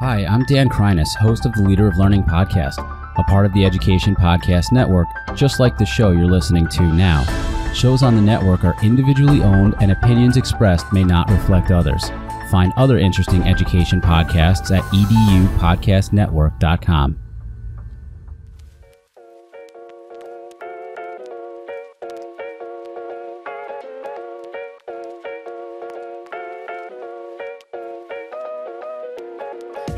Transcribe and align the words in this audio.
Hi, 0.00 0.24
I'm 0.24 0.44
Dan 0.44 0.70
Kreiness, 0.70 1.14
host 1.14 1.44
of 1.44 1.52
the 1.52 1.60
Leader 1.60 1.86
of 1.86 1.98
Learning 1.98 2.22
podcast, 2.22 2.78
a 3.18 3.22
part 3.24 3.44
of 3.44 3.52
the 3.52 3.66
Education 3.66 4.16
Podcast 4.16 4.72
Network, 4.72 5.06
just 5.34 5.60
like 5.60 5.76
the 5.76 5.84
show 5.84 6.12
you're 6.12 6.24
listening 6.24 6.66
to 6.68 6.82
now. 6.82 7.22
Shows 7.74 8.02
on 8.02 8.16
the 8.16 8.22
network 8.22 8.64
are 8.64 8.82
individually 8.82 9.42
owned 9.42 9.74
and 9.82 9.92
opinions 9.92 10.38
expressed 10.38 10.90
may 10.90 11.04
not 11.04 11.28
reflect 11.28 11.70
others. 11.70 12.08
Find 12.50 12.72
other 12.78 12.98
interesting 12.98 13.42
education 13.42 14.00
podcasts 14.00 14.74
at 14.74 14.84
edupodcastnetwork.com. 14.84 17.18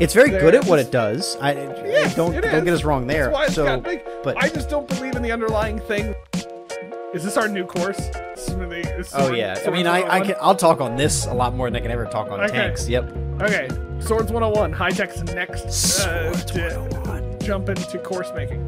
It's 0.03 0.13
very 0.13 0.29
good 0.31 0.53
at 0.53 0.65
what 0.65 0.79
it 0.79 0.91
does. 0.91 1.37
I 1.39 1.53
Yes, 1.53 2.13
don't 2.15 2.33
don't 2.33 2.65
get 2.65 2.73
us 2.73 2.83
wrong 2.83 3.07
there. 3.07 3.25
That's 3.31 3.33
why 3.33 3.45
it's 3.45 3.55
so, 3.55 4.21
but 4.23 4.35
I 4.37 4.49
just 4.49 4.69
don't 4.69 4.87
believe 4.87 5.15
in 5.15 5.21
the 5.21 5.31
underlying 5.31 5.79
thing. 5.79 6.13
Is 7.13 7.23
this 7.23 7.37
our 7.37 7.47
new 7.47 7.63
course? 7.65 7.97
Smithy- 8.35 8.83
oh 8.97 9.01
Sword- 9.03 9.37
yeah, 9.37 9.57
I 9.65 9.69
mean, 9.69 9.87
I, 9.87 10.03
I 10.17 10.19
can 10.19 10.35
I'll 10.41 10.55
talk 10.55 10.81
on 10.81 10.97
this 10.97 11.25
a 11.27 11.33
lot 11.33 11.55
more 11.55 11.67
than 11.69 11.77
I 11.77 11.79
can 11.79 11.91
ever 11.91 12.05
talk 12.05 12.29
on 12.31 12.41
Okay. 12.41 12.53
tanks. 12.53 12.89
Yep. 12.89 13.15
Okay, 13.41 13.69
Swords 13.99 14.31
101. 14.31 14.73
High 14.73 14.89
tech's 14.89 15.21
next. 15.23 15.65
Uh, 16.01 16.33
Swords 16.33 16.51
101. 16.53 17.39
jump 17.39 17.69
into 17.69 17.97
course 17.99 18.31
making. 18.35 18.59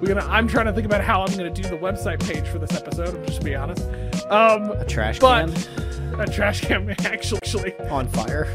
We're 0.00 0.08
gonna. 0.14 0.26
I'm 0.28 0.48
trying 0.48 0.66
to 0.66 0.72
think 0.74 0.84
about 0.86 1.02
how 1.02 1.22
I'm 1.22 1.34
gonna 1.34 1.48
do 1.50 1.62
the 1.62 1.78
website 1.78 2.20
page 2.20 2.46
for 2.46 2.58
this 2.58 2.72
episode. 2.76 3.14
I'm 3.16 3.24
just 3.24 3.38
to 3.38 3.44
be 3.44 3.54
honest. 3.54 3.82
Um, 4.30 4.70
A 4.72 4.84
trash 4.84 5.18
But- 5.18 5.46
can 5.54 6.20
a 6.20 6.26
trash 6.26 6.60
can 6.60 6.90
actually. 7.06 7.38
actually. 7.74 7.78
on 7.88 8.06
fire. 8.08 8.46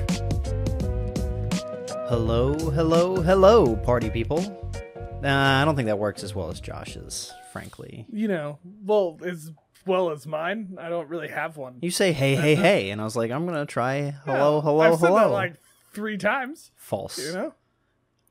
Hello, 2.15 2.53
hello, 2.53 3.15
hello, 3.15 3.75
party 3.75 4.07
people. 4.07 4.39
Nah, 5.23 5.59
I 5.59 5.65
don't 5.65 5.75
think 5.75 5.87
that 5.87 5.97
works 5.97 6.23
as 6.23 6.35
well 6.35 6.51
as 6.51 6.59
Josh's, 6.59 7.33
frankly. 7.51 8.05
You 8.13 8.27
know, 8.27 8.59
well 8.85 9.17
as 9.25 9.49
well 9.87 10.11
as 10.11 10.27
mine. 10.27 10.77
I 10.79 10.89
don't 10.89 11.09
really 11.09 11.29
have 11.29 11.57
one. 11.57 11.79
You 11.81 11.89
say 11.89 12.11
hey, 12.13 12.35
hey, 12.35 12.53
hey, 12.53 12.91
and 12.91 13.01
I 13.01 13.03
was 13.03 13.15
like, 13.15 13.31
I'm 13.31 13.47
gonna 13.47 13.65
try 13.65 14.13
hello, 14.25 14.57
Yeah, 14.57 14.61
hello, 14.61 14.81
I've 14.81 14.99
said 14.99 15.07
hello. 15.07 15.19
that 15.21 15.29
like 15.29 15.55
three 15.91 16.19
times. 16.19 16.69
False. 16.75 17.17
You 17.17 17.33
know. 17.33 17.53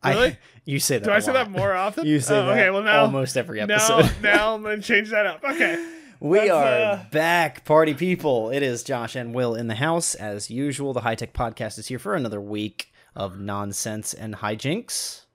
I- 0.00 0.12
Really? 0.12 0.36
you 0.64 0.78
say 0.78 0.98
that. 0.98 1.04
Do 1.04 1.10
I 1.10 1.16
I 1.16 1.18
say 1.18 1.32
that 1.32 1.50
more 1.50 1.72
often? 1.72 2.06
You 2.06 2.20
say 2.20 2.38
oh, 2.38 2.46
that 2.46 2.52
okay, 2.52 2.70
well 2.70 2.84
now 2.84 3.00
almost 3.00 3.36
every 3.36 3.58
now, 3.58 3.74
episode. 3.74 4.12
now 4.22 4.54
I'm 4.54 4.62
gonna 4.62 4.80
change 4.80 5.10
that 5.10 5.26
up. 5.26 5.42
Okay. 5.42 5.84
We 6.20 6.38
That's, 6.38 6.50
are 6.52 6.64
uh, 6.64 7.04
back, 7.10 7.64
party 7.64 7.94
people. 7.94 8.50
It 8.50 8.62
is 8.62 8.84
Josh 8.84 9.16
and 9.16 9.34
Will 9.34 9.56
in 9.56 9.66
the 9.66 9.74
house 9.74 10.14
as 10.14 10.52
usual. 10.52 10.92
The 10.92 11.00
High 11.00 11.16
Tech 11.16 11.32
Podcast 11.32 11.80
is 11.80 11.88
here 11.88 11.98
for 11.98 12.14
another 12.14 12.40
week 12.40 12.91
of 13.14 13.38
nonsense 13.38 14.14
and 14.14 14.36
hijinks. 14.36 15.26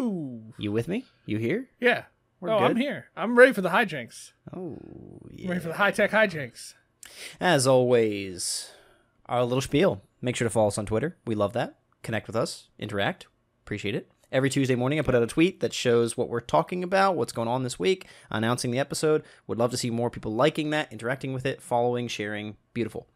Ooh. 0.00 0.54
You 0.58 0.72
with 0.72 0.88
me? 0.88 1.04
You 1.26 1.38
here? 1.38 1.68
Yeah. 1.80 2.04
We're 2.40 2.50
oh, 2.50 2.58
I'm 2.58 2.76
here. 2.76 3.06
I'm 3.16 3.38
ready 3.38 3.52
for 3.52 3.60
the 3.60 3.68
hijinks. 3.68 4.32
Oh, 4.54 4.78
I'm 4.80 5.30
yeah. 5.32 5.48
ready 5.48 5.60
for 5.60 5.68
the 5.68 5.74
high 5.74 5.90
tech 5.90 6.10
hijinks. 6.10 6.74
As 7.38 7.66
always, 7.66 8.70
our 9.26 9.44
little 9.44 9.60
spiel. 9.60 10.02
Make 10.22 10.36
sure 10.36 10.46
to 10.46 10.50
follow 10.50 10.68
us 10.68 10.78
on 10.78 10.86
Twitter. 10.86 11.16
We 11.26 11.34
love 11.34 11.52
that. 11.52 11.76
Connect 12.02 12.26
with 12.26 12.36
us, 12.36 12.68
interact. 12.78 13.26
Appreciate 13.64 13.94
it. 13.94 14.10
Every 14.32 14.48
Tuesday 14.48 14.76
morning, 14.76 15.00
I 15.00 15.02
put 15.02 15.16
out 15.16 15.24
a 15.24 15.26
tweet 15.26 15.58
that 15.58 15.72
shows 15.72 16.16
what 16.16 16.28
we're 16.28 16.40
talking 16.40 16.84
about, 16.84 17.16
what's 17.16 17.32
going 17.32 17.48
on 17.48 17.64
this 17.64 17.80
week, 17.80 18.06
announcing 18.30 18.70
the 18.70 18.78
episode. 18.78 19.24
Would 19.48 19.58
love 19.58 19.72
to 19.72 19.76
see 19.76 19.90
more 19.90 20.08
people 20.08 20.32
liking 20.32 20.70
that, 20.70 20.92
interacting 20.92 21.32
with 21.32 21.44
it, 21.44 21.60
following, 21.60 22.06
sharing. 22.06 22.56
Beautiful. 22.72 23.08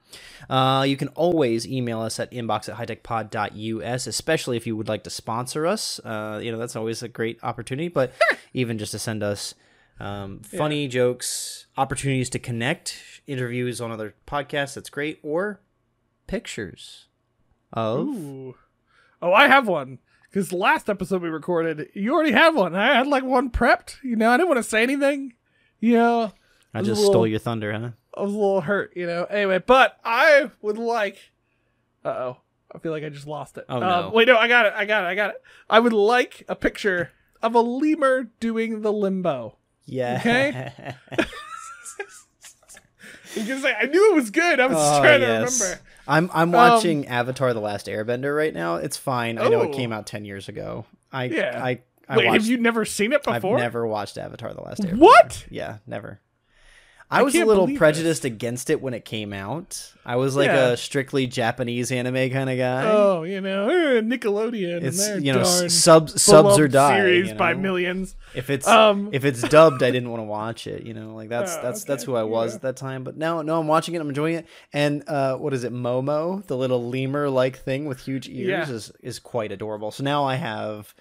Uh, 0.50 0.84
you 0.86 0.96
can 0.96 1.08
always 1.08 1.68
email 1.68 2.00
us 2.00 2.18
at 2.18 2.32
inbox 2.32 2.68
at 2.68 2.76
hightechpod.us, 2.76 4.08
especially 4.08 4.56
if 4.56 4.66
you 4.66 4.76
would 4.76 4.88
like 4.88 5.04
to 5.04 5.10
sponsor 5.10 5.68
us. 5.68 6.00
Uh, 6.00 6.40
you 6.42 6.50
know, 6.50 6.58
that's 6.58 6.74
always 6.74 7.00
a 7.04 7.08
great 7.08 7.38
opportunity, 7.44 7.88
but 7.88 8.12
even 8.52 8.76
just 8.76 8.90
to 8.90 8.98
send 8.98 9.22
us 9.22 9.54
um, 10.00 10.40
funny 10.40 10.88
jokes, 10.88 11.66
opportunities 11.76 12.28
to 12.30 12.40
connect, 12.40 13.00
interviews 13.28 13.80
on 13.80 13.92
other 13.92 14.16
podcasts, 14.26 14.74
that's 14.74 14.90
great, 14.90 15.20
or 15.22 15.60
pictures 16.26 17.06
of. 17.72 18.08
Ooh. 18.08 18.56
Oh, 19.22 19.32
I 19.32 19.46
have 19.46 19.68
one. 19.68 20.00
Because 20.34 20.52
last 20.52 20.90
episode 20.90 21.22
we 21.22 21.28
recorded, 21.28 21.90
you 21.94 22.12
already 22.12 22.32
have 22.32 22.56
one. 22.56 22.74
I 22.74 22.96
had 22.96 23.06
like 23.06 23.22
one 23.22 23.50
prepped. 23.50 23.98
You 24.02 24.16
know, 24.16 24.30
I 24.32 24.36
didn't 24.36 24.48
want 24.48 24.58
to 24.58 24.68
say 24.68 24.82
anything. 24.82 25.34
You 25.78 25.94
know, 25.94 26.32
I 26.74 26.82
just 26.82 26.98
little- 26.98 27.12
stole 27.12 27.26
your 27.28 27.38
thunder, 27.38 27.72
huh? 27.72 27.90
I 28.16 28.22
was 28.22 28.32
a 28.32 28.36
little 28.36 28.60
hurt, 28.60 28.94
you 28.96 29.06
know. 29.06 29.24
Anyway, 29.26 29.60
but 29.64 29.96
I 30.04 30.50
would 30.60 30.76
like. 30.76 31.18
Uh 32.04 32.08
oh. 32.08 32.36
I 32.74 32.78
feel 32.80 32.90
like 32.90 33.04
I 33.04 33.10
just 33.10 33.28
lost 33.28 33.58
it. 33.58 33.64
Oh, 33.68 33.76
Um, 33.76 33.80
no. 33.80 34.10
wait, 34.12 34.26
no, 34.26 34.36
I 34.36 34.48
got 34.48 34.66
it. 34.66 34.72
I 34.74 34.84
got 34.86 35.04
it. 35.04 35.06
I 35.06 35.14
got 35.14 35.30
it. 35.30 35.36
I 35.70 35.78
would 35.78 35.92
like 35.92 36.42
a 36.48 36.56
picture 36.56 37.12
of 37.40 37.54
a 37.54 37.60
lemur 37.60 38.24
doing 38.40 38.80
the 38.82 38.92
limbo. 38.92 39.58
Yeah. 39.86 40.16
Okay. 40.18 40.94
Because 43.34 43.64
I, 43.64 43.72
I 43.72 43.84
knew 43.86 44.12
it 44.12 44.14
was 44.14 44.30
good. 44.30 44.60
I 44.60 44.66
was 44.66 44.76
just 44.76 44.92
Oh, 44.94 45.00
trying 45.02 45.20
yes. 45.20 45.58
to 45.58 45.64
remember. 45.64 45.82
I'm 46.06 46.30
I'm 46.34 46.48
um, 46.48 46.52
watching 46.52 47.06
Avatar: 47.06 47.52
The 47.54 47.60
Last 47.60 47.86
Airbender 47.86 48.36
right 48.36 48.52
now. 48.54 48.76
It's 48.76 48.96
fine. 48.96 49.38
I 49.38 49.48
know 49.48 49.62
it 49.62 49.70
Oh. 49.70 49.74
came 49.74 49.92
out 49.92 50.06
ten 50.06 50.24
years 50.24 50.48
ago. 50.48 50.84
I 51.12 51.24
Yeah. 51.24 51.60
I 51.62 51.80
I 52.08 52.16
Wait, 52.18 52.26
watched, 52.26 52.42
have 52.42 52.46
you 52.46 52.58
never 52.58 52.84
seen 52.84 53.12
it 53.12 53.22
before? 53.22 53.56
I've 53.56 53.62
never 53.62 53.86
watched 53.86 54.18
Avatar: 54.18 54.52
The 54.52 54.60
Last 54.62 54.82
Airbender. 54.82 54.98
What? 54.98 55.46
Yeah, 55.50 55.78
never. 55.86 56.20
I, 57.10 57.20
I 57.20 57.22
was 57.22 57.34
a 57.34 57.44
little 57.44 57.68
prejudiced 57.76 58.24
against 58.24 58.70
it 58.70 58.80
when 58.80 58.92
it 58.94 59.04
came 59.04 59.32
out. 59.32 59.92
I 60.06 60.16
was 60.16 60.34
like 60.36 60.46
Yeah. 60.46 60.68
a 60.70 60.76
strictly 60.76 61.26
Japanese 61.26 61.92
anime 61.92 62.30
kind 62.30 62.50
of 62.50 62.58
guy. 62.58 62.84
Oh, 62.90 63.22
you 63.22 63.40
know, 63.40 63.68
Nickelodeon. 64.02 64.82
it's 64.82 65.06
and 65.06 65.24
you 65.24 65.32
know 65.32 65.44
subs 65.44 66.20
subs 66.20 66.58
or 66.58 66.66
die. 66.66 66.96
series 66.98 67.28
you 67.30 67.34
by 67.34 67.54
millions. 67.54 68.16
If 68.34 68.50
it's 68.50 68.66
Um, 68.66 69.10
if 69.12 69.24
it's 69.24 69.42
dubbed, 69.42 69.82
I 69.82 69.90
didn't 69.90 70.10
want 70.10 70.20
to 70.20 70.24
watch 70.24 70.66
it. 70.66 70.82
You 70.84 70.94
know, 70.94 71.14
like 71.14 71.28
that's 71.28 71.54
Oh, 71.56 71.62
that's 71.62 71.84
that's 71.84 72.04
who 72.04 72.16
I 72.16 72.22
was 72.24 72.52
yeah. 72.52 72.56
at 72.56 72.62
that 72.62 72.76
time. 72.76 73.04
But 73.04 73.16
now, 73.16 73.42
no, 73.42 73.60
I'm 73.60 73.68
watching 73.68 73.94
it. 73.94 74.00
I'm 74.00 74.08
enjoying 74.08 74.36
it. 74.36 74.46
And 74.72 75.04
uh, 75.08 75.36
what 75.36 75.52
is 75.54 75.62
it, 75.64 75.72
Momo, 75.72 76.44
the 76.46 76.56
little 76.56 76.88
lemur 76.88 77.28
like 77.30 77.58
thing 77.58 77.84
with 77.86 78.00
huge 78.00 78.28
ears, 78.28 78.68
Yeah. 78.68 78.74
is 78.74 78.92
is 79.02 79.18
quite 79.18 79.52
adorable. 79.52 79.90
So 79.90 80.02
now 80.02 80.24
I 80.24 80.34
have 80.36 80.94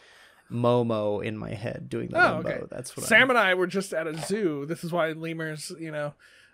Momo 0.53 1.23
in 1.23 1.37
my 1.37 1.53
head 1.53 1.89
doing 1.89 2.09
the 2.09 2.17
Oh, 2.17 2.35
limbo. 2.35 2.49
okay. 2.49 2.61
That's 2.69 2.95
what 2.95 3.05
Sam 3.05 3.23
I'm, 3.23 3.29
and 3.31 3.39
I 3.39 3.53
were 3.55 3.67
just 3.67 3.93
at 3.93 4.07
a 4.07 4.15
zoo. 4.17 4.65
This 4.65 4.83
is 4.83 4.91
why 4.91 5.11
lemurs, 5.11 5.71
you 5.79 5.91
know, 5.91 6.13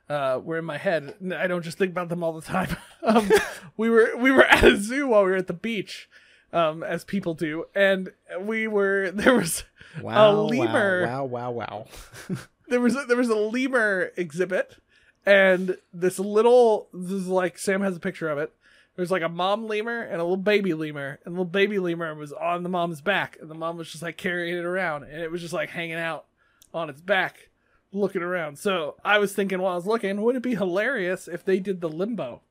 uh, 0.09 0.39
were 0.43 0.57
in 0.57 0.65
my 0.65 0.77
head. 0.77 1.13
I 1.35 1.47
don't 1.47 1.61
just 1.63 1.77
think 1.77 1.91
about 1.91 2.09
them 2.09 2.23
all 2.23 2.33
the 2.33 2.41
time. 2.41 2.75
um, 3.03 3.29
we 3.77 3.89
were 3.89 4.15
we 4.17 4.31
were 4.31 4.45
at 4.45 4.63
a 4.63 4.77
zoo 4.77 5.07
while 5.07 5.23
we 5.23 5.31
were 5.31 5.37
at 5.37 5.47
the 5.47 5.53
beach, 5.53 6.09
um, 6.53 6.81
as 6.83 7.03
people 7.03 7.33
do, 7.33 7.65
and 7.75 8.11
we 8.39 8.67
were 8.67 9.11
there 9.13 9.35
was 9.35 9.63
wow, 10.01 10.31
lemur. 10.41 11.05
Wow, 11.05 11.25
wow, 11.25 11.51
wow, 11.51 11.85
wow. 12.29 12.37
there 12.69 12.79
was 12.81 12.95
a, 12.95 13.05
there 13.05 13.17
was 13.17 13.29
a 13.29 13.35
lemur 13.35 14.11
exhibit, 14.17 14.77
and 15.25 15.77
this 15.93 16.17
little 16.19 16.87
this 16.93 17.11
is 17.11 17.27
like 17.27 17.57
Sam 17.57 17.81
has 17.81 17.95
a 17.97 17.99
picture 17.99 18.29
of 18.29 18.37
it. 18.37 18.51
There's 18.99 19.11
like 19.11 19.21
a 19.21 19.29
mom 19.29 19.65
lemur 19.65 20.01
and 20.01 20.15
a 20.19 20.23
little 20.25 20.35
baby 20.35 20.73
lemur, 20.73 21.19
and 21.23 21.33
the 21.33 21.39
little 21.39 21.45
baby 21.45 21.79
lemur 21.79 22.13
was 22.15 22.33
on 22.33 22.63
the 22.63 22.69
mom's 22.69 22.99
back, 22.99 23.37
and 23.39 23.49
the 23.49 23.55
mom 23.55 23.77
was 23.77 23.89
just 23.89 24.03
like 24.03 24.17
carrying 24.17 24.57
it 24.57 24.65
around, 24.65 25.03
and 25.03 25.21
it 25.21 25.31
was 25.31 25.39
just 25.39 25.53
like 25.53 25.69
hanging 25.69 25.95
out 25.95 26.25
on 26.73 26.89
its 26.89 26.99
back, 26.99 27.47
looking 27.93 28.21
around. 28.21 28.59
So 28.59 28.97
I 29.05 29.17
was 29.17 29.31
thinking 29.31 29.61
while 29.61 29.71
I 29.71 29.75
was 29.77 29.85
looking, 29.85 30.21
wouldn't 30.21 30.45
it 30.45 30.49
be 30.49 30.55
hilarious 30.55 31.29
if 31.29 31.45
they 31.45 31.59
did 31.61 31.79
the 31.79 31.87
limbo? 31.87 32.41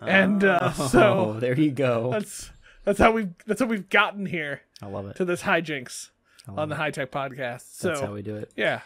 And 0.00 0.42
uh, 0.42 0.72
oh, 0.76 0.86
so 0.88 1.36
there 1.38 1.56
you 1.56 1.70
go. 1.70 2.10
that's 2.10 2.50
that's 2.82 2.98
how 2.98 3.12
we've 3.12 3.30
that's 3.46 3.60
how 3.60 3.66
we've 3.66 3.88
gotten 3.88 4.26
here 4.26 4.62
I 4.82 4.86
love 4.86 5.06
it. 5.06 5.14
to 5.18 5.24
this 5.24 5.42
hijinks 5.42 6.10
on 6.48 6.70
the 6.70 6.74
High 6.74 6.90
Tech 6.90 7.12
Podcast. 7.12 7.76
So 7.76 7.90
That's 7.90 8.00
how 8.00 8.12
we 8.14 8.22
do 8.22 8.34
it. 8.34 8.50
yeah, 8.56 8.80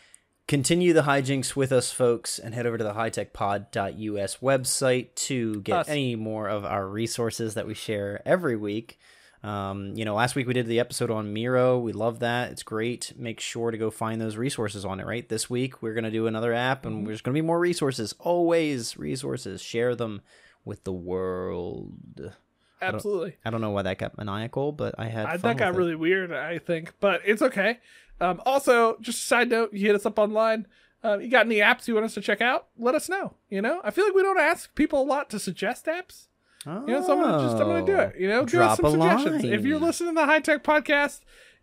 Continue 0.48 0.94
the 0.94 1.02
hijinks 1.02 1.54
with 1.54 1.72
us, 1.72 1.92
folks, 1.92 2.38
and 2.38 2.54
head 2.54 2.64
over 2.64 2.78
to 2.78 2.84
the 2.84 2.94
hightechpod.us 2.94 4.38
website 4.38 5.14
to 5.14 5.60
get 5.60 5.80
Us. 5.80 5.88
any 5.90 6.16
more 6.16 6.48
of 6.48 6.64
our 6.64 6.88
resources 6.88 7.52
that 7.52 7.66
we 7.66 7.74
share 7.74 8.22
every 8.24 8.56
week. 8.56 8.98
Um, 9.42 9.92
you 9.94 10.06
know, 10.06 10.14
last 10.14 10.34
week 10.34 10.46
we 10.46 10.54
did 10.54 10.66
the 10.66 10.80
episode 10.80 11.10
on 11.10 11.34
Miro. 11.34 11.78
We 11.78 11.92
love 11.92 12.20
that. 12.20 12.50
It's 12.50 12.62
great. 12.62 13.12
Make 13.14 13.40
sure 13.40 13.70
to 13.70 13.76
go 13.76 13.90
find 13.90 14.22
those 14.22 14.38
resources 14.38 14.86
on 14.86 15.00
it, 15.00 15.06
right? 15.06 15.28
This 15.28 15.50
week 15.50 15.82
we're 15.82 15.92
going 15.92 16.04
to 16.04 16.10
do 16.10 16.26
another 16.26 16.54
app 16.54 16.86
and 16.86 17.06
there's 17.06 17.20
going 17.20 17.34
to 17.34 17.42
be 17.42 17.46
more 17.46 17.60
resources. 17.60 18.14
Always 18.18 18.96
resources. 18.96 19.60
Share 19.60 19.94
them 19.94 20.22
with 20.64 20.82
the 20.84 20.92
world. 20.94 22.32
absolutely. 22.80 23.36
I 23.44 23.50
don't 23.50 23.60
know 23.60 23.72
why 23.72 23.82
that 23.82 23.98
got 23.98 24.16
maniacal, 24.16 24.72
but 24.72 24.94
I 24.96 25.08
had 25.08 25.26
I, 25.26 25.36
that 25.36 25.58
got 25.58 25.74
it. 25.74 25.76
really 25.76 25.94
weird, 25.94 26.32
I 26.32 26.58
think, 26.58 26.94
but 27.00 27.20
it's 27.26 27.42
okay. 27.42 27.80
Um, 28.20 28.40
also, 28.44 28.96
just 29.00 29.22
a 29.22 29.26
side 29.26 29.50
note, 29.50 29.72
you 29.72 29.86
hit 29.86 29.94
us 29.94 30.06
up 30.06 30.18
online. 30.18 30.66
Uh, 31.04 31.18
you 31.18 31.28
got 31.28 31.46
any 31.46 31.56
apps 31.56 31.86
you 31.86 31.94
want 31.94 32.06
us 32.06 32.14
to 32.14 32.20
check 32.20 32.40
out? 32.40 32.66
Let 32.76 32.94
us 32.94 33.08
know. 33.08 33.34
You 33.48 33.62
know, 33.62 33.80
I 33.84 33.90
feel 33.90 34.04
like 34.04 34.14
we 34.14 34.22
don't 34.22 34.38
ask 34.40 34.74
people 34.74 35.00
a 35.00 35.04
lot 35.04 35.30
to 35.30 35.38
suggest 35.38 35.86
apps. 35.86 36.26
Oh, 36.66 36.84
You 36.86 36.94
know, 36.94 37.06
so 37.06 37.12
I'm 37.12 37.22
gonna 37.22 37.42
just 37.42 37.56
I'm 37.62 37.68
gonna 37.68 37.86
do 37.86 37.96
it. 37.96 38.16
You 38.18 38.28
know, 38.28 38.44
give 38.44 38.60
us 38.60 38.78
Drop 38.78 38.92
some 38.92 39.00
suggestions. 39.00 39.44
If 39.44 39.64
you're 39.64 39.78
listening 39.78 40.10
to 40.10 40.20
the 40.20 40.26
High 40.26 40.40
Tech 40.40 40.64
Podcast, 40.64 41.20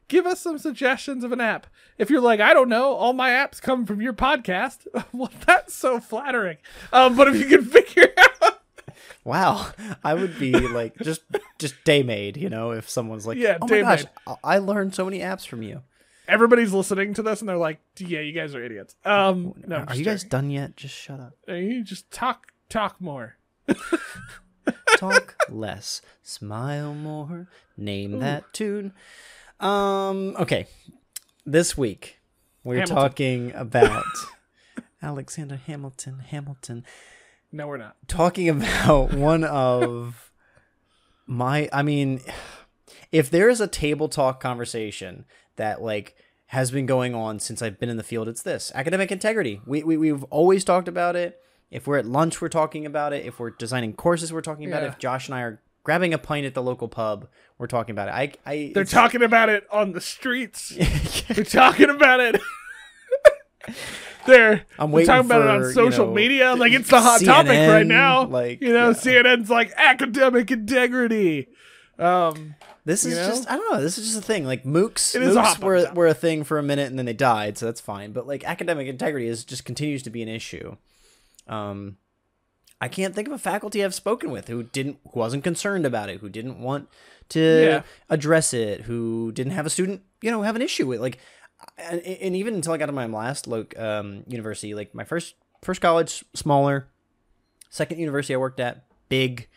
give 0.07 0.25
us 0.25 0.39
some 0.39 0.57
suggestions 0.57 1.25
of 1.25 1.33
an 1.33 1.41
app. 1.41 1.67
If 1.97 2.09
you're 2.09 2.21
like, 2.21 2.39
I 2.39 2.53
don't 2.53 2.69
know, 2.69 2.93
all 2.93 3.11
my 3.11 3.29
apps 3.31 3.61
come 3.61 3.85
from 3.85 4.01
your 4.01 4.13
podcast. 4.13 4.87
well, 5.13 5.31
that's 5.45 5.73
so 5.73 5.99
flattering. 5.99 6.57
Um, 6.93 7.17
but 7.17 7.27
if 7.27 7.35
you 7.35 7.45
can 7.45 7.65
figure 7.69 8.13
out 8.17 8.61
Wow, 9.25 9.71
I 10.03 10.13
would 10.13 10.37
be 10.39 10.53
like 10.53 10.95
just 10.99 11.21
just 11.59 11.83
day 11.83 12.03
made, 12.03 12.37
you 12.37 12.49
know, 12.49 12.71
if 12.71 12.89
someone's 12.89 13.25
like, 13.27 13.37
Yeah, 13.39 13.57
oh 13.61 13.67
my 13.67 13.81
gosh, 13.81 14.05
made. 14.27 14.37
I 14.43 14.59
learned 14.59 14.95
so 14.95 15.03
many 15.03 15.19
apps 15.19 15.45
from 15.45 15.61
you. 15.61 15.81
Everybody's 16.27 16.73
listening 16.73 17.13
to 17.15 17.23
this 17.23 17.39
and 17.41 17.47
they're 17.49 17.57
like, 17.57 17.79
"Yeah, 17.97 18.19
you 18.21 18.31
guys 18.33 18.55
are 18.55 18.63
idiots." 18.63 18.95
Um, 19.05 19.53
no, 19.67 19.77
I'm 19.77 19.87
Are 19.89 19.95
you 19.95 20.03
guys 20.05 20.21
joking. 20.23 20.29
done 20.29 20.49
yet? 20.51 20.75
Just 20.77 20.95
shut 20.95 21.19
up. 21.19 21.33
Uh, 21.47 21.53
You 21.53 21.83
just 21.83 22.09
talk, 22.11 22.51
talk 22.69 22.99
more. 23.01 23.37
Talk 24.97 25.35
less, 25.49 26.01
smile 26.23 26.93
more, 26.93 27.47
name 27.77 28.19
that 28.19 28.51
tune. 28.53 28.93
Um, 29.59 30.35
okay. 30.39 30.67
This 31.45 31.77
week 31.77 32.19
we're 32.63 32.75
Hamilton. 32.75 32.95
talking 32.95 33.51
about 33.55 34.05
Alexander 35.01 35.57
Hamilton, 35.57 36.19
Hamilton. 36.19 36.85
No, 37.51 37.67
we're 37.67 37.77
not. 37.77 37.95
talking 38.07 38.47
about 38.49 39.13
one 39.13 39.43
of 39.43 40.31
my 41.27 41.69
I 41.73 41.83
mean 41.83 42.21
if 43.11 43.29
there 43.29 43.49
is 43.49 43.59
a 43.61 43.67
table 43.67 44.07
talk 44.09 44.39
conversation 44.39 45.25
that 45.57 45.81
like 45.81 46.15
has 46.47 46.71
been 46.71 46.85
going 46.85 47.15
on 47.15 47.39
since 47.39 47.61
I've 47.61 47.79
been 47.79 47.89
in 47.89 47.97
the 47.97 48.03
field 48.03 48.27
it's 48.27 48.41
this 48.41 48.71
academic 48.75 49.11
integrity 49.11 49.61
we, 49.65 49.83
we 49.83 49.97
we've 49.97 50.23
always 50.25 50.63
talked 50.63 50.87
about 50.87 51.15
it 51.15 51.39
if 51.71 51.87
we're 51.87 51.97
at 51.97 52.05
lunch 52.05 52.41
we're 52.41 52.49
talking 52.49 52.85
about 52.85 53.13
it 53.13 53.25
if 53.25 53.39
we're 53.39 53.51
designing 53.51 53.93
courses 53.93 54.31
we're 54.31 54.41
talking 54.41 54.67
about 54.67 54.83
it 54.83 54.87
if 54.87 54.99
Josh 54.99 55.27
and 55.27 55.35
I 55.35 55.41
are 55.41 55.61
grabbing 55.83 56.13
a 56.13 56.17
pint 56.17 56.45
at 56.45 56.53
the 56.53 56.63
local 56.63 56.87
pub 56.87 57.27
we're 57.57 57.67
talking 57.67 57.93
about 57.93 58.09
it 58.09 58.11
I 58.11 58.33
I 58.49 58.71
They're 58.73 58.83
talking 58.83 59.23
about 59.23 59.49
it 59.49 59.65
on 59.71 59.93
the 59.93 60.01
streets. 60.01 60.69
They're 61.27 61.43
talking 61.43 61.89
about 61.89 62.19
it. 62.19 62.41
they're, 64.25 64.65
I'm 64.77 64.91
waiting 64.91 65.07
talking 65.07 65.25
about 65.25 65.41
it 65.41 65.45
for, 65.45 65.49
on 65.51 65.61
you 65.61 65.71
social 65.71 66.07
know, 66.07 66.13
media. 66.13 66.55
Like 66.55 66.73
it's 66.73 66.89
the 66.89 67.01
hot 67.01 67.21
topic 67.21 67.69
right 67.69 67.85
now. 67.85 68.25
like, 68.25 68.61
you 68.61 68.73
know, 68.73 68.89
yeah. 68.89 68.93
CNN's 68.93 69.49
like 69.49 69.71
academic 69.75 70.51
integrity. 70.51 71.47
Um, 71.97 72.55
This 72.85 73.03
is 73.03 73.17
know? 73.17 73.27
just 73.27 73.49
I 73.49 73.57
don't 73.57 73.73
know. 73.73 73.81
This 73.81 73.97
is 73.97 74.05
just 74.05 74.19
a 74.19 74.21
thing. 74.21 74.45
Like 74.45 74.63
MOOCs, 74.63 75.15
It 75.15 75.23
is 75.23 75.35
a 75.35 75.41
hot 75.41 75.57
MOOCs 75.59 75.63
were 75.63 75.93
were 75.93 76.07
a 76.07 76.13
thing 76.13 76.43
for 76.43 76.59
a 76.59 76.63
minute 76.63 76.87
and 76.87 76.97
then 76.99 77.05
they 77.05 77.13
died, 77.13 77.57
so 77.57 77.65
that's 77.65 77.81
fine. 77.81 78.11
But 78.11 78.27
like 78.27 78.43
academic 78.43 78.87
integrity 78.87 79.27
is 79.27 79.43
just 79.43 79.65
continues 79.65 80.03
to 80.03 80.09
be 80.11 80.21
an 80.21 80.29
issue. 80.29 80.77
Um, 81.47 81.97
I 82.79 82.87
can't 82.87 83.15
think 83.15 83.27
of 83.27 83.33
a 83.33 83.37
faculty 83.39 83.83
I've 83.83 83.95
spoken 83.95 84.29
with 84.29 84.47
who 84.47 84.63
didn't 84.63 84.99
who 85.11 85.19
wasn't 85.19 85.43
concerned 85.43 85.85
about 85.85 86.09
it, 86.09 86.19
who 86.19 86.29
didn't 86.29 86.59
want 86.59 86.87
to 87.29 87.39
Yeah. 87.39 87.83
address 88.09 88.53
it, 88.53 88.81
who 88.81 89.31
didn't 89.31 89.53
have 89.53 89.65
a 89.65 89.69
student 89.71 90.01
you 90.21 90.29
know 90.29 90.43
have 90.43 90.55
an 90.55 90.61
issue 90.61 90.85
with 90.85 90.99
like, 91.01 91.17
and, 91.79 92.01
and 92.01 92.35
even 92.35 92.53
until 92.53 92.73
I 92.73 92.77
got 92.77 92.85
to 92.87 92.91
my 92.91 93.07
last 93.07 93.47
like 93.47 93.77
um 93.79 94.23
university, 94.27 94.75
like 94.75 94.93
my 94.93 95.03
first 95.05 95.33
first 95.63 95.81
college 95.81 96.23
smaller, 96.35 96.87
second 97.71 97.97
university 97.99 98.35
I 98.35 98.37
worked 98.37 98.59
at 98.59 98.83
big, 99.09 99.47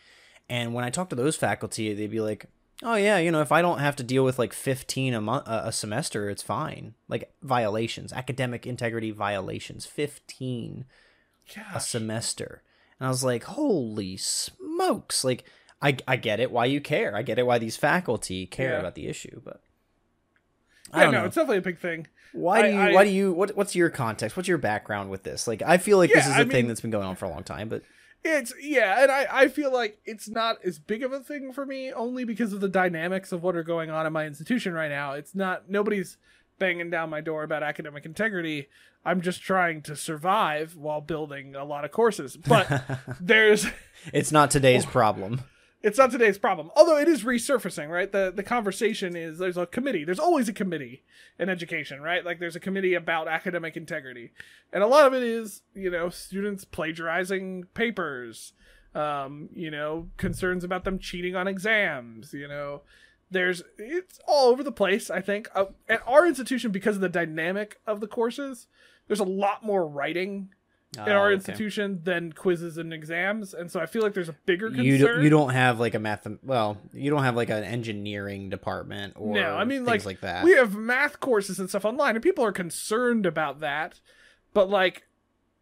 and 0.49 0.73
when 0.73 0.83
I 0.83 0.89
talked 0.89 1.11
to 1.11 1.15
those 1.15 1.35
faculty, 1.35 1.93
they'd 1.93 2.09
be 2.09 2.21
like, 2.21 2.45
"Oh 2.83 2.95
yeah, 2.95 3.17
you 3.17 3.31
know, 3.31 3.41
if 3.41 3.51
I 3.51 3.61
don't 3.61 3.79
have 3.79 3.95
to 3.97 4.03
deal 4.03 4.23
with 4.23 4.39
like 4.39 4.53
15 4.53 5.13
a 5.13 5.21
month 5.21 5.43
a 5.47 5.71
semester, 5.71 6.29
it's 6.29 6.43
fine." 6.43 6.95
Like 7.07 7.31
violations, 7.41 8.13
academic 8.13 8.65
integrity 8.67 9.11
violations, 9.11 9.85
15 9.85 10.85
a 11.73 11.79
semester. 11.79 12.61
And 12.99 13.07
I 13.07 13.09
was 13.09 13.23
like, 13.23 13.43
"Holy 13.43 14.17
smokes." 14.17 15.23
Like 15.23 15.43
I 15.81 15.97
I 16.07 16.15
get 16.15 16.39
it 16.39 16.51
why 16.51 16.65
you 16.65 16.81
care. 16.81 17.15
I 17.15 17.21
get 17.21 17.39
it 17.39 17.45
why 17.45 17.57
these 17.57 17.77
faculty 17.77 18.45
care 18.45 18.71
Yeah. 18.73 18.79
about 18.79 18.95
the 18.95 19.07
issue, 19.07 19.41
but 19.43 19.61
I 20.91 20.99
yeah, 20.99 21.03
don't 21.05 21.13
no, 21.13 21.19
know. 21.21 21.25
it's 21.27 21.35
definitely 21.35 21.57
a 21.57 21.61
big 21.61 21.79
thing. 21.79 22.07
Why 22.33 22.61
do 22.61 22.67
you 22.69 22.79
I- 22.79 22.91
why 22.93 23.03
do 23.03 23.09
you 23.09 23.33
what 23.33 23.55
what's 23.55 23.75
your 23.75 23.89
context? 23.89 24.37
What's 24.37 24.47
your 24.49 24.57
background 24.57 25.09
with 25.09 25.23
this? 25.23 25.47
Like 25.47 25.61
I 25.61 25.77
feel 25.77 25.97
like 25.97 26.11
this 26.11 26.25
is 26.27 26.31
a 26.35 26.39
I 26.39 26.43
thing 26.43 26.49
mean- 26.51 26.67
that's 26.67 26.81
been 26.81 26.91
going 26.91 27.05
on 27.07 27.15
for 27.15 27.25
a 27.25 27.29
long 27.29 27.43
time, 27.43 27.69
but 27.69 27.81
It's 28.23 28.53
yeah, 28.61 29.01
and 29.01 29.11
I 29.11 29.27
I 29.31 29.47
feel 29.47 29.71
like 29.71 29.99
it's 30.05 30.27
not 30.27 30.57
as 30.65 30.77
big 30.77 31.03
of 31.03 31.13
a 31.13 31.21
thing 31.21 31.53
for 31.53 31.65
me 31.65 31.93
only 31.93 32.25
because 32.25 32.51
of 32.51 32.59
the 32.59 32.67
dynamics 32.67 33.31
of 33.31 33.43
what 33.43 33.55
are 33.55 33.63
going 33.63 33.89
on 33.89 34.05
in 34.05 34.11
my 34.11 34.25
institution 34.25 34.73
right 34.73 34.89
now. 34.89 35.13
It's 35.13 35.33
not 35.33 35.69
nobody's 35.69 36.17
banging 36.59 36.89
down 36.89 37.09
my 37.09 37.21
door 37.21 37.43
about 37.43 37.63
academic 37.63 38.05
integrity. 38.05 38.67
I'm 39.05 39.21
just 39.21 39.41
trying 39.41 39.81
to 39.83 39.95
survive 39.95 40.75
while 40.75 40.99
building 40.99 41.55
a 41.55 41.63
lot 41.63 41.85
of 41.85 41.91
courses. 41.91 42.35
But 42.35 42.83
there's 43.21 43.65
it's 44.13 44.31
not 44.31 44.51
today's 44.51 44.85
problem. 44.97 45.41
It's 45.81 45.97
not 45.97 46.11
today's 46.11 46.37
problem. 46.37 46.71
Although 46.75 46.97
it 46.97 47.07
is 47.07 47.23
resurfacing, 47.23 47.89
right? 47.89 48.11
The 48.11 48.31
the 48.35 48.43
conversation 48.43 49.15
is 49.15 49.37
there's 49.37 49.57
a 49.57 49.65
committee. 49.65 50.03
There's 50.03 50.19
always 50.19 50.49
a 50.49 50.53
committee 50.53 51.03
in 51.37 51.49
education, 51.49 52.01
right? 52.01 52.25
Like 52.25 52.39
there's 52.39 52.55
a 52.55 52.59
committee 52.59 52.93
about 52.93 53.27
academic 53.27 53.77
integrity. 53.77 54.31
And 54.73 54.83
a 54.83 54.87
lot 54.87 55.05
of 55.05 55.13
it 55.13 55.23
is, 55.23 55.61
you 55.73 55.89
know, 55.89 56.09
students 56.09 56.65
plagiarizing 56.65 57.65
papers, 57.73 58.53
um, 58.93 59.49
you 59.53 59.71
know, 59.71 60.09
concerns 60.17 60.63
about 60.63 60.83
them 60.83 60.99
cheating 60.99 61.35
on 61.35 61.47
exams, 61.47 62.33
you 62.33 62.47
know. 62.47 62.81
There's 63.31 63.61
it's 63.77 64.19
all 64.27 64.49
over 64.49 64.63
the 64.63 64.71
place, 64.71 65.09
I 65.09 65.21
think. 65.21 65.47
Uh, 65.55 65.65
at 65.87 66.03
our 66.05 66.27
institution 66.27 66.71
because 66.71 66.95
of 66.95 67.01
the 67.01 67.09
dynamic 67.09 67.79
of 67.87 68.01
the 68.01 68.07
courses, 68.07 68.67
there's 69.07 69.19
a 69.19 69.23
lot 69.23 69.63
more 69.63 69.87
writing 69.87 70.49
in 70.97 71.03
Oh, 71.07 71.11
our 71.11 71.27
okay. 71.27 71.35
institution 71.35 72.01
than 72.03 72.33
quizzes 72.33 72.77
and 72.77 72.91
exams, 72.93 73.53
and 73.53 73.69
so 73.69 73.79
I 73.79 73.85
feel 73.85 74.01
like 74.01 74.13
there's 74.13 74.29
a 74.29 74.35
bigger 74.45 74.67
concern. 74.67 74.85
You 74.85 74.97
do, 74.97 75.21
you 75.21 75.29
don't 75.29 75.51
have 75.51 75.79
like 75.79 75.93
a 75.93 75.99
math 75.99 76.25
well, 76.41 76.77
you 76.93 77.11
don't 77.11 77.23
have 77.23 77.35
like 77.35 77.49
an 77.49 77.63
engineering 77.63 78.49
department 78.49 79.13
or 79.15 79.35
no, 79.35 79.55
I 79.55 79.65
mean 79.65 79.85
things 79.85 80.05
like, 80.05 80.05
like, 80.05 80.21
that. 80.21 80.43
We 80.43 80.53
have 80.53 80.75
math 80.75 81.19
courses 81.19 81.59
and 81.59 81.69
stuff 81.69 81.85
online, 81.85 82.15
and 82.15 82.23
people 82.23 82.43
are 82.43 82.51
concerned 82.51 83.25
about 83.27 83.59
that. 83.59 83.99
But 84.53 84.69
like, 84.69 85.03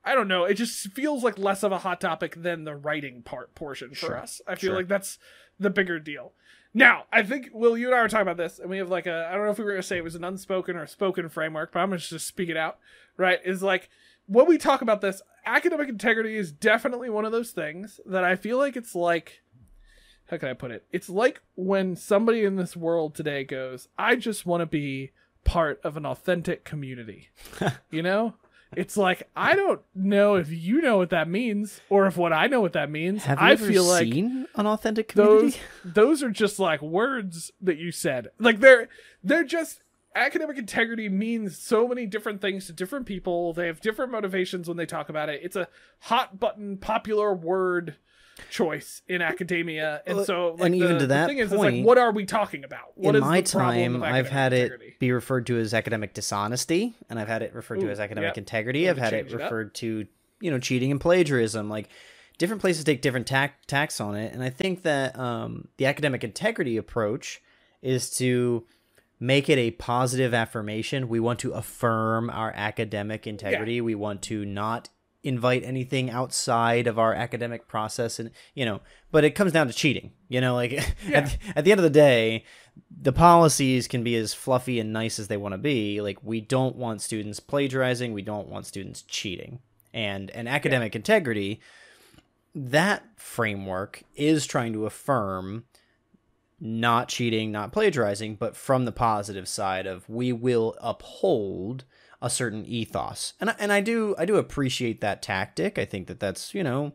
I 0.05 0.15
don't 0.15 0.29
know. 0.29 0.45
It 0.45 0.53
just 0.53 0.87
feels 0.93 1.23
like 1.25 1.37
less 1.37 1.61
of 1.61 1.73
a 1.73 1.79
hot 1.79 1.99
topic 1.99 2.41
than 2.41 2.63
the 2.63 2.75
writing 2.75 3.21
part 3.21 3.53
portion 3.53 3.89
for 3.89 3.95
Sure, 3.95 4.17
us. 4.17 4.41
I 4.47 4.55
feel 4.55 4.69
sure. 4.69 4.77
like 4.77 4.87
that's 4.87 5.19
the 5.59 5.69
bigger 5.69 5.99
deal. 5.99 6.31
Now, 6.73 7.03
I 7.11 7.23
think 7.23 7.49
Will, 7.53 7.77
you 7.77 7.87
and 7.87 7.95
I 7.95 8.01
were 8.01 8.07
talking 8.07 8.21
about 8.21 8.37
this, 8.37 8.59
and 8.59 8.69
we 8.69 8.77
have 8.77 8.89
like 8.89 9.07
a 9.07 9.27
I 9.29 9.35
don't 9.35 9.43
know 9.45 9.51
if 9.51 9.57
we 9.57 9.65
were 9.65 9.71
gonna 9.71 9.83
say 9.83 9.97
it 9.97 10.03
was 10.05 10.15
an 10.15 10.23
unspoken 10.23 10.77
or 10.77 10.83
a 10.83 10.87
spoken 10.87 11.27
framework, 11.27 11.73
but 11.73 11.79
I'm 11.79 11.89
gonna 11.89 11.99
just 11.99 12.27
speak 12.27 12.47
it 12.47 12.55
out. 12.57 12.77
Right? 13.17 13.39
Is 13.43 13.61
like 13.61 13.89
when 14.27 14.45
we 14.45 14.57
talk 14.57 14.81
about 14.81 15.01
this, 15.01 15.21
academic 15.45 15.89
integrity 15.89 16.35
is 16.35 16.51
definitely 16.51 17.09
one 17.09 17.25
of 17.25 17.31
those 17.31 17.51
things 17.51 17.99
that 18.05 18.23
I 18.23 18.35
feel 18.35 18.57
like 18.57 18.75
it's 18.75 18.93
like 18.95 19.41
how 20.29 20.37
can 20.37 20.49
I 20.49 20.53
put 20.53 20.71
it? 20.71 20.85
It's 20.91 21.09
like 21.09 21.41
when 21.55 21.95
somebody 21.95 22.43
in 22.43 22.57
this 22.57 22.75
world 22.75 23.15
today 23.15 23.43
goes, 23.43 23.87
I 23.97 24.15
just 24.15 24.45
want 24.45 24.61
to 24.61 24.65
be 24.65 25.11
part 25.43 25.79
of 25.83 25.95
an 25.97 26.05
authentic 26.05 26.65
community. 26.65 27.29
you 27.89 28.01
know? 28.01 28.35
It's 28.75 28.97
like 28.97 29.29
I 29.33 29.55
don't 29.55 29.79
know 29.95 30.35
if 30.35 30.51
you 30.51 30.81
know 30.81 30.97
what 30.97 31.11
that 31.11 31.29
means 31.29 31.79
or 31.89 32.05
if 32.05 32.17
what 32.17 32.33
I 32.33 32.47
know 32.47 32.59
what 32.59 32.73
that 32.73 32.91
means. 32.91 33.23
have 33.23 33.39
you 33.39 33.47
I 33.47 33.51
ever 33.53 33.65
feel 33.65 33.85
like 33.85 34.03
seen 34.03 34.45
an 34.55 34.67
authentic 34.67 35.13
those 35.13 35.55
community? 35.55 35.59
those 35.85 36.21
are 36.21 36.29
just 36.29 36.59
like 36.59 36.81
words 36.81 37.51
that 37.61 37.77
you 37.77 37.93
said. 37.93 38.27
Like 38.39 38.59
they're 38.59 38.89
they're 39.23 39.45
just 39.45 39.83
academic 40.17 40.57
integrity 40.57 41.09
means 41.09 41.57
so 41.57 41.87
many 41.87 42.05
different 42.05 42.41
things 42.41 42.67
to 42.67 42.73
different 42.73 43.05
people. 43.05 43.53
They 43.53 43.67
have 43.67 43.79
different 43.79 44.11
motivations 44.11 44.67
when 44.67 44.77
they 44.77 44.85
talk 44.85 45.09
about 45.09 45.29
it. 45.29 45.41
It's 45.43 45.55
a 45.55 45.67
hot 46.01 46.39
button 46.39 46.77
popular 46.77 47.33
word 47.33 47.95
choice 48.49 49.01
in 49.07 49.21
academia. 49.21 50.01
And 50.05 50.25
so 50.25 50.55
like 50.57 50.65
and 50.67 50.75
even 50.75 50.93
the- 50.93 50.99
to 50.99 50.99
the 51.01 51.07
that 51.07 51.27
thing 51.27 51.39
is, 51.39 51.51
it's 51.51 51.59
like 51.59 51.73
point, 51.73 51.85
what 51.85 51.97
are 51.97 52.11
we 52.11 52.25
talking 52.25 52.63
about? 52.63 52.91
What 52.95 53.15
in 53.15 53.23
is 53.23 53.27
my 53.27 53.41
the 53.41 53.47
time, 53.47 54.03
I've 54.03 54.29
had 54.29 54.53
integrity? 54.53 54.87
it 54.87 54.99
be 54.99 55.11
referred 55.11 55.47
to 55.47 55.57
as 55.57 55.73
academic 55.73 56.13
dishonesty, 56.13 56.95
and 57.09 57.19
I've 57.19 57.27
had 57.27 57.41
it 57.41 57.53
referred 57.53 57.79
to 57.79 57.87
Ooh, 57.87 57.91
as 57.91 57.99
academic 57.99 58.29
yep. 58.29 58.37
integrity. 58.37 58.89
I've 58.89 58.97
had 58.97 59.13
it 59.13 59.27
it 59.27 59.33
up. 59.33 59.39
referred 59.39 59.75
to, 59.75 60.05
you 60.39 60.51
know, 60.51 60.59
cheating 60.59 60.91
and 60.91 61.01
plagiarism. 61.01 61.69
Like 61.69 61.89
different 62.37 62.61
places 62.61 62.83
take 62.83 63.01
different 63.01 63.27
tack 63.27 63.65
tacks 63.65 63.99
on 63.99 64.15
it, 64.15 64.33
and 64.33 64.43
I 64.43 64.49
think 64.49 64.83
that 64.83 65.17
um, 65.17 65.67
the 65.77 65.85
academic 65.87 66.23
integrity 66.23 66.77
approach 66.77 67.41
is 67.81 68.09
to 68.17 68.65
make 69.19 69.49
it 69.49 69.57
a 69.57 69.71
positive 69.71 70.33
affirmation. 70.33 71.09
We 71.09 71.19
want 71.19 71.39
to 71.39 71.51
affirm 71.51 72.29
our 72.29 72.51
academic 72.55 73.25
integrity. 73.27 73.81
We 73.81 73.95
want 73.95 74.21
to 74.23 74.45
not 74.45 74.89
invite 75.23 75.63
anything 75.63 76.09
outside 76.09 76.87
of 76.87 76.97
our 76.97 77.13
academic 77.13 77.67
process 77.67 78.17
and 78.19 78.29
you 78.53 78.63
know 78.63 78.79
but 79.11 79.25
it 79.25 79.31
comes 79.31 79.51
down 79.51 79.67
to 79.67 79.73
cheating 79.73 80.11
you 80.29 80.39
know 80.39 80.53
like 80.53 80.71
Yeah. 81.07 81.17
at, 81.17 81.37
at 81.55 81.65
the 81.65 81.71
end 81.71 81.79
of 81.79 81.83
the 81.83 81.89
day 81.89 82.45
the 83.01 83.11
policies 83.11 83.87
can 83.89 84.03
be 84.03 84.15
as 84.15 84.33
fluffy 84.35 84.79
and 84.79 84.93
nice 84.93 85.17
as 85.19 85.27
they 85.27 85.35
want 85.35 85.53
to 85.53 85.57
be 85.57 85.99
like 86.01 86.23
we 86.23 86.39
don't 86.39 86.75
want 86.77 87.01
students 87.01 87.39
plagiarizing 87.41 88.13
we 88.13 88.21
don't 88.21 88.47
want 88.47 88.67
students 88.67 89.01
cheating 89.01 89.59
and 89.93 90.29
and 90.31 90.47
academic 90.47 90.95
integrity 90.95 91.59
that 92.55 93.03
framework 93.17 94.03
is 94.15 94.45
trying 94.45 94.71
to 94.73 94.85
affirm 94.85 95.65
not 96.59 97.07
cheating, 97.07 97.51
not 97.51 97.71
plagiarizing, 97.71 98.35
but 98.35 98.55
from 98.55 98.85
the 98.85 98.91
positive 98.91 99.47
side 99.47 99.85
of 99.85 100.07
we 100.09 100.31
will 100.31 100.75
uphold 100.81 101.83
a 102.21 102.29
certain 102.29 102.65
ethos. 102.65 103.33
And 103.39 103.51
I, 103.51 103.55
and 103.59 103.71
I 103.71 103.81
do 103.81 104.15
I 104.17 104.25
do 104.25 104.37
appreciate 104.37 105.01
that 105.01 105.21
tactic. 105.21 105.77
I 105.77 105.85
think 105.85 106.07
that 106.07 106.19
that's, 106.19 106.53
you 106.53 106.63
know, 106.63 106.93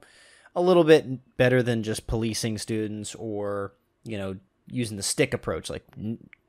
a 0.54 0.62
little 0.62 0.84
bit 0.84 1.36
better 1.36 1.62
than 1.62 1.82
just 1.82 2.06
policing 2.06 2.58
students 2.58 3.14
or, 3.14 3.72
you 4.04 4.18
know, 4.18 4.36
using 4.66 4.96
the 4.96 5.02
stick 5.02 5.32
approach 5.32 5.70
like 5.70 5.86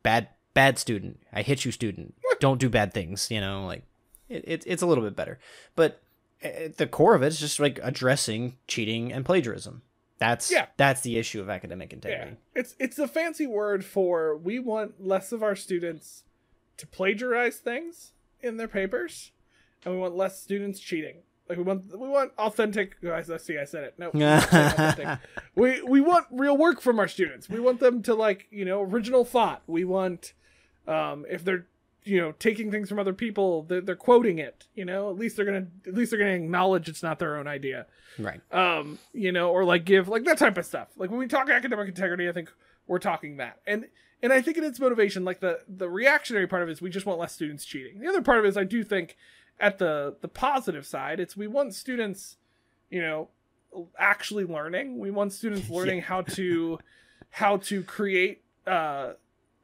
bad 0.01 0.29
bad 0.53 0.79
student, 0.79 1.19
I 1.31 1.41
hit 1.41 1.65
you 1.65 1.71
student. 1.71 2.15
Don't 2.39 2.59
do 2.59 2.69
bad 2.69 2.93
things, 2.93 3.29
you 3.29 3.41
know, 3.41 3.65
like 3.65 3.83
it, 4.27 4.43
it 4.47 4.63
it's 4.65 4.81
a 4.81 4.87
little 4.87 5.03
bit 5.03 5.15
better. 5.15 5.39
But 5.75 6.01
at 6.41 6.77
the 6.77 6.87
core 6.87 7.15
of 7.15 7.23
it 7.23 7.27
is 7.27 7.39
just 7.39 7.59
like 7.59 7.79
addressing 7.83 8.57
cheating 8.67 9.13
and 9.13 9.23
plagiarism. 9.23 9.83
That's 10.23 10.49
Yeah. 10.51 10.67
that's 10.77 11.01
the 11.01 11.17
issue 11.17 11.41
of 11.41 11.49
academic 11.49 11.91
integrity. 11.91 12.37
Yeah, 12.55 12.59
it's 12.61 12.75
it's 12.79 12.97
a 12.99 13.07
fancy 13.07 13.45
word 13.47 13.83
for 13.83 14.37
we 14.37 14.57
want 14.59 15.03
less 15.05 15.31
of 15.31 15.43
our 15.43 15.55
students 15.55 16.23
to 16.77 16.87
plagiarize 16.87 17.57
things 17.57 18.13
in 18.39 18.57
their 18.57 18.67
papers, 18.69 19.31
and 19.83 19.93
we 19.93 19.99
want 19.99 20.15
less 20.15 20.41
students 20.41 20.79
cheating. 20.79 21.17
Like 21.49 21.57
we 21.57 21.63
want 21.65 21.91
we 21.99 22.07
want 22.07 22.31
authentic. 22.37 22.95
oh, 23.03 23.11
I 23.11 23.21
see. 23.37 23.57
I 23.57 23.65
said 23.65 23.83
it. 23.83 23.95
No, 23.99 24.07
authentic. 24.13 25.19
we 25.55 25.81
we 25.83 25.99
want 25.99 26.25
real 26.31 26.55
work 26.57 26.79
from 26.79 26.99
our 26.99 27.07
students. 27.09 27.49
We 27.49 27.59
want 27.59 27.79
them 27.81 28.01
to 28.03 28.15
like 28.15 28.47
you 28.49 28.63
know 28.63 28.81
original 28.81 29.25
thought. 29.25 29.61
We 29.67 29.83
want 29.83 30.33
um, 30.87 31.25
if 31.29 31.43
they're 31.43 31.67
you 32.05 32.19
know 32.19 32.33
taking 32.33 32.71
things 32.71 32.89
from 32.89 32.99
other 32.99 33.13
people, 33.13 33.63
they're, 33.63 33.81
they're 33.81 33.95
quoting 33.95 34.39
it. 34.39 34.65
You 34.75 34.85
know, 34.85 35.09
at 35.09 35.17
least 35.17 35.35
they're 35.35 35.45
gonna 35.45 35.67
at 35.87 35.93
least 35.93 36.11
they're 36.11 36.19
gonna 36.19 36.31
acknowledge 36.31 36.89
it's 36.89 37.03
not 37.03 37.19
their 37.19 37.37
own 37.37 37.47
idea. 37.47 37.85
Right. 38.19 38.41
um 38.51 38.99
you 39.11 39.31
know 39.31 39.49
or 39.49 39.65
like 39.65 39.85
give 39.85 40.07
like 40.07 40.23
that 40.25 40.37
type 40.37 40.57
of 40.57 40.65
stuff. 40.65 40.89
Like 40.97 41.09
when 41.09 41.19
we 41.19 41.27
talk 41.27 41.49
academic 41.49 41.87
integrity 41.87 42.29
i 42.29 42.31
think 42.31 42.51
we're 42.85 42.99
talking 42.99 43.37
that. 43.37 43.59
And 43.65 43.85
and 44.21 44.31
i 44.31 44.41
think 44.41 44.57
in 44.57 44.63
its 44.63 44.79
motivation. 44.79 45.25
Like 45.25 45.39
the 45.39 45.61
the 45.67 45.89
reactionary 45.89 46.47
part 46.47 46.61
of 46.63 46.69
it 46.69 46.73
is 46.73 46.81
we 46.81 46.89
just 46.89 47.05
want 47.05 47.19
less 47.19 47.33
students 47.33 47.65
cheating. 47.65 47.99
The 47.99 48.07
other 48.07 48.21
part 48.21 48.39
of 48.39 48.45
it 48.45 48.49
is 48.49 48.57
i 48.57 48.63
do 48.63 48.83
think 48.83 49.17
at 49.59 49.77
the 49.77 50.15
the 50.21 50.27
positive 50.27 50.85
side 50.85 51.19
it's 51.19 51.37
we 51.37 51.47
want 51.47 51.73
students 51.73 52.37
you 52.89 53.01
know 53.01 53.29
actually 53.97 54.45
learning. 54.45 54.99
We 54.99 55.11
want 55.11 55.33
students 55.33 55.69
learning 55.77 56.01
how 56.01 56.21
to 56.21 56.79
how 57.29 57.57
to 57.57 57.83
create 57.83 58.43
uh 58.67 59.13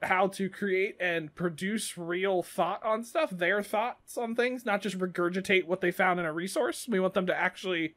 how 0.01 0.27
to 0.27 0.49
create 0.49 0.95
and 0.99 1.33
produce 1.35 1.97
real 1.97 2.41
thought 2.41 2.83
on 2.85 3.03
stuff 3.03 3.29
their 3.31 3.61
thoughts 3.61 4.17
on 4.17 4.33
things 4.35 4.65
not 4.65 4.81
just 4.81 4.97
regurgitate 4.97 5.65
what 5.65 5.81
they 5.81 5.91
found 5.91 6.19
in 6.19 6.25
a 6.25 6.31
resource 6.31 6.87
we 6.87 6.99
want 6.99 7.13
them 7.13 7.25
to 7.25 7.35
actually 7.35 7.95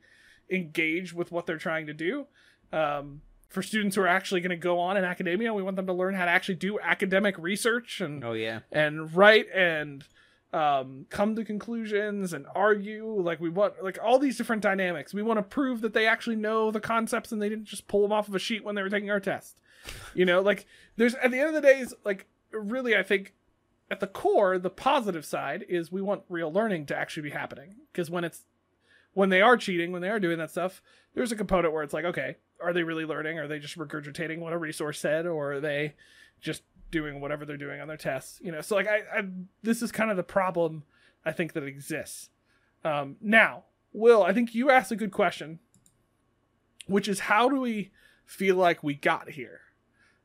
engage 0.51 1.13
with 1.13 1.33
what 1.33 1.47
they're 1.47 1.59
trying 1.59 1.87
to 1.87 1.95
do. 1.95 2.27
Um, 2.73 3.23
for 3.49 3.63
students 3.63 3.97
who 3.97 4.03
are 4.03 4.09
actually 4.09 4.41
going 4.41 4.51
to 4.51 4.57
go 4.57 4.79
on 4.79 4.97
in 4.97 5.05
academia, 5.05 5.53
we 5.53 5.63
want 5.63 5.77
them 5.77 5.87
to 5.87 5.93
learn 5.93 6.15
how 6.15 6.25
to 6.25 6.31
actually 6.31 6.55
do 6.55 6.79
academic 6.81 7.37
research 7.39 8.01
and 8.01 8.25
Oh 8.25 8.33
yeah. 8.33 8.61
and 8.71 9.15
write 9.15 9.47
and 9.55 10.05
um, 10.55 11.07
come 11.11 11.37
to 11.37 11.45
conclusions 11.45 12.33
and 12.33 12.47
argue. 12.55 13.07
Like 13.21 13.41
we 13.41 13.51
want 13.51 13.83
like 13.83 13.99
all 14.03 14.19
these 14.19 14.39
different 14.39 14.63
dynamics. 14.63 15.13
We 15.13 15.23
want 15.23 15.39
to 15.39 15.43
prove 15.43 15.83
that 15.83 15.93
they 15.93 16.07
actually 16.07 16.37
know 16.37 16.71
the 16.71 16.81
concepts 16.81 17.31
and 17.31 17.43
they 17.43 17.49
didn't 17.49 17.67
just 17.67 17.89
pull 17.89 18.03
them 18.03 18.13
off 18.13 18.29
of 18.29 18.35
a 18.35 18.39
sheet 18.39 18.65
when 18.65 18.75
they 18.75 18.83
were 18.83 18.91
taking 18.91 19.11
our 19.11 19.21
test. 19.21 19.59
You 20.15 20.25
know, 20.25 20.41
like 20.41 20.67
there's 20.97 21.15
at 21.15 21.31
the 21.31 21.39
end 21.39 21.49
of 21.49 21.55
the 21.55 21.61
day 21.61 21.79
is 21.79 21.95
like 22.05 22.27
really 22.53 22.97
I 22.97 23.03
think 23.03 23.35
at 23.91 24.01
the 24.01 24.07
core 24.07 24.59
the 24.59 24.71
positive 24.71 25.25
side 25.25 25.65
is 25.69 25.93
we 25.93 26.03
want 26.03 26.23
real 26.29 26.53
learning 26.53 26.87
to 26.87 26.97
actually 26.97 27.25
be 27.25 27.31
happening. 27.31 27.77
Because 27.93 28.11
when 28.11 28.25
it's 28.25 28.43
when 29.15 29.29
they 29.29 29.43
are 29.43 29.57
cheating 29.57 29.93
when 29.93 30.03
they 30.03 30.09
are 30.09 30.21
doing 30.21 30.39
that 30.39 30.51
stuff 30.51 30.81
there's 31.15 31.33
a 31.33 31.37
component 31.37 31.75
where 31.75 31.83
it's 31.83 31.93
like 31.93 32.05
okay 32.05 32.37
are 32.63 32.73
they 32.73 32.85
really 32.85 33.05
learning? 33.05 33.39
Are 33.39 33.49
they 33.49 33.59
just 33.59 33.77
regurgitating 33.77 34.39
what 34.39 34.53
a 34.53 34.59
resource 34.59 35.01
said 35.01 35.27
or 35.27 35.55
are 35.55 35.61
they 35.61 35.95
just 36.41 36.63
doing 36.93 37.21
whatever 37.21 37.45
they're 37.45 37.57
doing 37.57 37.81
on 37.81 37.89
their 37.89 37.97
tests? 37.97 38.41
You 38.43 38.53
know 38.53 38.61
so 38.61 38.77
like 38.77 38.89
i, 38.89 39.19
I 39.19 39.25
this 39.63 39.83
is 39.83 39.93
kind 39.93 40.11
of 40.11 40.17
the 40.17 40.23
problem 40.23 40.85
i 41.25 41.33
think 41.33 41.53
that 41.55 41.65
exists. 41.65 42.31
Um, 42.85 43.17
now 43.21 43.65
will 43.93 44.23
i 44.23 44.33
think 44.33 44.55
you 44.55 44.71
asked 44.71 44.91
a 44.91 44.97
good 44.97 45.13
question 45.13 45.59
which 46.87 47.09
is 47.09 47.21
how 47.21 47.49
do 47.49 47.61
we 47.61 47.91
feel 48.25 48.57
like 48.57 48.83
we 48.83 48.95
got 48.95 49.31
here 49.31 49.61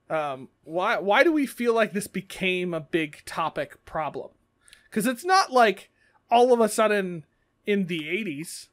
um, 0.09 0.49
why 0.63 0.97
why 0.99 1.23
do 1.23 1.31
we 1.31 1.45
feel 1.45 1.73
like 1.73 1.93
this 1.93 2.07
became 2.07 2.73
a 2.73 2.79
big 2.79 3.23
topic 3.25 3.83
problem 3.85 4.29
because 4.89 5.05
it's 5.05 5.25
not 5.25 5.51
like 5.51 5.89
all 6.31 6.53
of 6.53 6.59
a 6.61 6.69
sudden 6.69 7.25
in 7.65 7.87
the 7.87 7.99
80s 8.01 8.67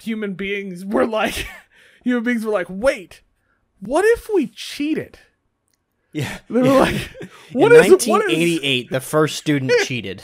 human 0.00 0.34
beings 0.34 0.84
were 0.84 1.06
like 1.06 1.46
human 2.04 2.24
beings 2.24 2.44
were 2.44 2.52
like 2.52 2.66
wait 2.68 3.22
what 3.80 4.04
if 4.04 4.28
we 4.34 4.46
cheated 4.48 5.18
Yeah. 6.12 6.38
they 6.50 6.62
were 6.62 6.80
like 6.80 6.96
what 7.52 7.72
in 7.72 7.78
is 7.84 7.90
what 7.90 8.02
is 8.02 8.08
1988, 8.08 8.90
the 8.90 9.00
first 9.00 9.36
student 9.36 9.72
cheated. 9.84 10.22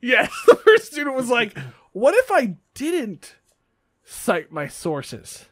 yes 0.00 0.30
the 0.46 0.54
first 0.56 0.92
student 0.92 1.16
was 1.16 1.28
like 1.28 1.56
what 1.92 2.14
if 2.14 2.30
i 2.30 2.56
didn't 2.74 3.34
cite 4.04 4.52
my 4.52 4.68
sources 4.68 5.46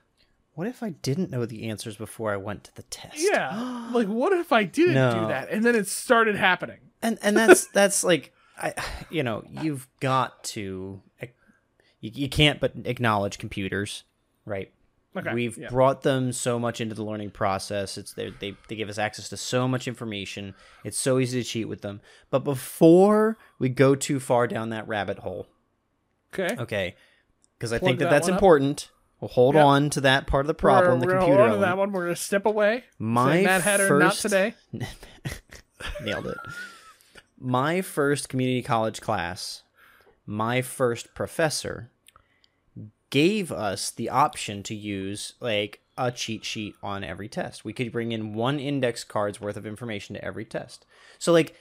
What 0.56 0.66
if 0.66 0.82
I 0.82 0.90
didn't 0.90 1.30
know 1.30 1.46
the 1.46 1.68
answers 1.68 1.96
before 1.96 2.32
I 2.32 2.36
went 2.36 2.64
to 2.64 2.75
the 2.75 2.82
test? 2.82 3.16
yeah 3.18 3.90
like 3.92 4.08
what 4.08 4.32
if 4.32 4.52
i 4.52 4.64
didn't 4.64 4.94
do 4.94 5.26
that 5.28 5.48
and 5.50 5.64
then 5.64 5.75
it 5.75 5.86
started 5.86 6.34
happening 6.34 6.78
and 7.02 7.18
and 7.22 7.36
that's 7.36 7.66
that's 7.72 8.02
like 8.02 8.32
I, 8.58 8.75
you 9.10 9.22
know, 9.22 9.44
you've 9.50 9.86
got 10.00 10.42
to 10.44 11.02
you, 12.00 12.10
you 12.14 12.28
can't 12.28 12.60
but 12.60 12.72
acknowledge 12.84 13.38
computers, 13.38 14.04
right? 14.44 14.72
okay 15.16 15.32
We've 15.32 15.56
yeah. 15.56 15.68
brought 15.68 16.02
them 16.02 16.32
so 16.32 16.58
much 16.58 16.80
into 16.80 16.94
the 16.94 17.04
learning 17.04 17.30
process. 17.30 17.98
It's 17.98 18.12
they 18.12 18.30
they 18.30 18.56
they 18.68 18.76
give 18.76 18.88
us 18.88 18.98
access 18.98 19.28
to 19.30 19.36
so 19.36 19.68
much 19.68 19.88
information. 19.88 20.54
It's 20.84 20.98
so 20.98 21.18
easy 21.18 21.42
to 21.42 21.48
cheat 21.48 21.68
with 21.68 21.82
them. 21.82 22.00
But 22.30 22.44
before 22.44 23.38
we 23.58 23.68
go 23.68 23.94
too 23.94 24.20
far 24.20 24.46
down 24.46 24.70
that 24.70 24.88
rabbit 24.88 25.20
hole, 25.20 25.46
okay 26.32 26.56
okay, 26.58 26.96
because 27.58 27.72
I 27.72 27.78
Plug 27.78 27.88
think 27.88 27.98
that 28.00 28.06
that 28.06 28.10
that's 28.10 28.28
important. 28.28 28.90
up. 28.90 28.95
We'll 29.20 29.28
hold 29.28 29.54
Yep. 29.54 29.64
on 29.64 29.90
to 29.90 30.00
that 30.02 30.26
part 30.26 30.42
of 30.42 30.49
the 30.49 30.54
problem, 30.54 31.00
we're, 31.00 31.00
the 31.00 31.06
we're 31.06 31.12
computer 31.20 31.38
hold 31.38 31.50
on 31.50 31.54
to 31.56 31.61
that 31.62 31.78
one 31.78 31.92
we're 31.92 32.04
gonna 32.04 32.16
step 32.16 32.44
away 32.46 32.85
My 32.99 33.37
Hatter 33.38 33.99
not 33.99 34.14
today 34.14 34.54
Nailed 36.02 36.26
it. 36.26 36.38
My 37.38 37.82
first 37.82 38.28
community 38.28 38.62
college 38.62 39.00
class, 39.00 39.62
my 40.26 40.62
first 40.62 41.14
professor 41.14 41.90
gave 43.11 43.52
us 43.52 43.90
the 43.90 44.08
option 44.08 44.62
to 44.64 44.75
use 44.75 45.35
like 45.40 45.80
a 45.99 46.11
cheat 46.11 46.44
sheet 46.44 46.75
on 46.82 47.04
every 47.04 47.28
test. 47.28 47.64
We 47.64 47.73
could 47.73 47.92
bring 47.92 48.12
in 48.12 48.35
one 48.35 48.58
index 48.58 49.04
card's 49.04 49.40
worth 49.40 49.56
of 49.56 49.66
information 49.66 50.14
to 50.14 50.25
every 50.25 50.44
test. 50.44 50.85
So 51.18 51.32
like 51.32 51.54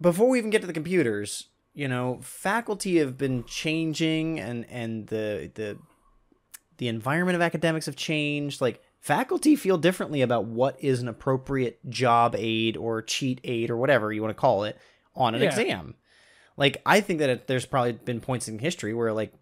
before 0.00 0.28
we 0.28 0.38
even 0.38 0.50
get 0.50 0.60
to 0.60 0.66
the 0.66 0.72
computers, 0.72 1.48
you 1.74 1.88
know, 1.88 2.18
faculty 2.22 2.98
have 2.98 3.16
been 3.16 3.44
changing 3.44 4.38
and 4.38 4.66
and 4.70 5.06
the 5.08 5.50
the 5.54 5.78
the 6.78 6.88
environment 6.88 7.36
of 7.36 7.42
academics 7.42 7.86
have 7.86 7.96
changed. 7.96 8.60
Like 8.60 8.82
faculty 9.00 9.56
feel 9.56 9.78
differently 9.78 10.22
about 10.22 10.44
what 10.44 10.76
is 10.82 11.00
an 11.00 11.08
appropriate 11.08 11.78
job 11.88 12.34
aid 12.38 12.76
or 12.76 13.02
cheat 13.02 13.40
aid 13.44 13.70
or 13.70 13.76
whatever 13.76 14.12
you 14.12 14.22
want 14.22 14.30
to 14.36 14.40
call 14.40 14.64
it 14.64 14.78
on 15.14 15.34
an 15.34 15.42
Yeah. 15.42 15.48
exam. 15.48 15.94
Like 16.56 16.80
I 16.86 17.00
think 17.00 17.18
that 17.20 17.30
it, 17.30 17.46
there's 17.46 17.66
probably 17.66 17.92
been 17.92 18.20
points 18.20 18.48
in 18.48 18.58
history 18.58 18.94
where 18.94 19.12
like 19.12 19.32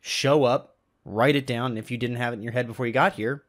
show 0.00 0.44
up, 0.44 0.76
write 1.04 1.36
it 1.36 1.46
down, 1.46 1.72
and 1.72 1.78
if 1.78 1.90
you 1.90 1.96
didn't 1.96 2.16
have 2.16 2.32
it 2.32 2.36
in 2.36 2.42
your 2.42 2.52
head 2.52 2.66
before 2.66 2.86
you 2.86 2.92
got 2.92 3.14
here, 3.14 3.44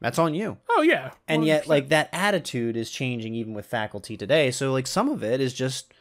that's 0.00 0.18
on 0.18 0.34
you. 0.34 0.56
oh 0.70 0.82
yeah 0.82 1.10
And 1.26 1.44
yet 1.44 1.66
like 1.66 1.88
that 1.88 2.08
attitude 2.12 2.76
is 2.76 2.90
changing 2.90 3.34
even 3.34 3.54
with 3.54 3.66
faculty 3.66 4.16
today. 4.16 4.50
So 4.52 4.72
like 4.72 4.86
some 4.86 5.08
of 5.08 5.24
it 5.24 5.40
is 5.40 5.52
just 5.52 5.92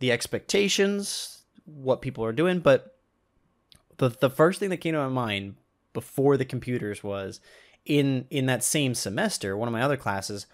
the 0.00 0.10
expectations, 0.10 1.42
what 1.64 2.02
people 2.02 2.24
are 2.24 2.32
doing, 2.32 2.58
but 2.60 2.96
the 4.00 4.08
the 4.08 4.30
first 4.30 4.58
thing 4.58 4.70
that 4.70 4.78
came 4.78 4.94
to 4.94 4.98
my 4.98 5.08
mind 5.08 5.56
before 5.92 6.36
the 6.36 6.44
computers 6.44 7.04
was 7.04 7.40
in 7.84 8.26
in 8.30 8.46
that 8.46 8.64
same 8.64 8.94
semester, 8.94 9.56
one 9.56 9.68
of 9.68 9.72
my 9.72 9.82
other 9.82 9.96
classes, 9.96 10.46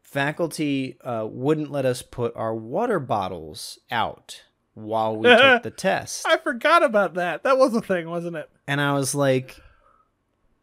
faculty 0.00 0.98
uh, 1.02 1.26
wouldn't 1.28 1.70
let 1.70 1.86
us 1.86 2.02
put 2.02 2.36
our 2.36 2.54
water 2.54 3.00
bottles 3.00 3.78
out 3.90 4.42
while 4.74 5.16
we 5.16 5.28
took 5.28 5.62
the 5.62 5.70
test. 5.70 6.26
i 6.26 6.36
forgot 6.36 6.82
about 6.82 7.14
that 7.14 7.42
that 7.42 7.58
was 7.58 7.74
a 7.74 7.80
thing 7.80 8.08
wasn't 8.08 8.36
it 8.36 8.48
And 8.66 8.80
I 8.80 8.92
was 8.94 9.14
like, 9.14 9.60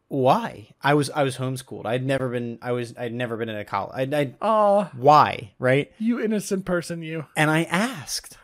why? 0.08 0.68
I 0.82 0.94
was 0.94 1.10
I 1.10 1.22
was 1.22 1.36
homeschooled. 1.36 1.86
I'd 1.86 2.04
never 2.04 2.28
been 2.28 2.58
I 2.62 2.72
was 2.72 2.94
I'd 2.96 3.12
never 3.12 3.36
been 3.36 3.48
in 3.48 3.56
a 3.56 3.64
college. 3.64 4.12
I, 4.12 4.34
I 4.40 4.90
why, 4.96 5.52
right? 5.58 5.92
you 5.98 6.20
innocent 6.20 6.64
person 6.64 7.02
you 7.02 7.26
And 7.36 7.50
I 7.50 7.64
asked, 7.64 8.36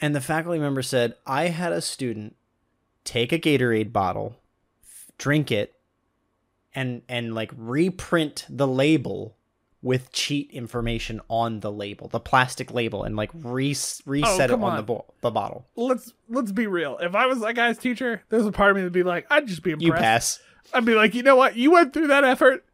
and 0.00 0.14
the 0.14 0.20
faculty 0.20 0.58
member 0.58 0.82
said, 0.82 1.14
I 1.26 1.48
had 1.48 1.72
a 1.72 1.80
student 1.80 2.36
take 3.06 3.32
a 3.32 3.38
Gatorade 3.38 3.92
bottle, 3.92 4.36
drink 5.16 5.50
it, 5.50 5.74
and 6.74 7.02
and 7.08 7.34
like 7.34 7.50
reprint 7.56 8.44
the 8.48 8.66
label 8.66 9.36
with 9.82 10.10
cheat 10.12 10.50
information 10.50 11.20
on 11.28 11.60
the 11.60 11.70
label, 11.70 12.08
the 12.08 12.20
plastic 12.20 12.72
label, 12.72 13.04
and 13.04 13.16
like 13.16 13.30
re- 13.34 13.68
reset 14.04 14.04
oh, 14.14 14.42
it 14.42 14.50
on, 14.50 14.62
on. 14.62 14.76
the 14.76 14.82
bo- 14.82 15.14
the 15.22 15.30
bottle. 15.30 15.66
let's 15.76 16.12
let's 16.28 16.50
be 16.50 16.66
real 16.66 16.98
if 17.00 17.14
i 17.14 17.26
was 17.26 17.40
that 17.40 17.54
guy's 17.54 17.78
teacher 17.78 18.22
there's 18.28 18.46
a 18.46 18.52
part 18.52 18.70
of 18.70 18.76
me 18.76 18.82
that'd 18.82 18.92
be 18.92 19.04
like 19.04 19.26
i'd 19.30 19.46
just 19.46 19.62
be 19.62 19.70
impressed 19.70 19.86
You 19.86 19.92
pass. 19.92 20.40
I'd 20.72 20.84
be 20.84 20.94
like, 20.94 21.14
you 21.14 21.22
know 21.22 21.36
what? 21.36 21.56
You 21.56 21.70
went 21.70 21.92
through 21.92 22.08
that 22.08 22.24
effort. 22.24 22.64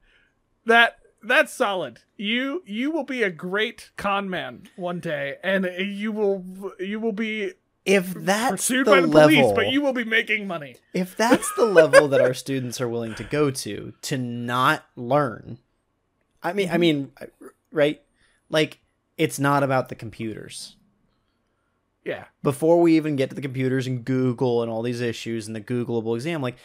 That 0.66 0.98
that's 1.22 1.52
solid. 1.52 2.00
You 2.16 2.62
you 2.66 2.90
will 2.90 3.04
be 3.04 3.22
a 3.22 3.30
great 3.30 3.90
con 3.96 4.28
man 4.30 4.68
one 4.76 5.00
day, 5.00 5.36
and 5.42 5.68
you 5.78 6.12
will 6.12 6.44
you 6.78 7.00
will 7.00 7.12
be 7.12 7.52
If 7.84 8.14
that's 8.14 8.50
pursued 8.52 8.86
the 8.86 8.90
by 8.92 9.00
the 9.00 9.06
level, 9.08 9.36
police, 9.36 9.52
but 9.54 9.70
you 9.70 9.80
will 9.80 9.92
be 9.92 10.04
making 10.04 10.46
money. 10.46 10.76
if 10.94 11.16
that's 11.16 11.52
the 11.56 11.64
level 11.64 12.06
that 12.08 12.20
our 12.20 12.34
students 12.34 12.80
are 12.80 12.88
willing 12.88 13.14
to 13.16 13.24
go 13.24 13.50
to 13.50 13.92
to 14.02 14.16
not 14.18 14.84
learn 14.96 15.58
i 16.42 16.52
mean 16.52 16.68
i 16.68 16.72
mm-hmm. 16.72 16.80
mean 16.80 17.12
right 17.72 18.02
like 18.50 18.78
it's 19.16 19.38
not 19.38 19.62
about 19.62 19.88
the 19.88 19.94
computers 19.94 20.76
Yeah, 22.04 22.24
before 22.42 22.80
we 22.80 22.96
even 22.96 23.16
get 23.16 23.30
to 23.30 23.34
the 23.34 23.42
computers 23.42 23.86
and 23.86 24.04
google 24.04 24.62
and 24.62 24.70
all 24.70 24.82
these 24.82 25.00
issues 25.00 25.46
and 25.46 25.56
the 25.56 25.60
googleable 25.60 26.14
exam 26.14 26.40
like 26.40 26.56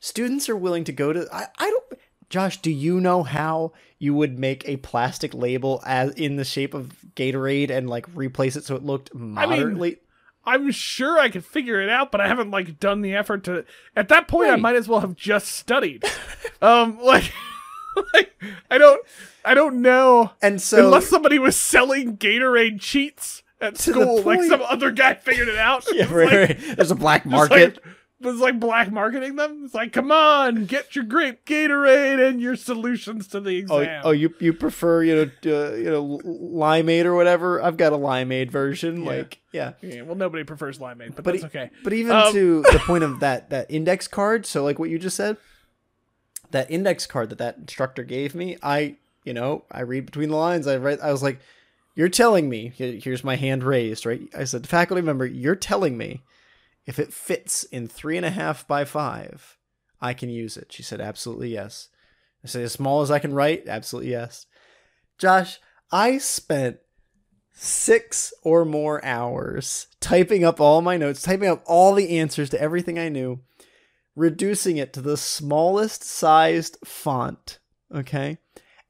students 0.00 0.48
are 0.48 0.56
willing 0.56 0.84
to 0.84 0.92
go 0.92 1.12
to 1.12 1.26
i, 1.32 1.46
I 1.58 1.70
don't 1.70 1.84
Josh, 2.28 2.60
do 2.60 2.72
you 2.72 3.00
know 3.00 3.22
how 3.22 3.72
you 4.00 4.12
would 4.12 4.36
make 4.36 4.68
a 4.68 4.78
plastic 4.78 5.32
label 5.32 5.80
as 5.86 6.12
in 6.14 6.34
the 6.34 6.44
shape 6.44 6.74
of 6.74 6.92
Gatorade 7.14 7.70
and 7.70 7.88
like 7.88 8.04
replace 8.16 8.56
it 8.56 8.64
so 8.64 8.74
it 8.74 8.84
looked 8.84 9.14
moderately? 9.14 9.98
I'm 10.46 10.70
sure 10.70 11.18
I 11.18 11.28
could 11.28 11.44
figure 11.44 11.80
it 11.80 11.88
out, 11.88 12.12
but 12.12 12.20
I 12.20 12.28
haven't 12.28 12.50
like 12.50 12.78
done 12.78 13.02
the 13.02 13.14
effort 13.14 13.44
to. 13.44 13.64
At 13.96 14.08
that 14.08 14.28
point, 14.28 14.50
I 14.50 14.56
might 14.56 14.76
as 14.76 14.88
well 14.88 15.00
have 15.00 15.16
just 15.16 15.48
studied. 15.48 16.04
um, 16.62 16.98
like, 17.02 17.32
like 18.14 18.32
I 18.70 18.78
don't, 18.78 19.04
I 19.44 19.54
don't 19.54 19.82
know 19.82 20.32
and 20.42 20.60
so 20.60 20.84
unless 20.86 21.08
somebody 21.08 21.38
was 21.38 21.56
selling 21.56 22.16
Gatorade 22.16 22.80
cheats 22.80 23.42
at 23.60 23.78
school, 23.78 24.22
like 24.22 24.42
some 24.42 24.62
other 24.62 24.90
guy 24.90 25.14
figured 25.14 25.48
it 25.48 25.58
out. 25.58 25.84
yeah, 25.92 26.12
right, 26.12 26.30
like- 26.30 26.48
right. 26.48 26.76
there's 26.76 26.90
a 26.90 26.96
black 26.96 27.26
market. 27.26 27.84
Like, 27.84 27.95
was 28.20 28.36
like 28.40 28.58
black 28.58 28.90
marketing 28.90 29.36
them. 29.36 29.62
It's 29.64 29.74
like, 29.74 29.92
come 29.92 30.10
on, 30.10 30.64
get 30.64 30.96
your 30.96 31.04
grape 31.04 31.44
Gatorade 31.44 32.26
and 32.26 32.40
your 32.40 32.56
solutions 32.56 33.28
to 33.28 33.40
the 33.40 33.66
Oh, 33.68 33.78
exam. 33.80 34.02
oh, 34.04 34.10
you 34.12 34.32
you 34.40 34.52
prefer 34.52 35.02
you 35.02 35.14
know 35.14 35.30
uh, 35.52 35.74
you 35.74 35.90
know 35.90 36.18
limeade 36.24 37.04
or 37.04 37.14
whatever? 37.14 37.62
I've 37.62 37.76
got 37.76 37.92
a 37.92 37.96
limeade 37.98 38.50
version. 38.50 39.02
Yeah. 39.02 39.06
Like 39.10 39.40
yeah, 39.52 39.72
Yeah, 39.82 40.02
well, 40.02 40.14
nobody 40.16 40.44
prefers 40.44 40.78
limeade, 40.78 41.14
but, 41.14 41.24
but 41.24 41.32
that's 41.32 41.44
okay. 41.44 41.70
But 41.84 41.92
even 41.92 42.16
Um, 42.16 42.32
to 42.32 42.62
the 42.72 42.78
point 42.80 43.04
of 43.04 43.20
that 43.20 43.50
that 43.50 43.70
index 43.70 44.08
card, 44.08 44.46
so 44.46 44.64
like 44.64 44.78
what 44.78 44.88
you 44.90 44.98
just 44.98 45.16
said, 45.16 45.36
that 46.50 46.70
index 46.70 47.06
card 47.06 47.30
that 47.30 47.38
that 47.38 47.56
instructor 47.58 48.02
gave 48.02 48.34
me, 48.34 48.56
I 48.62 48.96
you 49.24 49.32
know 49.34 49.64
I 49.70 49.80
read 49.80 50.06
between 50.06 50.30
the 50.30 50.36
lines. 50.36 50.66
I 50.66 50.76
read. 50.76 51.00
I 51.00 51.10
was 51.12 51.22
like, 51.22 51.38
"You're 51.94 52.08
telling 52.08 52.48
me." 52.48 52.72
Here's 52.76 53.24
my 53.24 53.36
hand 53.36 53.62
raised. 53.64 54.06
Right. 54.06 54.22
I 54.36 54.44
said, 54.44 54.66
"Faculty 54.66 55.02
member, 55.02 55.26
you're 55.26 55.56
telling 55.56 55.98
me 55.98 56.22
if 56.86 56.98
it 56.98 57.12
fits 57.12 57.64
in 57.64 57.88
three 57.88 58.16
and 58.16 58.26
a 58.26 58.30
half 58.30 58.66
by 58.66 58.84
five, 58.84 59.58
I 60.00 60.14
can 60.14 60.30
use 60.30 60.56
it." 60.56 60.72
She 60.72 60.82
said, 60.82 61.00
"Absolutely 61.00 61.50
yes." 61.50 61.88
I 62.44 62.48
said, 62.48 62.62
"As 62.62 62.72
small 62.72 63.02
as 63.02 63.10
I 63.10 63.18
can 63.18 63.34
write, 63.34 63.68
absolutely 63.68 64.12
yes." 64.12 64.46
Josh, 65.18 65.58
I 65.90 66.18
spent 66.18 66.78
six 67.52 68.34
or 68.42 68.64
more 68.64 69.02
hours 69.04 69.88
typing 70.00 70.44
up 70.44 70.60
all 70.60 70.82
my 70.82 70.96
notes, 70.96 71.22
typing 71.22 71.48
up 71.48 71.62
all 71.66 71.94
the 71.94 72.18
answers 72.18 72.50
to 72.50 72.60
everything 72.60 72.98
I 72.98 73.08
knew, 73.08 73.40
reducing 74.14 74.76
it 74.76 74.92
to 74.92 75.00
the 75.00 75.16
smallest 75.16 76.04
sized 76.04 76.76
font. 76.84 77.58
Okay. 77.94 78.38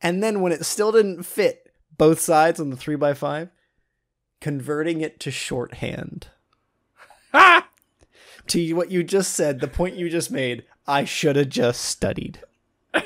And 0.02 0.22
then 0.22 0.40
when 0.40 0.52
it 0.52 0.64
still 0.64 0.92
didn't 0.92 1.22
fit 1.22 1.70
both 1.96 2.20
sides 2.20 2.60
on 2.60 2.70
the 2.70 2.76
three 2.76 2.96
by 2.96 3.14
five, 3.14 3.50
converting 4.40 5.00
it 5.00 5.20
to 5.20 5.30
shorthand. 5.30 6.28
To 8.48 8.72
what 8.74 8.90
you 8.90 9.02
just 9.02 9.34
said, 9.34 9.60
the 9.60 9.68
point 9.68 9.96
you 9.96 10.08
just 10.08 10.30
made, 10.30 10.64
I 10.86 11.04
should 11.04 11.36
have 11.36 11.48
just 11.48 11.82
studied. 11.82 12.40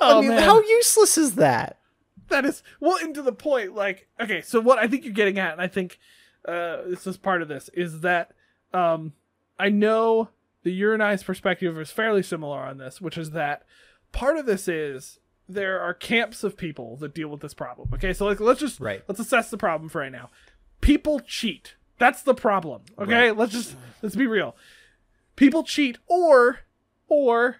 Oh, 0.00 0.18
I 0.18 0.20
mean, 0.22 0.30
man. 0.30 0.42
how 0.42 0.60
useless 0.60 1.16
is 1.16 1.36
that? 1.36 1.78
that 2.28 2.44
is 2.44 2.62
well 2.80 2.96
into 2.96 3.22
the 3.22 3.32
point 3.32 3.74
like 3.74 4.08
okay 4.18 4.40
so 4.40 4.58
what 4.58 4.78
i 4.78 4.88
think 4.88 5.04
you're 5.04 5.12
getting 5.12 5.38
at 5.38 5.52
and 5.52 5.60
i 5.60 5.68
think 5.68 5.98
uh 6.48 6.78
this 6.86 7.06
is 7.06 7.16
part 7.16 7.42
of 7.42 7.48
this 7.48 7.68
is 7.74 8.00
that 8.00 8.32
um 8.72 9.12
i 9.58 9.68
know 9.68 10.30
the 10.62 10.70
your 10.72 10.96
perspective 11.18 11.78
is 11.78 11.90
fairly 11.90 12.22
similar 12.22 12.58
on 12.60 12.78
this 12.78 13.00
which 13.00 13.18
is 13.18 13.30
that 13.32 13.62
part 14.10 14.36
of 14.36 14.46
this 14.46 14.66
is 14.66 15.18
there 15.48 15.80
are 15.80 15.92
camps 15.94 16.42
of 16.42 16.56
people 16.56 16.96
that 16.96 17.14
deal 17.14 17.28
with 17.28 17.40
this 17.40 17.54
problem 17.54 17.88
okay 17.92 18.12
so 18.12 18.24
like 18.26 18.40
let's 18.40 18.60
just 18.60 18.80
Right. 18.80 19.02
let's 19.06 19.20
assess 19.20 19.50
the 19.50 19.58
problem 19.58 19.88
for 19.88 20.00
right 20.00 20.10
now 20.10 20.30
people 20.80 21.20
cheat 21.20 21.74
that's 21.98 22.22
the 22.22 22.34
problem 22.34 22.82
okay 22.98 23.30
let's 23.30 23.52
just 23.52 23.76
let's 24.02 24.16
be 24.16 24.26
real 24.26 24.56
people 25.36 25.62
cheat 25.62 25.98
or 26.06 26.60
or 27.08 27.56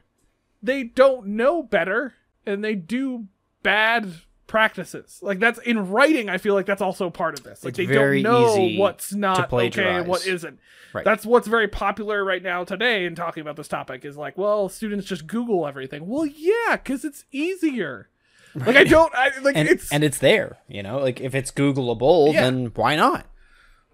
they 0.62 0.82
don't 0.82 1.26
know 1.26 1.62
better 1.62 2.14
and 2.46 2.64
they 2.64 2.74
do 2.74 3.26
bad 3.62 4.12
practices. 4.46 5.18
Like 5.22 5.40
that's 5.40 5.58
in 5.58 5.90
writing. 5.90 6.28
I 6.28 6.38
feel 6.38 6.54
like 6.54 6.66
that's 6.66 6.80
also 6.82 7.10
part 7.10 7.36
of 7.38 7.44
this. 7.44 7.64
Like 7.64 7.76
It's 7.76 7.88
they 7.88 7.94
don't 7.94 8.22
know 8.22 8.68
what's 8.78 9.12
not 9.12 9.52
okay 9.52 9.96
and 9.96 10.06
what 10.06 10.26
isn't. 10.26 10.60
Right. 10.92 11.04
That's 11.04 11.26
what's 11.26 11.48
very 11.48 11.66
popular 11.66 12.24
right 12.24 12.42
now 12.42 12.62
today 12.62 13.04
in 13.04 13.14
talking 13.16 13.40
about 13.40 13.56
this 13.56 13.66
topic. 13.66 14.04
Is 14.04 14.16
like, 14.16 14.38
well, 14.38 14.68
students 14.68 15.06
just 15.06 15.26
Google 15.26 15.66
everything. 15.66 16.06
Well, 16.06 16.24
yeah, 16.24 16.76
because 16.76 17.04
it's 17.04 17.24
easier. 17.32 18.08
Like 18.54 18.76
I 18.76 18.84
don't. 18.84 19.12
I 19.14 19.32
like 19.42 19.56
and 19.56 19.68
it's 19.68 19.90
and 19.90 20.04
it's 20.04 20.18
there. 20.18 20.58
You 20.68 20.84
know, 20.84 20.98
like 20.98 21.20
if 21.20 21.34
it's 21.34 21.50
Googleable, 21.50 22.32
Yeah. 22.32 22.42
then 22.42 22.66
why 22.76 22.94
not? 22.94 23.26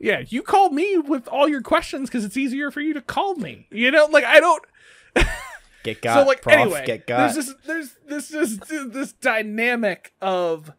Yeah. 0.00 0.24
You 0.26 0.42
call 0.42 0.70
me 0.70 0.98
with 0.98 1.28
all 1.28 1.48
your 1.48 1.62
questions 1.62 2.08
because 2.08 2.24
it's 2.24 2.36
easier 2.36 2.70
for 2.70 2.80
you 2.80 2.94
to 2.94 3.00
call 3.00 3.34
me. 3.36 3.68
You 3.70 3.90
know, 3.90 4.06
like 4.06 4.24
I 4.24 4.40
don't. 4.40 4.64
Get 5.82 6.02
got, 6.02 6.20
so 6.20 6.26
like 6.26 6.42
prof, 6.42 6.56
anyway, 6.56 6.84
get 6.84 7.06
got. 7.06 7.32
there's 7.32 7.46
just 7.46 7.64
there's 7.64 7.96
this 8.06 8.28
this 8.28 8.58
this 8.90 9.12
dynamic 9.14 10.12
of 10.20 10.72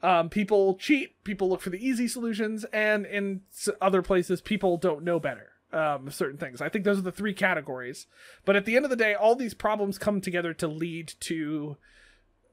um, 0.00 0.28
people 0.28 0.76
cheat, 0.76 1.24
people 1.24 1.48
look 1.48 1.60
for 1.60 1.70
the 1.70 1.84
easy 1.84 2.06
solutions, 2.06 2.64
and 2.72 3.04
in 3.06 3.40
other 3.80 4.02
places, 4.02 4.40
people 4.40 4.76
don't 4.76 5.02
know 5.02 5.18
better. 5.18 5.50
Um, 5.72 6.08
certain 6.08 6.38
things. 6.38 6.60
I 6.60 6.68
think 6.68 6.84
those 6.84 6.98
are 6.98 7.02
the 7.02 7.10
three 7.10 7.34
categories. 7.34 8.06
But 8.44 8.54
at 8.54 8.64
the 8.64 8.76
end 8.76 8.84
of 8.84 8.92
the 8.92 8.96
day, 8.96 9.14
all 9.14 9.34
these 9.34 9.54
problems 9.54 9.98
come 9.98 10.20
together 10.20 10.54
to 10.54 10.68
lead 10.68 11.14
to 11.20 11.76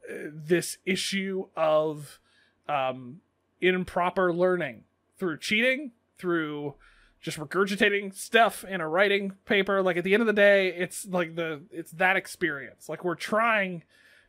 uh, 0.09 0.13
this 0.33 0.79
issue 0.87 1.45
of 1.55 2.19
um, 2.67 3.21
improper 3.59 4.33
learning 4.33 4.85
through 5.19 5.37
cheating, 5.37 5.91
through 6.21 6.75
just 7.19 7.37
regurgitating 7.37 8.15
stuff 8.15 8.63
in 8.63 8.81
a 8.81 8.87
writing 8.87 9.33
paper. 9.45 9.81
Like 9.81 9.97
at 9.97 10.03
the 10.03 10.13
end 10.13 10.21
of 10.21 10.27
the 10.27 10.33
day 10.33 10.69
it's 10.69 11.05
like 11.05 11.35
the 11.35 11.61
it's 11.71 11.91
that 11.91 12.15
experience. 12.15 12.87
Like 12.87 13.03
we're 13.03 13.15
trying 13.15 13.83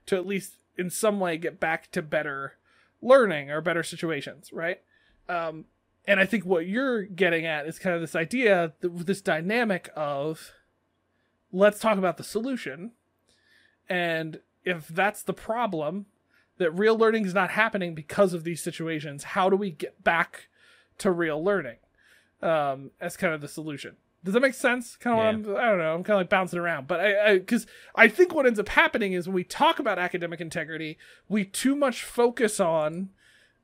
to 0.06 0.16
at 0.16 0.26
least 0.26 0.54
in 0.76 0.90
some 0.90 1.20
way 1.20 1.36
get 1.36 1.60
back 1.60 1.90
to 1.92 2.02
better 2.02 2.54
learning 3.00 3.50
or 3.50 3.60
better 3.60 3.82
situations 3.82 4.52
right? 4.52 4.80
Um 5.28 5.66
and 6.06 6.20
i 6.20 6.26
think 6.26 6.44
what 6.44 6.66
you're 6.66 7.02
getting 7.02 7.46
at 7.46 7.66
is 7.66 7.78
kind 7.78 7.94
of 7.94 8.00
this 8.00 8.16
idea 8.16 8.72
this 8.80 9.20
dynamic 9.20 9.90
of 9.96 10.52
let's 11.52 11.78
talk 11.78 11.98
about 11.98 12.16
the 12.16 12.24
solution 12.24 12.92
and 13.88 14.40
if 14.64 14.88
that's 14.88 15.22
the 15.22 15.32
problem 15.32 16.06
that 16.58 16.70
real 16.72 16.96
learning 16.96 17.24
is 17.24 17.34
not 17.34 17.50
happening 17.50 17.94
because 17.94 18.34
of 18.34 18.44
these 18.44 18.62
situations 18.62 19.24
how 19.24 19.48
do 19.48 19.56
we 19.56 19.70
get 19.70 20.02
back 20.02 20.48
to 20.98 21.10
real 21.10 21.42
learning 21.42 21.76
um, 22.42 22.90
as 23.00 23.16
kind 23.16 23.34
of 23.34 23.40
the 23.40 23.48
solution. 23.48 23.96
Does 24.24 24.34
that 24.34 24.40
make 24.40 24.54
sense? 24.54 24.96
Kind 24.96 25.18
of 25.18 25.46
what 25.46 25.56
I'm, 25.56 25.64
I 25.64 25.68
don't 25.68 25.78
know. 25.78 25.94
I'm 25.94 26.04
kind 26.04 26.14
of 26.14 26.20
like 26.20 26.28
bouncing 26.28 26.58
around, 26.58 26.86
but 26.86 27.00
I, 27.00 27.38
because 27.38 27.66
I, 27.96 28.06
think 28.06 28.32
what 28.32 28.46
ends 28.46 28.60
up 28.60 28.68
happening 28.68 29.14
is 29.14 29.26
when 29.26 29.34
we 29.34 29.42
talk 29.42 29.80
about 29.80 29.98
academic 29.98 30.40
integrity, 30.40 30.96
we 31.28 31.44
too 31.44 31.74
much 31.74 32.04
focus 32.04 32.60
on 32.60 33.10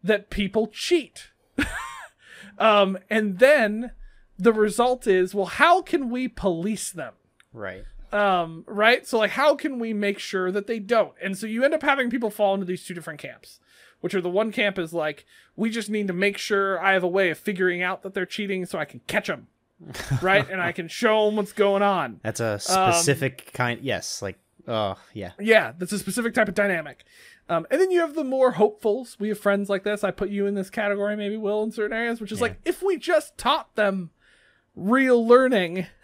that 0.02 0.30
people 0.30 0.66
cheat. 0.66 1.30
um, 2.58 2.98
and 3.08 3.38
then 3.38 3.92
the 4.36 4.52
result 4.52 5.06
is, 5.06 5.32
well, 5.32 5.46
how 5.46 5.80
can 5.80 6.10
we 6.10 6.26
police 6.26 6.90
them? 6.90 7.14
right. 7.52 7.84
um 8.12 8.64
right 8.66 9.06
so 9.06 9.18
like 9.18 9.32
how 9.32 9.54
can 9.54 9.78
we 9.78 9.92
make 9.92 10.18
sure 10.18 10.50
that 10.50 10.66
they 10.66 10.78
don't 10.78 11.12
and 11.22 11.36
so 11.36 11.46
you 11.46 11.64
end 11.64 11.74
up 11.74 11.82
having 11.82 12.10
people 12.10 12.30
fall 12.30 12.54
into 12.54 12.66
these 12.66 12.84
two 12.84 12.94
different 12.94 13.18
camps 13.18 13.60
which 14.00 14.14
are 14.14 14.20
the 14.20 14.28
one 14.30 14.52
camp 14.52 14.78
is 14.78 14.92
like 14.92 15.24
we 15.56 15.70
just 15.70 15.90
need 15.90 16.06
to 16.06 16.12
make 16.12 16.38
sure 16.38 16.80
i 16.82 16.92
have 16.92 17.02
a 17.02 17.08
way 17.08 17.30
of 17.30 17.38
figuring 17.38 17.82
out 17.82 18.02
that 18.02 18.14
they're 18.14 18.26
cheating 18.26 18.64
so 18.66 18.78
i 18.78 18.84
can 18.84 19.00
catch 19.06 19.26
them 19.28 19.48
right 20.22 20.48
and 20.50 20.60
i 20.60 20.72
can 20.72 20.88
show 20.88 21.26
them 21.26 21.36
what's 21.36 21.52
going 21.52 21.82
on 21.82 22.20
That's 22.22 22.40
a 22.40 22.54
Um, 22.54 22.58
specific 22.92 23.50
kind. 23.52 23.80
Yes, 23.82 24.20
like 24.22 24.38
oh 24.66 24.96
yeah. 25.14 25.32
yeah 25.38 25.72
that's 25.78 25.92
a 25.92 25.98
specific 25.98 26.34
type 26.34 26.48
of 26.48 26.54
dynamic 26.54 27.04
um, 27.50 27.66
and 27.70 27.80
then 27.80 27.90
you 27.90 28.00
have 28.00 28.14
the 28.14 28.24
more 28.24 28.52
hopefuls 28.52 29.16
we 29.18 29.28
have 29.28 29.38
friends 29.38 29.68
like 29.70 29.82
this 29.84 30.04
i 30.04 30.10
put 30.10 30.28
you 30.30 30.46
in 30.46 30.54
this 30.54 30.68
category 30.70 31.16
maybe 31.16 31.36
will 31.36 31.62
in 31.62 31.70
certain 31.72 31.96
areas 31.96 32.20
which 32.20 32.32
is 32.32 32.38
Yeah. 32.38 32.42
like 32.48 32.56
if 32.64 32.82
we 32.82 32.96
just 32.98 33.38
taught 33.38 33.74
them 33.76 34.10
real 34.76 35.26
learning 35.26 35.86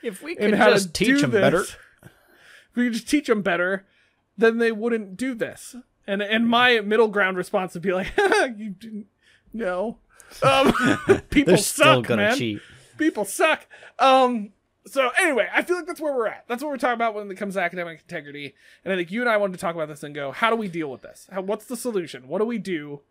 If 0.00 0.22
we 0.22 0.36
could 0.36 0.54
how 0.54 0.70
just 0.70 0.94
to 0.94 1.04
teach 1.04 1.20
them 1.22 1.32
this, 1.32 1.40
better, 1.40 1.62
If 1.62 2.76
we 2.76 2.84
could 2.84 2.92
just 2.92 3.08
teach 3.10 3.26
them 3.26 3.42
better, 3.42 3.84
then 4.36 4.58
they 4.58 4.70
wouldn't 4.70 5.16
do 5.16 5.34
this. 5.34 5.74
And 6.08 6.22
and 6.22 6.48
my 6.48 6.80
middle 6.80 7.06
ground 7.08 7.36
response 7.36 7.74
would 7.74 7.82
be 7.84 7.92
like, 7.92 8.12
you 8.56 8.70
didn't 8.70 9.06
know. 9.52 9.98
Um, 10.42 10.72
people 11.30 11.52
they're 11.52 11.56
suck, 11.58 11.86
still 11.86 12.02
gonna 12.02 12.22
man. 12.28 12.36
cheat. 12.36 12.60
People 12.96 13.24
suck. 13.24 13.66
Um. 14.00 14.50
So 14.86 15.10
anyway, 15.20 15.48
I 15.54 15.62
feel 15.62 15.76
like 15.76 15.86
that's 15.86 16.00
where 16.00 16.14
we're 16.14 16.28
at. 16.28 16.44
That's 16.48 16.62
what 16.62 16.70
we're 16.70 16.78
talking 16.78 16.94
about 16.94 17.14
when 17.14 17.30
it 17.30 17.34
comes 17.36 17.54
to 17.54 17.60
academic 17.60 18.00
integrity. 18.00 18.54
And 18.84 18.92
I 18.92 18.96
think 18.96 19.10
you 19.10 19.20
and 19.20 19.28
I 19.28 19.36
wanted 19.36 19.52
to 19.52 19.58
talk 19.58 19.74
about 19.74 19.88
this 19.88 20.02
and 20.02 20.14
go, 20.14 20.32
how 20.32 20.48
do 20.48 20.56
we 20.56 20.66
deal 20.66 20.90
with 20.90 21.02
this? 21.02 21.28
How, 21.30 21.42
what's 21.42 21.66
the 21.66 21.76
solution? 21.76 22.26
What 22.26 22.38
do 22.38 22.46
we 22.46 22.56
do? 22.56 23.02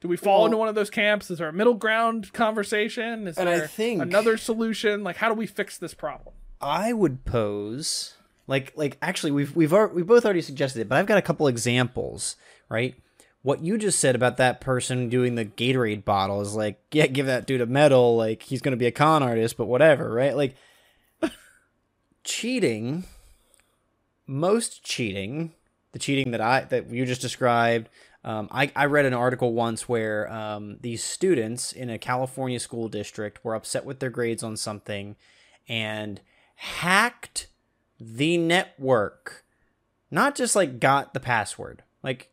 Do 0.00 0.08
we 0.08 0.16
fall 0.16 0.38
Well- 0.38 0.44
into 0.46 0.56
one 0.56 0.68
of 0.68 0.74
those 0.74 0.88
camps? 0.88 1.30
Is 1.30 1.36
there 1.38 1.48
a 1.48 1.52
middle 1.52 1.74
ground 1.74 2.32
conversation? 2.32 3.26
Is 3.26 3.36
And 3.36 3.50
I 3.50 3.58
there 3.58 3.66
think- 3.68 4.00
another 4.00 4.38
solution? 4.38 5.04
Like, 5.04 5.16
how 5.16 5.28
do 5.28 5.34
we 5.34 5.46
fix 5.46 5.76
this 5.76 5.92
problem? 5.92 6.34
I 6.58 6.94
would 6.94 7.26
pose 7.26 8.15
like 8.46 8.72
like 8.76 8.96
actually 9.02 9.32
we've 9.32 9.54
we've 9.54 9.72
we 9.92 10.02
both 10.02 10.24
already 10.24 10.42
suggested 10.42 10.80
it, 10.80 10.88
but 10.88 10.98
I've 10.98 11.06
got 11.06 11.18
a 11.18 11.22
couple 11.22 11.48
examples, 11.48 12.36
right? 12.68 12.94
What 13.42 13.62
you 13.62 13.78
just 13.78 14.00
said 14.00 14.16
about 14.16 14.38
that 14.38 14.60
person 14.60 15.08
doing 15.08 15.36
the 15.36 15.44
Gatorade 15.44 16.04
bottle 16.04 16.40
is 16.40 16.54
like, 16.54 16.80
yeah, 16.90 17.06
give 17.06 17.26
that 17.26 17.46
dude 17.46 17.60
a 17.60 17.66
medal, 17.66 18.16
like 18.16 18.42
he's 18.42 18.60
gonna 18.60 18.76
be 18.76 18.86
a 18.86 18.92
con 18.92 19.22
artist, 19.22 19.56
but 19.56 19.66
whatever, 19.66 20.12
right? 20.12 20.36
Like 20.36 20.56
cheating 22.24 23.04
most 24.26 24.82
cheating, 24.82 25.52
the 25.92 25.98
cheating 25.98 26.32
that 26.32 26.40
I 26.40 26.62
that 26.64 26.90
you 26.90 27.06
just 27.06 27.20
described, 27.20 27.88
um, 28.24 28.48
I, 28.50 28.72
I 28.74 28.86
read 28.86 29.06
an 29.06 29.14
article 29.14 29.52
once 29.52 29.88
where 29.88 30.30
um, 30.32 30.78
these 30.80 31.02
students 31.02 31.72
in 31.72 31.90
a 31.90 31.98
California 31.98 32.58
school 32.58 32.88
district 32.88 33.44
were 33.44 33.54
upset 33.54 33.84
with 33.84 34.00
their 34.00 34.10
grades 34.10 34.42
on 34.42 34.56
something 34.56 35.14
and 35.68 36.20
hacked 36.56 37.46
the 37.98 38.36
network. 38.36 39.44
Not 40.10 40.34
just 40.34 40.54
like 40.56 40.80
got 40.80 41.14
the 41.14 41.20
password. 41.20 41.82
Like 42.02 42.30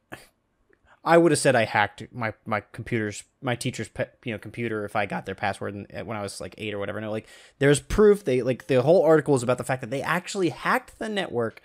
I 1.04 1.18
would 1.18 1.32
have 1.32 1.40
said 1.40 1.56
I 1.56 1.66
hacked 1.66 2.04
my 2.14 2.34
my 2.46 2.62
computer's 2.72 3.24
my 3.42 3.56
teacher's 3.56 3.90
pe- 3.90 4.08
you 4.24 4.32
know 4.32 4.38
computer 4.38 4.86
if 4.86 4.96
I 4.96 5.06
got 5.06 5.26
their 5.26 5.36
password 5.36 5.76
in, 5.76 6.06
when 6.06 6.18
I 6.18 6.22
was 6.22 6.40
like 6.40 6.56
8 6.58 6.74
or 6.74 6.80
whatever. 6.80 7.02
No, 7.02 7.12
like 7.12 7.28
there's 7.60 7.80
proof 7.80 8.24
they 8.24 8.42
like 8.42 8.68
the 8.68 8.82
whole 8.82 9.04
article 9.04 9.36
is 9.36 9.44
about 9.44 9.58
the 9.58 9.64
fact 9.64 9.82
that 9.82 9.90
they 9.90 10.02
actually 10.02 10.50
hacked 10.50 11.00
the 11.00 11.10
network 11.10 11.62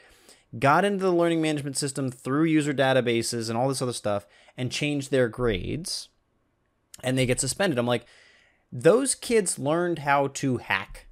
got 0.59 0.85
into 0.85 1.05
the 1.05 1.13
learning 1.13 1.43
management 1.43 1.77
system 1.77 2.11
through 2.11 2.45
user 2.45 2.73
databases 2.73 3.49
and 3.49 3.59
all 3.59 3.69
this 3.69 3.83
other 3.83 3.93
stuff 3.93 4.27
and 4.57 4.73
changed 4.73 5.11
their 5.11 5.29
grades 5.29 6.09
and 7.03 7.17
they 7.17 7.27
get 7.27 7.41
suspended. 7.41 7.79
I'm 7.79 7.87
like, 7.87 8.07
those 8.73 9.15
kids 9.15 9.59
learned 9.59 10.01
how 10.01 10.29
to 10.29 10.57
hack. 10.59 11.07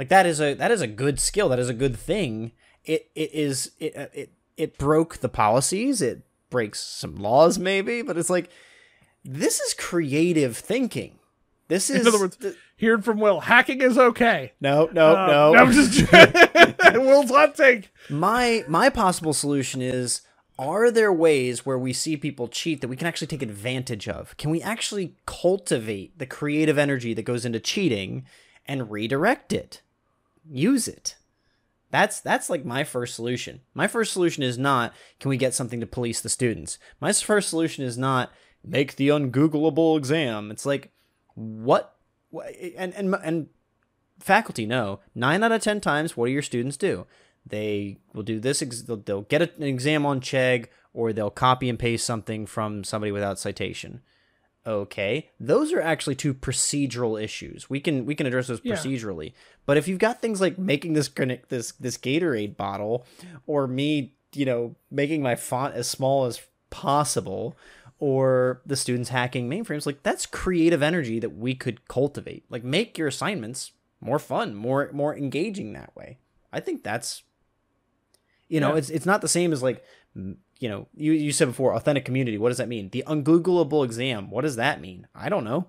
Like 0.00 0.08
that 0.08 0.24
is 0.24 0.40
a 0.40 0.54
that 0.54 0.70
is 0.70 0.80
a 0.80 0.86
good 0.86 1.20
skill. 1.20 1.50
That 1.50 1.58
is 1.58 1.68
a 1.68 1.74
good 1.74 1.94
thing. 1.94 2.52
It 2.86 3.10
it 3.14 3.34
is 3.34 3.72
it 3.78 3.94
uh, 3.94 4.06
it 4.14 4.32
it 4.56 4.78
broke 4.78 5.18
the 5.18 5.28
policies. 5.28 6.00
It 6.00 6.22
breaks 6.48 6.80
some 6.80 7.16
laws 7.16 7.58
maybe, 7.58 8.00
but 8.00 8.16
it's 8.16 8.30
like 8.30 8.48
this 9.26 9.60
is 9.60 9.74
creative 9.74 10.56
thinking. 10.56 11.18
This 11.68 11.90
is 11.90 12.00
In 12.00 12.06
other 12.06 12.18
words, 12.18 12.38
hearing 12.78 13.02
from 13.02 13.20
Will, 13.20 13.40
hacking 13.40 13.82
is 13.82 13.98
okay. 13.98 14.54
no 14.58 14.88
no 14.90 15.14
Uh, 15.14 15.26
no. 15.26 15.54
I'm 15.54 15.70
just 15.70 16.10
Will's 16.94 17.30
hot 17.30 17.54
take. 17.54 17.92
my 18.08 18.64
my 18.66 18.88
possible 18.88 19.34
solution 19.34 19.82
is 19.82 20.22
are 20.58 20.90
there 20.90 21.12
ways 21.12 21.66
where 21.66 21.78
we 21.78 21.92
see 21.92 22.16
people 22.16 22.48
cheat 22.48 22.80
that 22.80 22.88
we 22.88 22.96
can 22.96 23.06
actually 23.06 23.26
take 23.26 23.42
advantage 23.42 24.08
of 24.08 24.34
can 24.38 24.48
we 24.48 24.62
actually 24.62 25.16
cultivate 25.26 26.18
the 26.18 26.24
creative 26.24 26.78
energy 26.78 27.12
that 27.12 27.24
goes 27.26 27.44
into 27.44 27.60
cheating 27.60 28.24
and 28.64 28.90
redirect 28.90 29.52
it 29.52 29.82
use 30.48 30.88
it. 30.88 31.16
That's 31.90 32.20
that's 32.20 32.48
like 32.48 32.64
my 32.64 32.84
first 32.84 33.14
solution. 33.14 33.60
My 33.74 33.88
first 33.88 34.12
solution 34.12 34.42
is 34.42 34.56
not 34.56 34.94
can 35.18 35.28
we 35.28 35.36
get 35.36 35.54
something 35.54 35.80
to 35.80 35.86
police 35.86 36.20
the 36.20 36.28
students? 36.28 36.78
My 37.00 37.12
first 37.12 37.48
solution 37.48 37.84
is 37.84 37.98
not 37.98 38.30
make 38.64 38.96
the 38.96 39.08
ungoogleable 39.08 39.98
exam. 39.98 40.50
It's 40.50 40.64
like 40.64 40.92
what, 41.34 41.96
and 42.76 42.94
and 42.94 43.14
and 43.24 43.48
faculty 44.20 44.66
know 44.66 45.00
nine 45.14 45.42
out 45.42 45.52
of 45.52 45.62
ten 45.62 45.80
times 45.80 46.16
what 46.16 46.26
do 46.26 46.32
your 46.32 46.42
students 46.42 46.76
do? 46.76 47.06
They 47.44 47.98
will 48.14 48.22
do 48.22 48.38
this 48.38 48.60
they'll 48.60 49.22
get 49.22 49.42
an 49.42 49.62
exam 49.62 50.06
on 50.06 50.20
chegg 50.20 50.66
or 50.92 51.12
they'll 51.12 51.30
copy 51.30 51.68
and 51.68 51.78
paste 51.78 52.06
something 52.06 52.46
from 52.46 52.84
somebody 52.84 53.10
without 53.10 53.38
citation 53.38 54.02
okay 54.66 55.30
those 55.40 55.72
are 55.72 55.80
actually 55.80 56.14
two 56.14 56.34
procedural 56.34 57.20
issues 57.22 57.70
we 57.70 57.80
can 57.80 58.04
we 58.04 58.14
can 58.14 58.26
address 58.26 58.46
those 58.48 58.60
Yeah. 58.62 58.74
procedurally 58.74 59.32
but 59.64 59.76
if 59.78 59.88
you've 59.88 59.98
got 59.98 60.20
things 60.20 60.40
like 60.40 60.58
making 60.58 60.92
this 60.92 61.08
this 61.48 61.72
this 61.72 61.96
gatorade 61.96 62.56
bottle 62.58 63.06
or 63.46 63.66
me 63.66 64.14
you 64.34 64.44
know 64.44 64.76
making 64.90 65.22
my 65.22 65.34
font 65.34 65.74
as 65.74 65.88
small 65.88 66.26
as 66.26 66.42
possible 66.68 67.56
or 67.98 68.60
the 68.66 68.76
students 68.76 69.08
hacking 69.08 69.48
mainframes 69.48 69.86
like 69.86 70.02
that's 70.02 70.26
creative 70.26 70.82
energy 70.82 71.18
that 71.18 71.34
we 71.36 71.54
could 71.54 71.88
cultivate 71.88 72.44
like 72.50 72.62
make 72.62 72.98
your 72.98 73.08
assignments 73.08 73.72
more 74.00 74.18
fun 74.18 74.54
more 74.54 74.90
more 74.92 75.16
engaging 75.16 75.72
that 75.72 75.94
way 75.96 76.18
i 76.52 76.60
think 76.60 76.82
that's 76.82 77.22
you 78.48 78.60
know 78.60 78.72
Yeah. 78.72 78.76
it's 78.78 78.90
it's 78.90 79.06
not 79.06 79.20
the 79.22 79.28
same 79.28 79.52
as 79.52 79.62
like 79.62 79.82
you 80.60 80.68
know 80.68 80.86
you 80.94 81.12
you 81.12 81.32
said 81.32 81.48
before 81.48 81.74
authentic 81.74 82.04
community 82.04 82.38
what 82.38 82.50
does 82.50 82.58
that 82.58 82.68
mean 82.68 82.88
the 82.90 83.02
ungoogleable 83.08 83.84
exam 83.84 84.30
what 84.30 84.42
does 84.42 84.56
that 84.56 84.80
mean 84.80 85.08
i 85.14 85.28
don't 85.28 85.44
know 85.44 85.66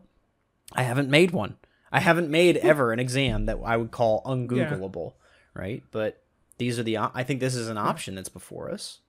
i 0.74 0.84
haven't 0.84 1.10
made 1.10 1.32
one 1.32 1.56
i 1.92 2.00
haven't 2.00 2.30
made 2.30 2.58
ever 2.72 2.92
an 2.92 3.00
exam 3.00 3.46
that 3.48 3.58
i 3.66 3.76
would 3.76 3.90
call 3.90 4.22
ungoogleable 4.26 5.14
right 5.56 5.84
but 5.92 6.22
these 6.60 6.78
are 6.78 6.84
the 6.84 6.98
i 6.98 7.24
think 7.24 7.40
this 7.40 7.56
is 7.56 7.70
an 7.70 7.78
option 7.78 8.14
that's 8.14 8.30
before 8.30 8.70
us 8.70 9.00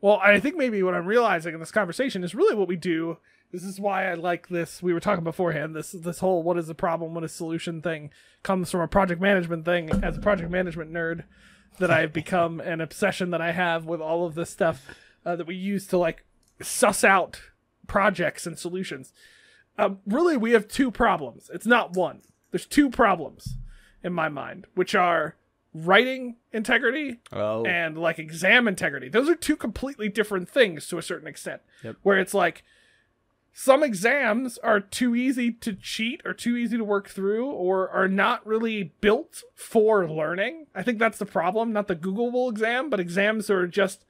Well, 0.00 0.20
I 0.22 0.38
think 0.38 0.56
maybe 0.56 0.80
what 0.84 0.94
I'm 0.94 1.06
realizing 1.06 1.54
in 1.54 1.60
this 1.60 1.72
conversation 1.72 2.22
is 2.22 2.32
really 2.32 2.54
what 2.54 2.68
we 2.68 2.76
do. 2.76 3.18
This 3.50 3.64
is 3.64 3.80
why 3.80 4.08
I 4.08 4.14
like 4.14 4.46
this. 4.48 4.80
We 4.80 4.92
were 4.92 5.00
talking 5.00 5.24
beforehand. 5.24 5.74
This 5.74 5.90
this 5.90 6.20
whole 6.20 6.44
what 6.44 6.56
is 6.56 6.68
the 6.68 6.74
problem, 6.74 7.14
what 7.14 7.24
is 7.24 7.32
solution 7.32 7.82
thing 7.82 8.10
comes 8.44 8.70
from 8.70 8.80
a 8.80 8.86
project 8.86 9.20
management 9.20 9.64
thing. 9.64 9.90
As 10.04 10.16
a 10.16 10.20
project 10.20 10.50
management 10.50 10.92
nerd, 10.92 11.24
that 11.78 11.90
I've 11.90 12.12
become 12.12 12.60
an 12.60 12.80
obsession 12.80 13.30
that 13.30 13.40
I 13.40 13.50
have 13.50 13.86
with 13.86 14.00
all 14.00 14.24
of 14.24 14.36
this 14.36 14.50
stuff 14.50 14.86
uh, 15.24 15.36
that 15.36 15.46
we 15.46 15.54
use 15.54 15.86
to 15.88 15.98
like 15.98 16.24
suss 16.60 17.04
out 17.04 17.40
projects 17.86 18.46
and 18.46 18.58
solutions. 18.58 19.12
Um, 19.78 19.98
really, 20.06 20.36
we 20.36 20.52
have 20.52 20.68
two 20.68 20.90
problems. 20.90 21.50
It's 21.52 21.66
not 21.66 21.94
one. 21.94 22.22
There's 22.50 22.66
two 22.66 22.90
problems 22.90 23.56
in 24.02 24.12
my 24.12 24.28
mind, 24.28 24.66
which 24.74 24.94
are 24.94 25.36
writing 25.74 26.36
integrity 26.52 27.20
oh 27.30 27.64
and 27.64 27.96
like 27.98 28.18
exam 28.18 28.66
integrity. 28.66 29.08
Those 29.08 29.28
are 29.28 29.34
two 29.34 29.56
completely 29.56 30.08
different 30.08 30.48
things 30.48 30.86
to 30.88 30.98
a 30.98 31.02
certain 31.02 31.28
extent. 31.28 31.62
Yep. 31.84 31.96
Where 32.02 32.18
it's 32.18 32.34
like 32.34 32.64
some 33.52 33.82
exams 33.82 34.56
are 34.58 34.80
too 34.80 35.14
easy 35.14 35.50
to 35.52 35.72
cheat 35.72 36.22
or 36.24 36.32
too 36.32 36.56
easy 36.56 36.76
to 36.76 36.84
work 36.84 37.08
through 37.08 37.50
or 37.50 37.88
are 37.90 38.08
not 38.08 38.46
really 38.46 38.92
built 39.00 39.42
for 39.54 40.08
learning. 40.08 40.66
I 40.74 40.82
think 40.82 40.98
that's 40.98 41.18
the 41.18 41.26
problem, 41.26 41.72
not 41.72 41.88
the 41.88 41.96
Googleable 41.96 42.50
exam, 42.50 42.88
but 42.88 43.00
exams 43.00 43.50
are 43.50 43.66
just 43.66 44.04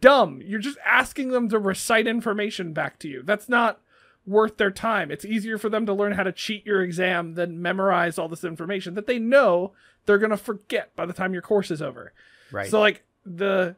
dumb. 0.00 0.40
You're 0.44 0.58
just 0.60 0.78
asking 0.84 1.28
them 1.28 1.48
to 1.48 1.58
recite 1.58 2.06
information 2.06 2.72
back 2.72 2.98
to 3.00 3.08
you. 3.08 3.22
That's 3.22 3.48
not 3.48 3.80
worth 4.26 4.56
their 4.56 4.70
time. 4.72 5.10
It's 5.10 5.24
easier 5.24 5.56
for 5.58 5.68
them 5.68 5.86
to 5.86 5.92
learn 5.92 6.12
how 6.12 6.24
to 6.24 6.32
cheat 6.32 6.66
your 6.66 6.82
exam 6.82 7.34
than 7.34 7.62
memorize 7.62 8.18
all 8.18 8.28
this 8.28 8.42
information 8.44 8.94
that 8.94 9.06
they 9.06 9.18
know 9.18 9.72
they're 10.04 10.18
going 10.18 10.30
to 10.30 10.36
forget 10.36 10.94
by 10.96 11.06
the 11.06 11.12
time 11.12 11.32
your 11.32 11.42
course 11.42 11.70
is 11.70 11.80
over. 11.80 12.12
right 12.50 12.68
So 12.68 12.80
like 12.80 13.04
the 13.24 13.76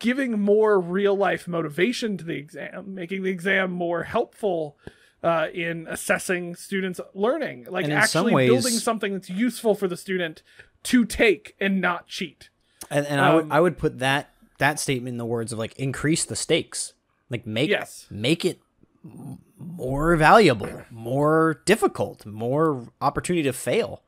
giving 0.00 0.40
more 0.40 0.80
real 0.80 1.16
life 1.16 1.46
motivation 1.46 2.16
to 2.16 2.24
the 2.24 2.34
exam, 2.34 2.94
making 2.94 3.22
the 3.22 3.30
exam 3.30 3.70
more 3.70 4.02
helpful 4.02 4.76
uh, 5.22 5.46
in 5.54 5.86
assessing 5.88 6.54
students' 6.56 7.00
learning, 7.14 7.66
like 7.70 7.88
actually 7.88 8.34
ways- 8.34 8.50
building 8.50 8.72
something 8.72 9.12
that's 9.14 9.30
useful 9.30 9.74
for 9.76 9.86
the 9.88 9.96
student 9.96 10.42
to 10.82 11.04
take 11.04 11.54
and 11.60 11.80
not 11.80 12.08
cheat. 12.08 12.50
And, 12.90 13.06
and 13.06 13.20
I 13.20 13.34
would 13.34 13.44
Um, 13.44 13.52
I 13.52 13.60
would 13.60 13.78
put 13.78 14.00
that 14.00 14.33
that 14.58 14.78
statement 14.78 15.14
in 15.14 15.18
the 15.18 15.26
words 15.26 15.52
of 15.52 15.58
like 15.58 15.76
increase 15.78 16.24
the 16.24 16.36
stakes, 16.36 16.92
like 17.30 17.46
make 17.46 17.70
Yes. 17.70 18.06
make 18.10 18.44
it 18.44 18.60
more 19.58 20.16
valuable, 20.16 20.82
more 20.90 21.60
difficult, 21.64 22.24
more 22.26 22.88
opportunity 23.00 23.42
to 23.42 23.52
fail 23.52 24.02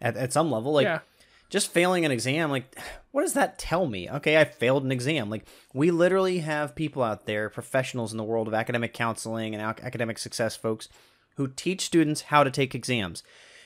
at 0.00 0.16
at 0.16 0.32
some 0.32 0.50
level. 0.50 0.72
Like 0.72 0.84
yeah, 0.84 1.00
just 1.48 1.70
failing 1.72 2.04
an 2.04 2.12
exam, 2.12 2.50
like 2.50 2.76
what 3.10 3.22
does 3.22 3.32
that 3.34 3.58
tell 3.58 3.86
me? 3.86 4.08
Okay, 4.08 4.38
I 4.38 4.44
failed 4.44 4.84
an 4.84 4.92
exam. 4.92 5.30
Like 5.30 5.46
we 5.74 5.90
literally 5.90 6.38
have 6.38 6.74
people 6.76 7.02
out 7.02 7.26
there, 7.26 7.50
professionals 7.50 8.12
in 8.12 8.18
the 8.18 8.24
world 8.24 8.46
of 8.48 8.54
academic 8.54 8.94
counseling 8.94 9.54
and 9.54 9.62
academic 9.62 10.18
success 10.18 10.56
folks, 10.56 10.88
who 11.36 11.48
teach 11.48 11.82
students 11.86 12.22
how 12.22 12.44
to 12.44 12.50
take 12.50 12.74
exams. 12.74 13.22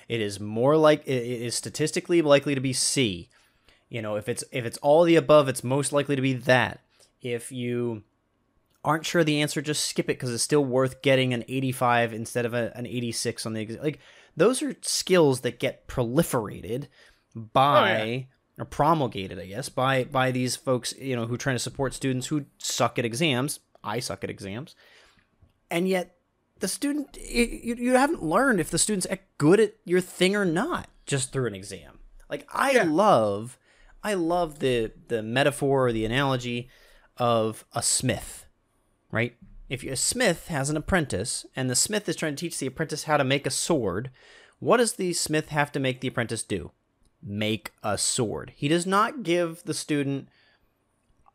It 0.08 0.20
is 0.20 0.38
more 0.40 0.76
like 0.76 1.02
it 1.06 1.12
it 1.22 1.42
is 1.42 1.54
statistically 1.54 2.22
likely 2.22 2.54
to 2.54 2.60
be 2.60 2.72
C. 2.72 3.28
You 3.94 4.02
know, 4.02 4.16
if 4.16 4.28
it's 4.28 4.42
if 4.50 4.64
it's 4.64 4.76
all 4.78 5.04
the 5.04 5.14
above, 5.14 5.48
it's 5.48 5.62
most 5.62 5.92
likely 5.92 6.16
to 6.16 6.20
be 6.22 6.32
that. 6.32 6.80
If 7.22 7.52
you 7.52 8.02
aren't 8.82 9.06
sure 9.06 9.22
the 9.22 9.40
answer, 9.40 9.62
just 9.62 9.86
skip 9.88 10.06
it 10.06 10.18
because 10.18 10.34
it's 10.34 10.42
still 10.42 10.64
worth 10.64 11.00
getting 11.00 11.32
an 11.32 11.44
85 11.46 12.12
instead 12.12 12.44
of 12.44 12.54
a, 12.54 12.76
an 12.76 12.88
86 12.88 13.46
on 13.46 13.52
the 13.52 13.60
exam. 13.60 13.84
Like 13.84 14.00
those 14.36 14.64
are 14.64 14.74
skills 14.82 15.42
that 15.42 15.60
get 15.60 15.86
proliferated 15.86 16.88
oh, 17.36 17.48
by 17.52 18.26
or 18.58 18.64
promulgated, 18.64 19.38
I 19.38 19.46
guess, 19.46 19.68
by 19.68 20.02
by 20.02 20.32
these 20.32 20.56
folks, 20.56 20.92
you 20.98 21.14
know, 21.14 21.26
who 21.26 21.34
are 21.34 21.38
trying 21.38 21.54
to 21.54 21.60
support 21.60 21.94
students 21.94 22.26
who 22.26 22.46
suck 22.58 22.98
at 22.98 23.04
exams. 23.04 23.60
I 23.84 24.00
suck 24.00 24.24
at 24.24 24.30
exams, 24.30 24.74
and 25.70 25.86
yet 25.86 26.16
the 26.58 26.66
student 26.66 27.16
you, 27.16 27.76
you 27.76 27.92
haven't 27.92 28.24
learned 28.24 28.58
if 28.58 28.70
the 28.70 28.78
student's 28.78 29.06
good 29.38 29.60
at 29.60 29.74
your 29.84 30.00
thing 30.00 30.34
or 30.34 30.44
not 30.44 30.88
just 31.06 31.32
through 31.32 31.46
an 31.46 31.54
exam. 31.54 32.00
Like 32.28 32.44
I 32.52 32.72
Yeah. 32.72 32.86
love, 32.88 33.56
I 34.04 34.14
love 34.14 34.58
the 34.58 34.92
the 35.08 35.22
metaphor 35.22 35.88
or 35.88 35.92
the 35.92 36.04
analogy 36.04 36.68
of 37.16 37.64
a 37.72 37.82
smith, 37.82 38.46
right? 39.10 39.34
If 39.68 39.82
a 39.82 39.96
smith 39.96 40.48
has 40.48 40.68
an 40.68 40.76
apprentice 40.76 41.46
and 41.56 41.70
the 41.70 41.74
smith 41.74 42.08
is 42.08 42.16
trying 42.16 42.36
to 42.36 42.40
teach 42.40 42.58
the 42.58 42.66
apprentice 42.66 43.04
how 43.04 43.16
to 43.16 43.24
make 43.24 43.46
a 43.46 43.50
sword, 43.50 44.10
what 44.58 44.76
does 44.76 44.94
the 44.94 45.14
smith 45.14 45.48
have 45.48 45.72
to 45.72 45.80
make 45.80 46.00
the 46.00 46.08
apprentice 46.08 46.42
do? 46.42 46.70
Make 47.22 47.72
a 47.82 47.96
sword. 47.96 48.52
He 48.54 48.68
does 48.68 48.86
not 48.86 49.22
give 49.22 49.64
the 49.64 49.72
student 49.72 50.28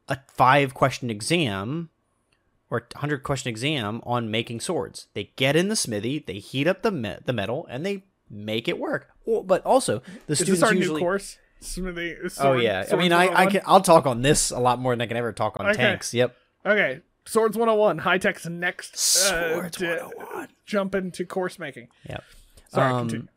a 0.08 0.20
five 0.28 0.76
question 0.76 1.10
exam 1.10 1.90
or 2.70 2.88
100 2.94 3.24
question 3.24 3.50
exam 3.50 4.02
on 4.06 4.30
making 4.30 4.60
swords. 4.60 5.08
They 5.16 5.32
get 5.36 5.56
in 5.56 5.70
the 5.70 5.76
smithy, 5.76 6.20
they 6.20 6.38
heat 6.38 6.68
up 6.68 6.84
the 6.84 6.92
me- 6.92 7.18
the 7.26 7.34
metal, 7.34 7.66
and 7.70 7.84
they 7.84 8.04
make 8.30 8.68
it 8.68 8.80
work. 8.80 9.10
But 9.26 9.66
also, 9.66 10.04
the 10.28 10.34
is 10.34 10.40
students 10.40 10.62
this 10.62 10.70
our 10.70 10.74
usually 10.76 11.02
new 11.02 11.06
course? 11.06 11.38
Smithy. 11.62 12.16
Oh 12.40 12.54
yeah, 12.54 12.86
I 12.92 12.96
mean, 12.96 13.12
I, 13.14 13.28
I 13.34 13.46
can 13.48 13.62
I'll 13.66 13.82
talk 13.82 14.06
on 14.06 14.22
this 14.22 14.52
a 14.52 14.60
lot 14.60 14.80
more 14.80 14.94
than 14.94 15.02
I 15.02 15.06
can 15.08 15.18
ever 15.18 15.34
talk 15.34 15.60
on 15.60 15.68
Okay. 15.68 15.78
tanks. 15.78 16.14
Yep. 16.14 16.36
Okay, 16.66 17.02
Swords 17.26 17.58
101. 17.58 18.00
High 18.00 18.18
tech's 18.18 18.46
next. 18.46 18.96
uh, 18.96 19.54
Swords 19.54 19.78
to 19.78 19.88
101. 20.16 20.48
Jump 20.66 20.96
into 20.96 21.26
course 21.26 21.60
making. 21.60 21.88
Yep. 22.08 22.24
Sorry, 22.70 22.92
Um, 22.94 23.00
continue. 23.10 23.28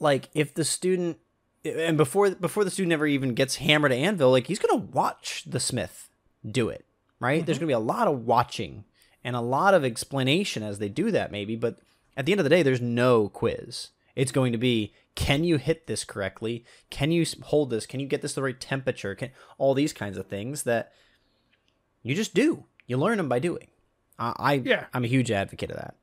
like 0.00 0.28
if 0.34 0.54
the 0.54 0.64
student 0.64 1.18
and 1.64 1.96
before 1.96 2.30
before 2.30 2.62
the 2.64 2.70
student 2.70 2.92
ever 2.92 3.06
even 3.06 3.34
gets 3.34 3.56
hammered 3.56 3.90
to 3.90 3.96
anvil 3.96 4.30
like 4.30 4.46
he's 4.48 4.58
gonna 4.58 4.82
watch 4.92 5.44
the 5.46 5.58
smith 5.58 6.10
do 6.46 6.68
it 6.68 6.84
right 7.20 7.46
there's 7.46 7.56
gonna 7.58 7.66
be 7.68 7.72
a 7.72 7.78
lot 7.78 8.06
of 8.06 8.26
watching 8.26 8.84
and 9.24 9.34
a 9.34 9.40
lot 9.40 9.72
of 9.72 9.82
explanation 9.82 10.62
as 10.62 10.78
they 10.78 10.90
do 10.90 11.10
that 11.10 11.32
maybe 11.32 11.56
but 11.56 11.78
at 12.18 12.26
the 12.26 12.32
end 12.32 12.38
of 12.38 12.44
the 12.44 12.50
day 12.50 12.62
there's 12.62 12.82
no 12.82 13.30
quiz 13.30 13.88
it's 14.14 14.30
going 14.30 14.52
to 14.52 14.58
be 14.58 14.92
can 15.14 15.44
you 15.44 15.56
hit 15.58 15.86
this 15.86 16.04
correctly? 16.04 16.64
Can 16.90 17.12
you 17.12 17.24
hold 17.42 17.70
this? 17.70 17.86
Can 17.86 18.00
you 18.00 18.06
get 18.06 18.22
this 18.22 18.34
the 18.34 18.42
right 18.42 18.58
temperature? 18.60 19.14
Can 19.14 19.30
all 19.58 19.74
these 19.74 19.92
kinds 19.92 20.18
of 20.18 20.26
things 20.26 20.64
that 20.64 20.92
you 22.02 22.14
just 22.14 22.34
do. 22.34 22.64
You 22.86 22.96
learn 22.98 23.16
them 23.16 23.28
by 23.28 23.38
doing. 23.38 23.68
I, 24.18 24.32
I 24.38 24.52
Yeah. 24.54 24.86
i'm 24.92 25.04
a 25.04 25.08
huge 25.08 25.30
advocate 25.30 25.70
of 25.70 25.76
that. 25.76 25.94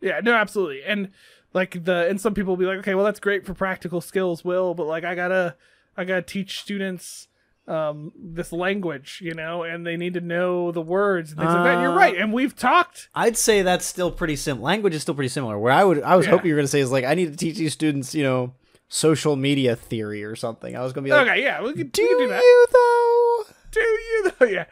Yeah, 0.00 0.20
no, 0.22 0.34
absolutely. 0.34 0.82
And 0.84 1.10
like 1.52 1.84
the 1.84 2.08
and 2.08 2.20
some 2.20 2.34
people 2.34 2.52
will 2.52 2.56
be 2.56 2.66
like, 2.66 2.78
okay, 2.78 2.94
well 2.94 3.04
that's 3.04 3.20
great 3.20 3.46
for 3.46 3.54
practical 3.54 4.00
skills, 4.00 4.44
Will, 4.44 4.74
but 4.74 4.86
like 4.86 5.04
I 5.04 5.14
gotta 5.14 5.56
I 5.96 6.04
gotta 6.04 6.22
teach 6.22 6.60
students 6.60 7.28
um 7.66 8.12
this 8.16 8.52
language, 8.52 9.20
you 9.22 9.32
know, 9.34 9.62
and 9.62 9.86
they 9.86 9.96
need 9.96 10.14
to 10.14 10.20
know 10.20 10.70
the 10.70 10.82
words 10.82 11.30
and 11.30 11.40
things 11.40 11.54
like 11.54 11.62
that. 11.64 11.72
And 11.74 11.82
you're 11.82 11.92
Uh, 11.92 11.96
right. 11.96 12.16
And 12.16 12.32
we've 12.32 12.54
talked 12.54 13.08
I'd 13.14 13.36
say 13.38 13.62
that's 13.62 13.86
still 13.86 14.10
pretty 14.10 14.36
sim. 14.36 14.60
Language 14.60 14.94
is 14.94 15.02
still 15.02 15.14
pretty 15.14 15.28
similar. 15.30 15.58
Where 15.58 15.72
I 15.72 15.82
would, 15.84 16.02
I 16.02 16.16
was 16.16 16.26
Yeah. 16.26 16.32
hoping 16.32 16.48
you 16.48 16.54
were 16.54 16.58
going 16.58 16.64
to 16.66 16.70
say 16.70 16.80
is 16.80 16.92
like, 16.92 17.04
I 17.04 17.14
need 17.14 17.30
to 17.30 17.36
teach 17.36 17.56
these 17.56 17.72
students, 17.72 18.14
you 18.14 18.22
know, 18.22 18.52
social 18.88 19.34
media 19.34 19.76
theory 19.76 20.22
or 20.24 20.36
something. 20.36 20.76
I 20.76 20.82
was 20.82 20.92
going 20.92 21.04
to 21.04 21.08
be 21.10 21.12
like, 21.16 21.26
Okay, 21.26 21.42
yeah, 21.42 21.62
we 21.62 21.72
can 21.72 21.88
do, 21.88 22.02
we 22.02 22.08
do 22.26 22.28
that. 22.28 22.42
you 22.42 22.66
though? 22.72 23.44
do 23.72 23.80
you 23.80 24.32
though? 24.38 24.46
Yeah. 24.46 24.64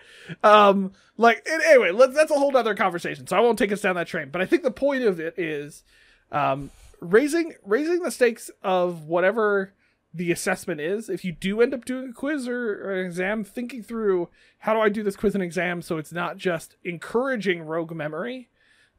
Um, 0.44 0.92
like 1.16 1.46
and 1.50 1.62
anyway, 1.62 1.90
let's 1.92 2.14
that's 2.14 2.30
a 2.30 2.34
whole 2.34 2.54
other 2.56 2.74
conversation. 2.74 3.26
So 3.26 3.36
I 3.36 3.40
won't 3.40 3.58
take 3.58 3.72
us 3.72 3.80
down 3.80 3.94
that 3.96 4.06
train. 4.06 4.28
But 4.30 4.42
I 4.42 4.46
think 4.46 4.62
the 4.64 4.70
point 4.70 5.04
of 5.04 5.18
it 5.18 5.38
is 5.38 5.82
um 6.30 6.70
raising 7.00 7.54
raising 7.64 8.02
the 8.02 8.10
stakes 8.10 8.50
of 8.62 9.04
whatever 9.08 9.72
the 10.14 10.30
assessment 10.30 10.80
is. 10.80 11.08
If 11.08 11.24
you 11.24 11.32
do 11.32 11.60
end 11.62 11.72
up 11.72 11.84
doing 11.84 12.10
a 12.10 12.12
quiz 12.12 12.46
or, 12.46 12.84
or 12.84 12.92
an 13.00 13.06
exam, 13.06 13.44
thinking 13.44 13.82
through 13.82 14.28
how 14.58 14.74
do 14.74 14.80
I 14.80 14.88
do 14.88 15.02
this 15.02 15.16
quiz 15.16 15.34
and 15.34 15.42
exam 15.42 15.80
so 15.82 15.96
it's 15.98 16.12
not 16.12 16.36
just 16.36 16.76
encouraging 16.84 17.62
rogue 17.62 17.92
memory. 17.94 18.48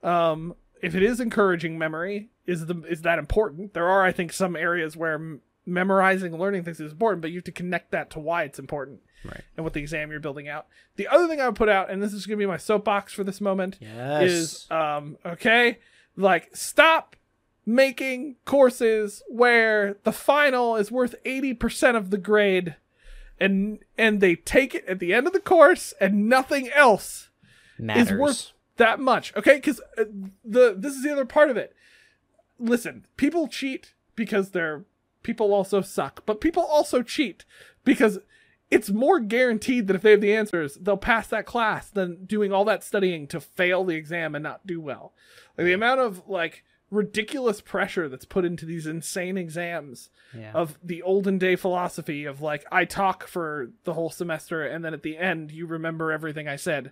Um, 0.02 0.56
if 0.82 0.96
it 0.96 1.04
is 1.04 1.20
encouraging 1.20 1.78
memory, 1.78 2.30
is 2.46 2.66
the 2.66 2.82
is 2.90 3.04
that 3.04 3.20
important? 3.20 3.74
There 3.74 3.88
are, 3.88 4.04
I 4.04 4.12
think, 4.12 4.34
some 4.34 4.56
areas 4.56 4.98
where 4.98 5.14
m- 5.14 5.42
memorizing, 5.66 6.38
learning 6.38 6.64
things 6.64 6.80
is 6.82 6.92
important, 6.92 7.22
but 7.22 7.32
you 7.32 7.38
have 7.38 7.46
to 7.46 7.52
connect 7.54 7.92
that 7.92 8.10
to 8.12 8.20
why 8.20 8.44
it's 8.44 8.60
important 8.60 9.00
Right. 9.24 9.40
and 9.56 9.64
what 9.64 9.72
the 9.72 9.80
exam 9.80 10.12
you're 10.12 10.20
building 10.20 10.50
out. 10.50 10.68
The 10.98 11.08
other 11.08 11.28
thing 11.30 11.40
I 11.40 11.46
would 11.48 11.56
put 11.56 11.70
out, 11.70 11.90
and 11.90 12.04
this 12.04 12.12
is 12.12 12.26
going 12.26 12.38
to 12.38 12.44
be 12.44 12.48
my 12.48 12.58
soapbox 12.58 13.14
for 13.14 13.24
this 13.24 13.40
moment, 13.40 13.78
Yes. 13.80 14.24
is 14.30 14.68
um 14.72 15.18
okay, 15.26 15.80
like 16.18 16.50
stop 16.54 17.16
making 17.66 18.36
courses 18.46 19.24
where 19.28 19.98
the 20.04 20.12
final 20.12 20.76
is 20.76 20.92
worth 20.92 21.16
80% 21.26 21.96
of 21.96 22.10
the 22.10 22.18
grade 22.18 22.76
and 23.40 23.80
and 23.98 24.22
they 24.22 24.36
take 24.36 24.76
it 24.76 24.86
at 24.88 25.00
the 25.00 25.14
end 25.14 25.28
of 25.28 25.34
the 25.34 25.40
course 25.40 25.94
and 26.00 26.30
nothing 26.30 26.70
else 26.70 27.30
Matters. 27.78 28.12
is 28.12 28.18
worth 28.18 28.52
that 28.78 29.00
much. 29.00 29.36
Okay, 29.36 29.56
because 29.56 29.82
uh, 29.98 30.06
the 30.46 30.76
this 30.78 30.94
is 30.94 31.04
the 31.04 31.12
other 31.12 31.26
part 31.26 31.50
of 31.50 31.58
it. 31.58 31.76
Listen, 32.60 33.06
people 33.18 33.48
cheat 33.48 33.94
because 34.16 34.52
they're 34.52 34.86
people 35.24 35.54
also 35.54 35.82
suck, 35.82 36.24
but 36.26 36.42
people 36.42 36.64
also 36.64 37.02
cheat 37.02 37.46
because 37.84 38.20
it's 38.70 38.90
more 38.90 39.20
guaranteed 39.20 39.88
that 39.88 39.96
if 39.96 40.02
they 40.02 40.12
have 40.12 40.22
the 40.22 40.36
answers, 40.36 40.76
they'll 40.76 40.98
pass 40.98 41.28
that 41.28 41.46
class 41.46 41.90
than 41.90 42.26
doing 42.26 42.52
all 42.52 42.66
that 42.66 42.84
studying 42.84 43.28
to 43.28 43.40
fail 43.40 43.84
the 43.84 43.96
exam 43.96 44.36
and 44.36 44.44
not 44.44 44.66
do 44.66 44.82
well. 44.82 45.14
Like 45.58 45.66
the 45.66 45.74
amount 45.74 46.00
of 46.00 46.28
like 46.28 46.64
ridiculous 46.94 47.60
pressure 47.60 48.08
that's 48.08 48.26
put 48.26 48.46
into 48.46 48.66
these 48.66 48.86
insane 48.86 49.38
exams 49.38 50.10
yeah. 50.38 50.52
of 50.54 50.78
the 50.84 51.02
olden 51.02 51.38
day 51.38 51.56
philosophy 51.56 52.26
of 52.26 52.42
like 52.42 52.64
I 52.72 52.86
talk 52.86 53.28
for 53.28 53.72
the 53.84 53.94
whole 53.94 54.10
semester 54.12 54.64
and 54.66 54.86
then 54.86 54.94
at 54.94 55.02
the 55.04 55.18
end 55.18 55.52
you 55.52 55.66
remember 55.66 56.12
everything 56.12 56.48
I 56.48 56.56
said 56.56 56.92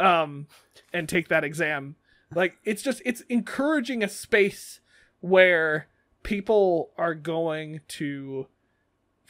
um 0.00 0.46
and 0.92 1.08
take 1.08 1.28
that 1.28 1.44
exam 1.44 1.94
like 2.34 2.56
it's 2.64 2.82
just 2.82 3.00
it's 3.04 3.20
encouraging 3.28 4.02
a 4.02 4.08
space 4.08 4.80
where 5.20 5.86
people 6.22 6.90
are 6.98 7.14
going 7.14 7.80
to 7.88 8.46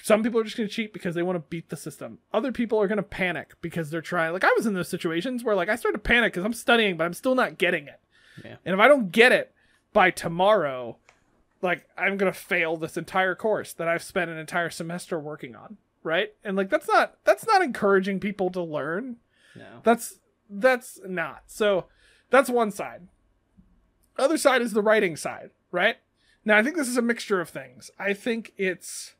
some 0.03 0.23
people 0.23 0.40
are 0.40 0.44
just 0.44 0.57
going 0.57 0.68
to 0.68 0.75
cheat 0.75 0.92
because 0.92 1.14
they 1.14 1.23
want 1.23 1.37
to 1.37 1.49
beat 1.51 1.68
the 1.68 1.77
system 1.77 2.18
other 2.33 2.53
people 2.53 2.81
are 2.81 2.88
going 2.88 2.97
to 2.97 3.03
panic 3.03 3.53
because 3.61 3.90
they're 3.90 4.01
trying 4.01 4.33
like 4.33 4.44
I 4.44 4.53
was 4.57 4.66
in 4.66 4.75
those 4.75 4.88
situations 4.88 5.44
where 5.44 5.55
like 5.57 5.68
I 5.68 5.77
started 5.77 5.99
to 5.99 6.03
panic 6.09 6.33
cuz 6.33 6.44
I'm 6.44 6.53
studying 6.55 6.97
but 6.97 7.05
I'm 7.05 7.14
still 7.14 7.35
not 7.35 7.59
getting 7.59 7.88
it 7.88 8.01
Yeah. 8.44 8.57
and 8.64 8.75
if 8.75 8.81
I 8.81 8.88
don't 8.88 9.12
get 9.12 9.33
it 9.33 9.53
by 9.99 10.13
tomorrow 10.13 10.97
like 11.61 11.85
I'm 11.97 12.17
gonna 12.19 12.33
fail 12.33 12.77
this 12.77 12.97
entire 12.97 13.35
course 13.35 13.73
that 13.73 13.89
I've 13.89 14.05
spent 14.05 14.31
an 14.31 14.39
entire 14.39 14.71
semester 14.71 15.19
working 15.19 15.57
on, 15.57 15.77
right? 16.05 16.33
And 16.45 16.57
like 16.57 16.71
that's 16.71 16.87
not 16.87 17.17
that's 17.25 17.45
not 17.45 17.63
encouraging 17.63 18.21
people 18.21 18.49
to 18.51 18.63
learn. 18.63 19.17
no. 19.57 19.65
That's 19.83 20.21
that's 20.49 21.01
not. 21.05 21.43
So 21.49 21.87
that's 22.31 22.49
one 22.49 22.71
side. 22.71 23.09
Other 24.17 24.39
side 24.39 24.63
is 24.63 24.73
the 24.73 24.83
writing 24.83 25.17
side, 25.17 25.51
right? 25.73 25.97
Now 26.45 26.57
I 26.57 26.63
think 26.63 26.77
this 26.77 26.87
is 26.89 26.97
a 26.97 27.03
mixture 27.03 27.41
of 27.41 27.49
things. 27.49 27.91
I 27.99 28.13
think 28.13 28.53
it's 28.57 29.15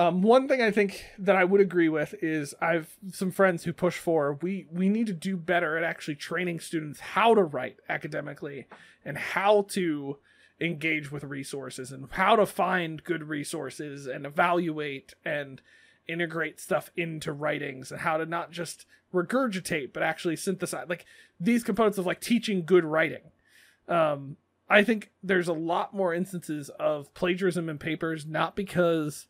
um, 0.00 0.22
one 0.22 0.48
thing 0.48 0.62
I 0.62 0.70
think 0.70 1.04
that 1.18 1.36
I 1.36 1.44
would 1.44 1.60
agree 1.60 1.90
with 1.90 2.14
is 2.22 2.54
I've 2.58 2.96
some 3.12 3.30
friends 3.30 3.64
who 3.64 3.74
push 3.74 3.98
for 3.98 4.38
we 4.40 4.66
we 4.72 4.88
need 4.88 5.06
to 5.08 5.12
do 5.12 5.36
better 5.36 5.76
at 5.76 5.84
actually 5.84 6.14
training 6.14 6.60
students 6.60 7.00
how 7.00 7.34
to 7.34 7.42
write 7.42 7.76
academically 7.86 8.66
and 9.04 9.18
how 9.18 9.66
to 9.72 10.16
engage 10.58 11.12
with 11.12 11.22
resources 11.24 11.92
and 11.92 12.08
how 12.12 12.34
to 12.34 12.46
find 12.46 13.04
good 13.04 13.24
resources 13.24 14.06
and 14.06 14.24
evaluate 14.24 15.14
and 15.22 15.60
integrate 16.08 16.60
stuff 16.60 16.90
into 16.96 17.30
writings 17.30 17.92
and 17.92 18.00
how 18.00 18.16
to 18.16 18.24
not 18.24 18.50
just 18.50 18.86
regurgitate 19.12 19.92
but 19.92 20.02
actually 20.02 20.34
synthesize 20.34 20.88
like 20.88 21.04
these 21.38 21.62
components 21.62 21.98
of 21.98 22.06
like 22.06 22.22
teaching 22.22 22.64
good 22.64 22.86
writing. 22.86 23.32
Um 23.86 24.38
i 24.66 24.82
think 24.82 25.10
there's 25.22 25.48
a 25.48 25.52
lot 25.52 25.92
more 25.92 26.14
instances 26.14 26.70
of 26.80 27.12
plagiarism 27.12 27.68
in 27.68 27.76
papers 27.76 28.24
not 28.24 28.56
because 28.56 29.26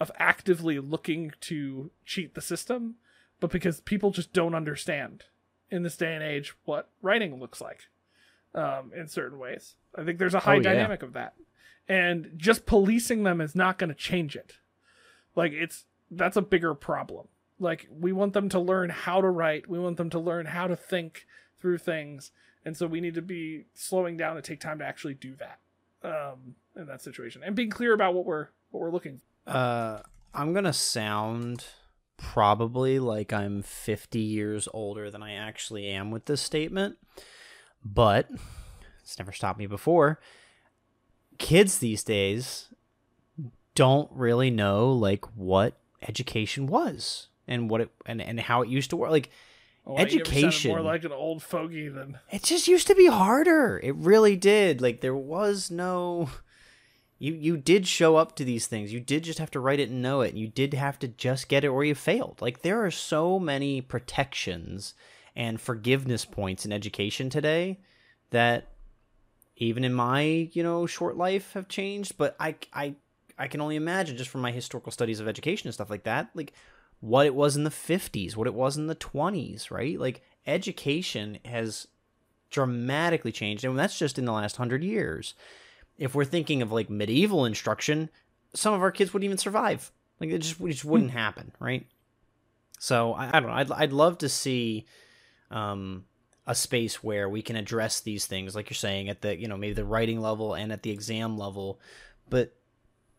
of 0.00 0.10
actively 0.16 0.78
looking 0.78 1.32
to 1.40 1.90
cheat 2.06 2.34
the 2.34 2.40
system 2.40 2.94
but 3.38 3.50
because 3.50 3.80
people 3.80 4.10
just 4.10 4.32
don't 4.32 4.54
understand 4.54 5.24
in 5.70 5.82
this 5.82 5.96
day 5.96 6.14
and 6.14 6.22
age 6.22 6.54
what 6.64 6.88
writing 7.00 7.38
looks 7.40 7.60
like 7.60 7.88
um, 8.54 8.92
in 8.94 9.06
certain 9.08 9.38
ways. 9.38 9.76
I 9.96 10.04
think 10.04 10.18
there's 10.18 10.34
a 10.34 10.40
high 10.40 10.54
Oh, 10.54 10.56
yeah. 10.56 10.62
dynamic 10.74 11.02
of 11.02 11.12
that, 11.14 11.34
and 11.88 12.32
just 12.36 12.66
policing 12.66 13.22
them 13.22 13.40
is 13.40 13.54
not 13.54 13.78
going 13.78 13.88
to 13.88 13.94
change 13.94 14.36
it. 14.36 14.54
Like 15.36 15.52
it's 15.52 15.84
that's 16.10 16.36
a 16.36 16.42
bigger 16.42 16.74
problem. 16.74 17.28
Like 17.58 17.88
we 17.90 18.12
want 18.12 18.32
them 18.34 18.48
to 18.50 18.58
learn 18.58 18.90
how 18.90 19.20
to 19.20 19.28
write, 19.28 19.68
we 19.68 19.78
want 19.78 19.96
them 19.96 20.10
to 20.10 20.18
learn 20.18 20.46
how 20.46 20.66
to 20.66 20.76
think 20.76 21.26
through 21.60 21.78
things, 21.78 22.32
and 22.64 22.76
so 22.76 22.86
we 22.86 23.00
need 23.00 23.14
to 23.14 23.22
be 23.22 23.64
slowing 23.74 24.16
down 24.16 24.36
to 24.36 24.42
take 24.42 24.60
time 24.60 24.80
to 24.80 24.84
actually 24.84 25.14
do 25.14 25.34
that 25.36 25.60
um, 26.06 26.56
in 26.76 26.86
that 26.86 27.00
situation 27.00 27.42
and 27.42 27.54
being 27.54 27.70
clear 27.70 27.94
about 27.94 28.12
what 28.14 28.24
we're 28.26 28.48
what 28.70 28.80
we're 28.80 28.90
looking. 28.90 29.20
Uh, 29.46 30.00
I'm 30.34 30.52
gonna 30.52 30.72
sound 30.72 31.64
probably 32.16 32.98
like 32.98 33.32
I'm 33.32 33.62
50 33.62 34.18
years 34.18 34.68
older 34.74 35.10
than 35.10 35.22
I 35.22 35.34
actually 35.34 35.86
am 35.86 36.10
with 36.10 36.26
this 36.26 36.40
statement, 36.40 36.96
but 37.84 38.28
it's 39.02 39.18
never 39.18 39.32
stopped 39.32 39.58
me 39.58 39.66
before. 39.66 40.20
Kids 41.38 41.78
these 41.78 42.04
days 42.04 42.68
don't 43.74 44.10
really 44.12 44.50
know 44.50 44.92
like 44.92 45.24
what 45.36 45.78
education 46.06 46.66
was 46.66 47.28
and 47.48 47.70
what 47.70 47.80
it 47.80 47.90
and, 48.06 48.20
and 48.20 48.38
how 48.40 48.62
it 48.62 48.68
used 48.68 48.90
to 48.90 48.96
work. 48.96 49.10
Like 49.10 49.30
Oh, 49.86 49.94
wait, 49.94 50.12
you 50.12 50.20
ever 50.20 50.26
sounded 50.26 50.38
Education. 50.44 50.70
more 50.72 50.80
like 50.82 51.04
an 51.04 51.12
old 51.12 51.42
fogey 51.42 51.88
than 51.88 52.18
it 52.30 52.42
just 52.42 52.68
used 52.68 52.86
to 52.88 52.94
be 52.94 53.06
harder. 53.06 53.80
It 53.82 53.96
really 53.96 54.36
did. 54.36 54.82
Like 54.82 55.00
there 55.00 55.16
was 55.16 55.70
no 55.70 56.28
you 57.20 57.34
you 57.34 57.56
did 57.58 57.86
show 57.86 58.16
up 58.16 58.34
to 58.36 58.44
these 58.44 58.66
things. 58.66 58.92
You 58.92 58.98
did 58.98 59.24
just 59.24 59.38
have 59.38 59.50
to 59.52 59.60
write 59.60 59.78
it 59.78 59.90
and 59.90 60.02
know 60.02 60.22
it. 60.22 60.34
You 60.34 60.48
did 60.48 60.74
have 60.74 60.98
to 61.00 61.08
just 61.08 61.48
get 61.48 61.64
it 61.64 61.68
or 61.68 61.84
you 61.84 61.94
failed. 61.94 62.38
Like 62.40 62.62
there 62.62 62.82
are 62.84 62.90
so 62.90 63.38
many 63.38 63.82
protections 63.82 64.94
and 65.36 65.60
forgiveness 65.60 66.24
points 66.24 66.64
in 66.64 66.72
education 66.72 67.28
today 67.28 67.78
that 68.30 68.68
even 69.56 69.84
in 69.84 69.92
my, 69.92 70.48
you 70.52 70.62
know, 70.62 70.86
short 70.86 71.18
life 71.18 71.52
have 71.52 71.68
changed, 71.68 72.16
but 72.16 72.34
I 72.40 72.56
I 72.72 72.94
I 73.38 73.48
can 73.48 73.60
only 73.60 73.76
imagine 73.76 74.16
just 74.16 74.30
from 74.30 74.40
my 74.40 74.50
historical 74.50 74.90
studies 74.90 75.20
of 75.20 75.28
education 75.28 75.68
and 75.68 75.74
stuff 75.74 75.90
like 75.90 76.04
that, 76.04 76.30
like 76.34 76.54
what 77.00 77.26
it 77.26 77.34
was 77.34 77.54
in 77.54 77.64
the 77.64 77.70
50s, 77.70 78.34
what 78.34 78.46
it 78.46 78.54
was 78.54 78.78
in 78.78 78.86
the 78.86 78.94
20s, 78.94 79.70
right? 79.70 80.00
Like 80.00 80.22
education 80.46 81.38
has 81.44 81.86
dramatically 82.48 83.30
changed 83.30 83.64
and 83.64 83.78
that's 83.78 83.98
just 83.98 84.18
in 84.18 84.24
the 84.24 84.32
last 84.32 84.58
100 84.58 84.82
years. 84.82 85.34
If 86.00 86.16
we're 86.16 86.24
thinking 86.24 86.62
of 86.62 86.72
like 86.72 86.90
medieval 86.90 87.44
instruction, 87.44 88.10
some 88.54 88.74
of 88.74 88.82
our 88.82 88.90
kids 88.90 89.12
wouldn't 89.12 89.26
even 89.26 89.38
survive. 89.38 89.92
Like 90.18 90.30
it 90.30 90.38
just, 90.38 90.60
it 90.60 90.68
just 90.70 90.84
wouldn't 90.84 91.12
happen, 91.12 91.52
right? 91.60 91.86
So 92.80 93.12
I, 93.12 93.36
I 93.36 93.40
don't 93.40 93.50
know. 93.50 93.54
I'd, 93.54 93.70
I'd 93.70 93.92
love 93.92 94.18
to 94.18 94.28
see 94.28 94.86
um, 95.50 96.06
a 96.46 96.54
space 96.54 97.04
where 97.04 97.28
we 97.28 97.42
can 97.42 97.54
address 97.54 98.00
these 98.00 98.26
things, 98.26 98.56
like 98.56 98.70
you're 98.70 98.74
saying, 98.74 99.08
at 99.08 99.20
the 99.20 99.38
you 99.38 99.46
know 99.46 99.56
maybe 99.56 99.74
the 99.74 99.84
writing 99.84 100.20
level 100.20 100.54
and 100.54 100.72
at 100.72 100.82
the 100.82 100.90
exam 100.90 101.38
level. 101.38 101.78
But 102.28 102.54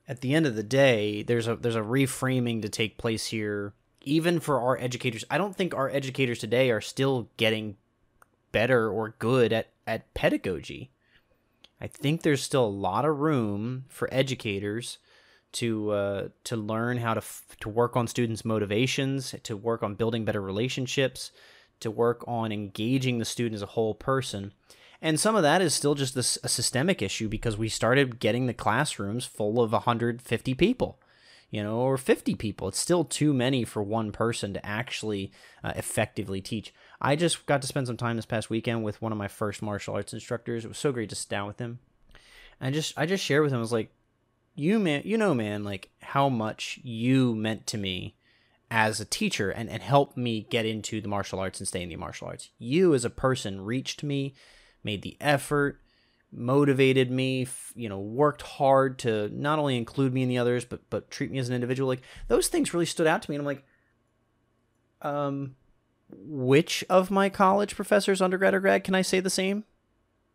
at 0.07 0.21
the 0.21 0.33
end 0.33 0.45
of 0.47 0.55
the 0.55 0.63
day, 0.63 1.23
there's 1.23 1.47
a 1.47 1.55
there's 1.55 1.75
a 1.75 1.81
reframing 1.81 2.61
to 2.63 2.69
take 2.69 2.97
place 2.97 3.27
here, 3.27 3.73
even 4.01 4.39
for 4.39 4.59
our 4.59 4.77
educators. 4.77 5.23
I 5.29 5.37
don't 5.37 5.55
think 5.55 5.73
our 5.73 5.89
educators 5.89 6.39
today 6.39 6.71
are 6.71 6.81
still 6.81 7.29
getting 7.37 7.77
better 8.51 8.89
or 8.89 9.15
good 9.19 9.53
at 9.53 9.69
at 9.85 10.13
pedagogy. 10.13 10.91
I 11.81 11.87
think 11.87 12.21
there's 12.21 12.43
still 12.43 12.65
a 12.65 12.67
lot 12.67 13.05
of 13.05 13.19
room 13.19 13.85
for 13.89 14.07
educators 14.11 14.99
to 15.53 15.91
uh, 15.91 16.27
to 16.45 16.55
learn 16.55 16.97
how 16.97 17.15
to 17.15 17.19
f- 17.19 17.43
to 17.61 17.69
work 17.69 17.97
on 17.97 18.07
students' 18.07 18.45
motivations, 18.45 19.35
to 19.43 19.57
work 19.57 19.83
on 19.83 19.95
building 19.95 20.23
better 20.23 20.41
relationships, 20.41 21.31
to 21.79 21.89
work 21.89 22.23
on 22.27 22.51
engaging 22.51 23.17
the 23.17 23.25
student 23.25 23.55
as 23.55 23.61
a 23.61 23.67
whole 23.67 23.95
person. 23.95 24.53
And 25.01 25.19
some 25.19 25.35
of 25.35 25.41
that 25.41 25.63
is 25.63 25.73
still 25.73 25.95
just 25.95 26.15
a 26.15 26.21
systemic 26.23 27.01
issue 27.01 27.27
because 27.27 27.57
we 27.57 27.69
started 27.69 28.19
getting 28.19 28.45
the 28.45 28.53
classrooms 28.53 29.25
full 29.25 29.59
of 29.59 29.71
150 29.71 30.53
people, 30.53 30.99
you 31.49 31.63
know, 31.63 31.79
or 31.79 31.97
50 31.97 32.35
people. 32.35 32.67
It's 32.67 32.79
still 32.79 33.03
too 33.03 33.33
many 33.33 33.63
for 33.63 33.81
one 33.81 34.11
person 34.11 34.53
to 34.53 34.63
actually 34.63 35.31
uh, 35.63 35.73
effectively 35.75 36.39
teach. 36.39 36.71
I 37.01 37.15
just 37.15 37.45
got 37.47 37.61
to 37.61 37.67
spend 37.67 37.87
some 37.87 37.97
time 37.97 38.15
this 38.15 38.25
past 38.25 38.49
weekend 38.49 38.83
with 38.83 39.01
one 39.01 39.11
of 39.11 39.17
my 39.17 39.27
first 39.27 39.61
martial 39.61 39.95
arts 39.95 40.13
instructors. 40.13 40.63
It 40.63 40.67
was 40.67 40.77
so 40.77 40.91
great 40.91 41.09
to 41.09 41.15
sit 41.15 41.29
down 41.29 41.47
with 41.47 41.57
him. 41.57 41.79
I 42.61 42.69
just 42.69 42.97
I 42.97 43.07
just 43.07 43.23
shared 43.23 43.41
with 43.41 43.51
him. 43.51 43.57
I 43.57 43.61
was 43.61 43.71
like, 43.71 43.91
you 44.55 44.77
man, 44.77 45.01
you 45.03 45.17
know, 45.17 45.33
man, 45.33 45.63
like 45.63 45.89
how 46.01 46.29
much 46.29 46.79
you 46.83 47.33
meant 47.33 47.65
to 47.67 47.77
me 47.77 48.15
as 48.69 49.01
a 49.01 49.05
teacher 49.05 49.49
and 49.49 49.67
and 49.67 49.81
helped 49.81 50.15
me 50.15 50.45
get 50.49 50.65
into 50.67 51.01
the 51.01 51.07
martial 51.07 51.39
arts 51.39 51.59
and 51.59 51.67
stay 51.67 51.81
in 51.81 51.89
the 51.89 51.95
martial 51.95 52.27
arts. 52.27 52.49
You 52.59 52.93
as 52.93 53.03
a 53.03 53.09
person 53.09 53.65
reached 53.65 54.03
me, 54.03 54.35
made 54.83 55.01
the 55.01 55.17
effort, 55.19 55.81
motivated 56.31 57.09
me, 57.09 57.47
you 57.75 57.89
know, 57.89 57.99
worked 57.99 58.43
hard 58.43 58.99
to 58.99 59.29
not 59.29 59.57
only 59.57 59.75
include 59.75 60.13
me 60.13 60.21
in 60.21 60.29
the 60.29 60.37
others, 60.37 60.65
but 60.65 60.87
but 60.91 61.09
treat 61.09 61.31
me 61.31 61.39
as 61.39 61.49
an 61.49 61.55
individual. 61.55 61.89
Like 61.89 62.03
those 62.27 62.47
things 62.47 62.75
really 62.75 62.85
stood 62.85 63.07
out 63.07 63.23
to 63.23 63.31
me, 63.31 63.37
and 63.37 63.41
I'm 63.41 63.45
like, 63.47 63.65
um, 65.01 65.55
which 66.15 66.83
of 66.89 67.11
my 67.11 67.29
college 67.29 67.75
professors, 67.75 68.21
undergrad 68.21 68.53
or 68.53 68.59
grad, 68.59 68.83
can 68.83 68.95
I 68.95 69.01
say 69.01 69.19
the 69.19 69.29
same? 69.29 69.63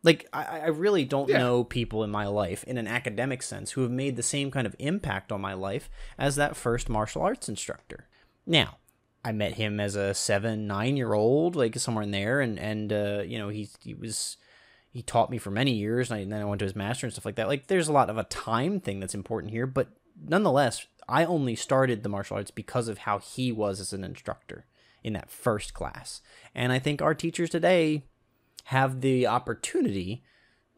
Like, 0.03 0.27
I, 0.31 0.59
I 0.61 0.67
really 0.67 1.05
don't 1.05 1.29
Yeah. 1.29 1.39
know 1.39 1.63
people 1.63 2.03
in 2.03 2.09
my 2.11 2.27
life, 2.27 2.63
in 2.65 2.77
an 2.77 2.87
academic 2.87 3.41
sense, 3.41 3.71
who 3.71 3.81
have 3.81 3.91
made 3.91 4.15
the 4.15 4.23
same 4.23 4.51
kind 4.51 4.67
of 4.67 4.75
impact 4.79 5.31
on 5.31 5.41
my 5.41 5.53
life 5.53 5.89
as 6.17 6.35
that 6.35 6.55
first 6.55 6.87
martial 6.87 7.21
arts 7.21 7.49
instructor. 7.49 8.07
Now, 8.45 8.77
I 9.25 9.31
met 9.31 9.55
him 9.55 9.79
as 9.79 9.95
a 9.95 10.13
seven, 10.13 10.67
nine 10.67 10.95
year 10.95 11.13
old, 11.13 11.55
like 11.55 11.77
somewhere 11.79 12.03
in 12.03 12.11
there, 12.11 12.39
and 12.39 12.57
and 12.59 12.93
uh, 12.93 13.23
you 13.25 13.37
know 13.37 13.49
he 13.49 13.67
he 13.81 13.93
was 13.93 14.37
he 14.91 15.01
taught 15.01 15.29
me 15.29 15.37
for 15.37 15.51
many 15.51 15.71
years, 15.73 16.09
and, 16.09 16.17
I, 16.19 16.21
and 16.21 16.31
then 16.31 16.41
I 16.41 16.45
went 16.45 16.59
to 16.59 16.65
his 16.65 16.75
master 16.75 17.05
and 17.05 17.13
stuff 17.13 17.25
like 17.25 17.35
that. 17.35 17.47
Like, 17.49 17.67
there's 17.67 17.89
a 17.89 17.93
lot 17.93 18.09
of 18.09 18.17
a 18.17 18.23
time 18.23 18.79
thing 18.79 18.99
that's 18.99 19.13
important 19.15 19.51
here, 19.51 19.67
but 19.67 19.89
nonetheless, 20.23 20.87
I 21.09 21.25
only 21.25 21.55
started 21.55 22.03
the 22.03 22.09
martial 22.09 22.37
arts 22.37 22.51
because 22.51 22.87
of 22.87 22.99
how 22.99 23.19
he 23.19 23.51
was 23.51 23.79
as 23.79 23.93
an 23.93 24.03
instructor 24.03 24.65
in 25.07 25.13
that 25.13 25.31
first 25.31 25.73
class, 25.73 26.21
and 26.53 26.71
I 26.71 26.79
think 26.79 27.01
our 27.01 27.15
teachers 27.15 27.49
today 27.49 28.03
have 28.65 29.01
the 29.01 29.25
opportunity 29.25 30.23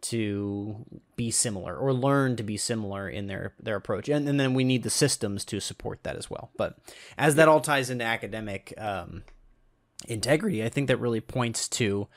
to 0.02 0.86
be 1.18 1.30
similar 1.30 1.76
or 1.76 1.92
learn 1.92 2.38
to 2.38 2.44
be 2.44 2.56
similar 2.56 3.10
in 3.10 3.28
their 3.28 3.54
their 3.60 3.76
approach. 3.76 4.08
And, 4.08 4.30
and 4.30 4.40
then 4.40 4.54
we 4.54 4.64
need 4.64 4.84
the 4.84 4.90
systems 4.90 5.44
to 5.46 5.60
support 5.60 6.04
that 6.04 6.16
as 6.16 6.30
well. 6.30 6.52
But 6.56 6.78
as 7.18 7.36
that 7.36 7.50
all 7.50 7.60
ties 7.60 7.90
into 7.90 8.06
academic 8.06 8.74
um, 8.78 9.24
integrity 10.08 10.64
i 10.64 10.70
think 10.70 10.88
that 10.88 11.00
really 11.00 11.20
points 11.20 11.68
to 11.68 12.08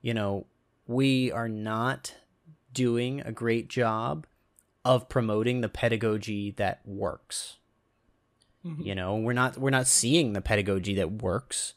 you 0.00 0.14
know 0.14 0.46
we 0.86 1.30
are 1.32 1.48
not 1.48 2.14
doing 2.72 3.20
a 3.20 3.32
great 3.32 3.68
job 3.68 4.26
of 4.84 5.08
promoting 5.08 5.60
the 5.60 5.68
pedagogy 5.68 6.52
that 6.52 6.80
works 6.84 7.56
you 8.80 8.94
know 8.94 9.16
we're 9.16 9.32
not 9.32 9.56
we're 9.58 9.70
not 9.70 9.86
seeing 9.86 10.32
the 10.32 10.40
pedagogy 10.40 10.94
that 10.96 11.12
works. 11.22 11.74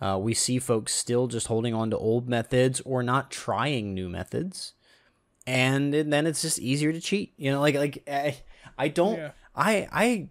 Uh, 0.00 0.18
we 0.20 0.34
see 0.34 0.58
folks 0.58 0.92
still 0.92 1.28
just 1.28 1.46
holding 1.46 1.74
on 1.74 1.90
to 1.90 1.96
old 1.96 2.28
methods 2.28 2.80
or 2.84 3.02
not 3.04 3.30
trying 3.30 3.94
new 3.94 4.08
methods. 4.08 4.72
And 5.46 5.92
then 5.94 6.26
it's 6.26 6.42
just 6.42 6.58
easier 6.58 6.92
to 6.92 7.00
cheat 7.00 7.32
you 7.36 7.50
know 7.50 7.60
like 7.60 7.74
like 7.74 8.02
i, 8.08 8.36
I 8.78 8.88
don't 8.88 9.16
Yeah. 9.18 9.30
i 9.56 9.88
i 9.92 10.28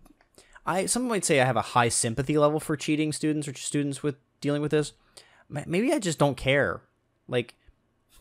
i 0.66 0.86
some 0.86 1.08
might 1.08 1.26
say 1.26 1.42
i 1.42 1.46
have 1.46 1.58
a 1.58 1.62
high 1.76 1.90
sympathy 1.90 2.38
level 2.38 2.60
for 2.62 2.78
cheating 2.78 3.12
students 3.12 3.48
or 3.48 3.54
students 3.54 4.02
with 4.04 4.16
dealing 4.40 4.62
with 4.62 4.72
this. 4.72 4.94
Maybe 5.50 5.92
i 5.94 6.00
just 6.00 6.18
don't 6.20 6.38
care. 6.38 6.82
Like 7.28 7.56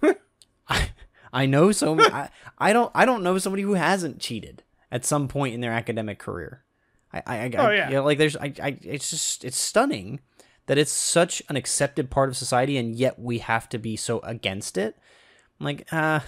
I, 0.69 0.91
I 1.33 1.47
know 1.47 1.71
so 1.73 2.01
I, 2.01 2.29
I 2.59 2.73
don't 2.73 2.91
I 2.95 3.05
don't 3.05 3.23
know 3.23 3.39
somebody 3.39 3.63
who 3.63 3.75
hasn't 3.75 4.19
cheated 4.21 4.63
at 4.91 5.05
some 5.05 5.29
point 5.29 5.55
in 5.55 5.61
their 5.61 5.73
academic 5.73 6.19
career. 6.19 6.65
I 7.13 7.23
I, 7.27 7.37
I 7.45 7.51
Oh, 7.59 7.71
yeah. 7.71 7.89
you 7.89 7.95
know, 7.97 8.05
like 8.05 8.19
there's 8.19 8.37
I, 8.37 8.53
I 8.63 8.79
it's 8.83 9.11
just 9.11 9.45
it's 9.45 9.59
stunning 9.59 10.21
that 10.67 10.79
it's 10.79 10.93
such 10.93 11.43
an 11.49 11.57
accepted 11.57 12.11
part 12.11 12.29
of 12.29 12.37
society 12.37 12.77
and 12.77 12.95
yet 12.95 13.19
we 13.19 13.39
have 13.39 13.69
to 13.71 13.79
be 13.79 13.97
so 13.97 14.21
against 14.21 14.79
it. 14.79 14.97
I'm 15.59 15.65
like, 15.67 15.93
uh 15.93 16.21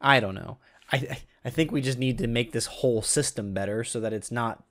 I 0.00 0.20
don't 0.20 0.34
know. 0.34 0.58
I 0.92 1.18
I- 1.44 1.50
think 1.50 1.70
we 1.70 1.80
just 1.80 1.98
need 1.98 2.18
to 2.18 2.26
make 2.26 2.50
this 2.52 2.66
whole 2.66 3.02
system 3.02 3.54
better 3.54 3.84
so 3.84 4.00
that 4.00 4.12
it's 4.12 4.30
not 4.32 4.64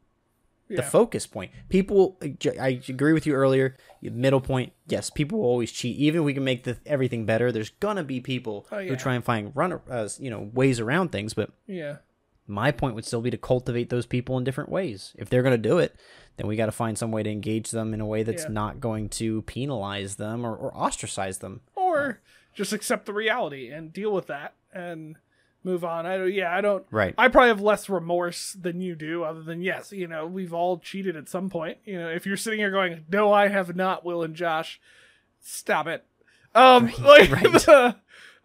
the 0.68 0.82
focus 0.84 1.28
point. 1.28 1.52
People, 1.70 2.18
I 2.60 2.82
agree 2.90 3.14
with 3.14 3.26
you 3.28 3.34
earlier. 3.34 3.78
Middle 4.02 4.42
point, 4.42 4.74
yes, 4.88 5.10
people 5.12 5.40
will 5.40 5.46
always 5.48 5.72
cheat. 5.72 5.96
Even 5.98 6.22
if 6.22 6.26
we 6.26 6.34
can 6.34 6.44
make 6.44 6.64
the, 6.64 6.76
everything 6.88 7.26
better, 7.26 7.52
there's 7.52 7.70
gonna 7.70 8.04
be 8.04 8.20
people 8.20 8.66
Oh, 8.72 8.80
yeah. 8.80 8.90
who 8.90 8.96
try 8.96 9.14
and 9.14 9.24
find 9.24 9.52
run, 9.56 9.74
uh, 9.90 10.10
you 10.20 10.30
know, 10.32 10.50
ways 10.54 10.80
around 10.80 11.12
things. 11.12 11.34
But 11.36 11.52
Yeah. 11.68 11.98
My 12.48 12.72
point 12.72 12.96
would 12.96 13.06
still 13.06 13.22
be 13.22 13.32
to 13.32 13.38
cultivate 13.38 13.90
those 13.90 14.06
people 14.06 14.38
in 14.38 14.44
different 14.44 14.70
ways. 14.70 15.14
If 15.18 15.30
they're 15.30 15.44
gonna 15.44 15.58
do 15.58 15.78
it, 15.80 15.96
then 16.38 16.48
we 16.48 16.56
got 16.56 16.66
to 16.66 16.72
find 16.74 16.98
some 16.98 17.12
way 17.12 17.24
to 17.24 17.30
engage 17.30 17.72
them 17.72 17.94
in 17.94 18.02
a 18.02 18.06
way 18.06 18.22
that's 18.24 18.44
Yeah. 18.44 18.50
not 18.50 18.80
going 18.82 19.08
to 19.10 19.42
penalize 19.44 20.16
them 20.16 20.46
or, 20.46 20.54
or 20.56 20.76
ostracize 20.76 21.38
them. 21.38 21.62
Or 21.76 22.20
just 22.54 22.74
accept 22.74 23.06
the 23.06 23.14
reality 23.14 23.70
and 23.70 23.94
deal 23.94 24.12
with 24.12 24.28
that 24.28 24.54
and 24.74 25.16
move 25.64 25.86
on. 25.86 26.06
I 26.06 26.18
don't. 26.18 26.34
Yeah, 26.34 26.54
I 26.56 26.60
don't. 26.62 26.86
Right. 26.92 27.16
I 27.18 27.30
probably 27.30 27.48
have 27.48 27.62
less 27.62 27.90
remorse 27.90 28.52
than 28.54 28.82
you 28.82 28.96
do, 28.96 29.24
other 29.24 29.42
than 29.44 29.62
yes, 29.62 29.92
you 29.94 30.08
know, 30.08 30.28
we've 30.28 30.54
all 30.54 30.78
cheated 30.78 31.16
at 31.16 31.30
some 31.30 31.50
point. 31.50 31.78
You 31.86 32.00
know, 32.00 32.10
if 32.10 32.26
you're 32.26 32.38
sitting 32.38 32.60
here 32.60 32.70
going, 32.70 33.06
"No, 33.10 33.32
I 33.34 33.48
have 33.48 33.74
not," 33.76 34.04
Will 34.06 34.22
and 34.22 34.36
Josh, 34.36 34.80
stop 35.42 35.88
it. 35.88 36.04
Um, 36.54 36.92
like, 37.02 37.32
right. 37.68 37.96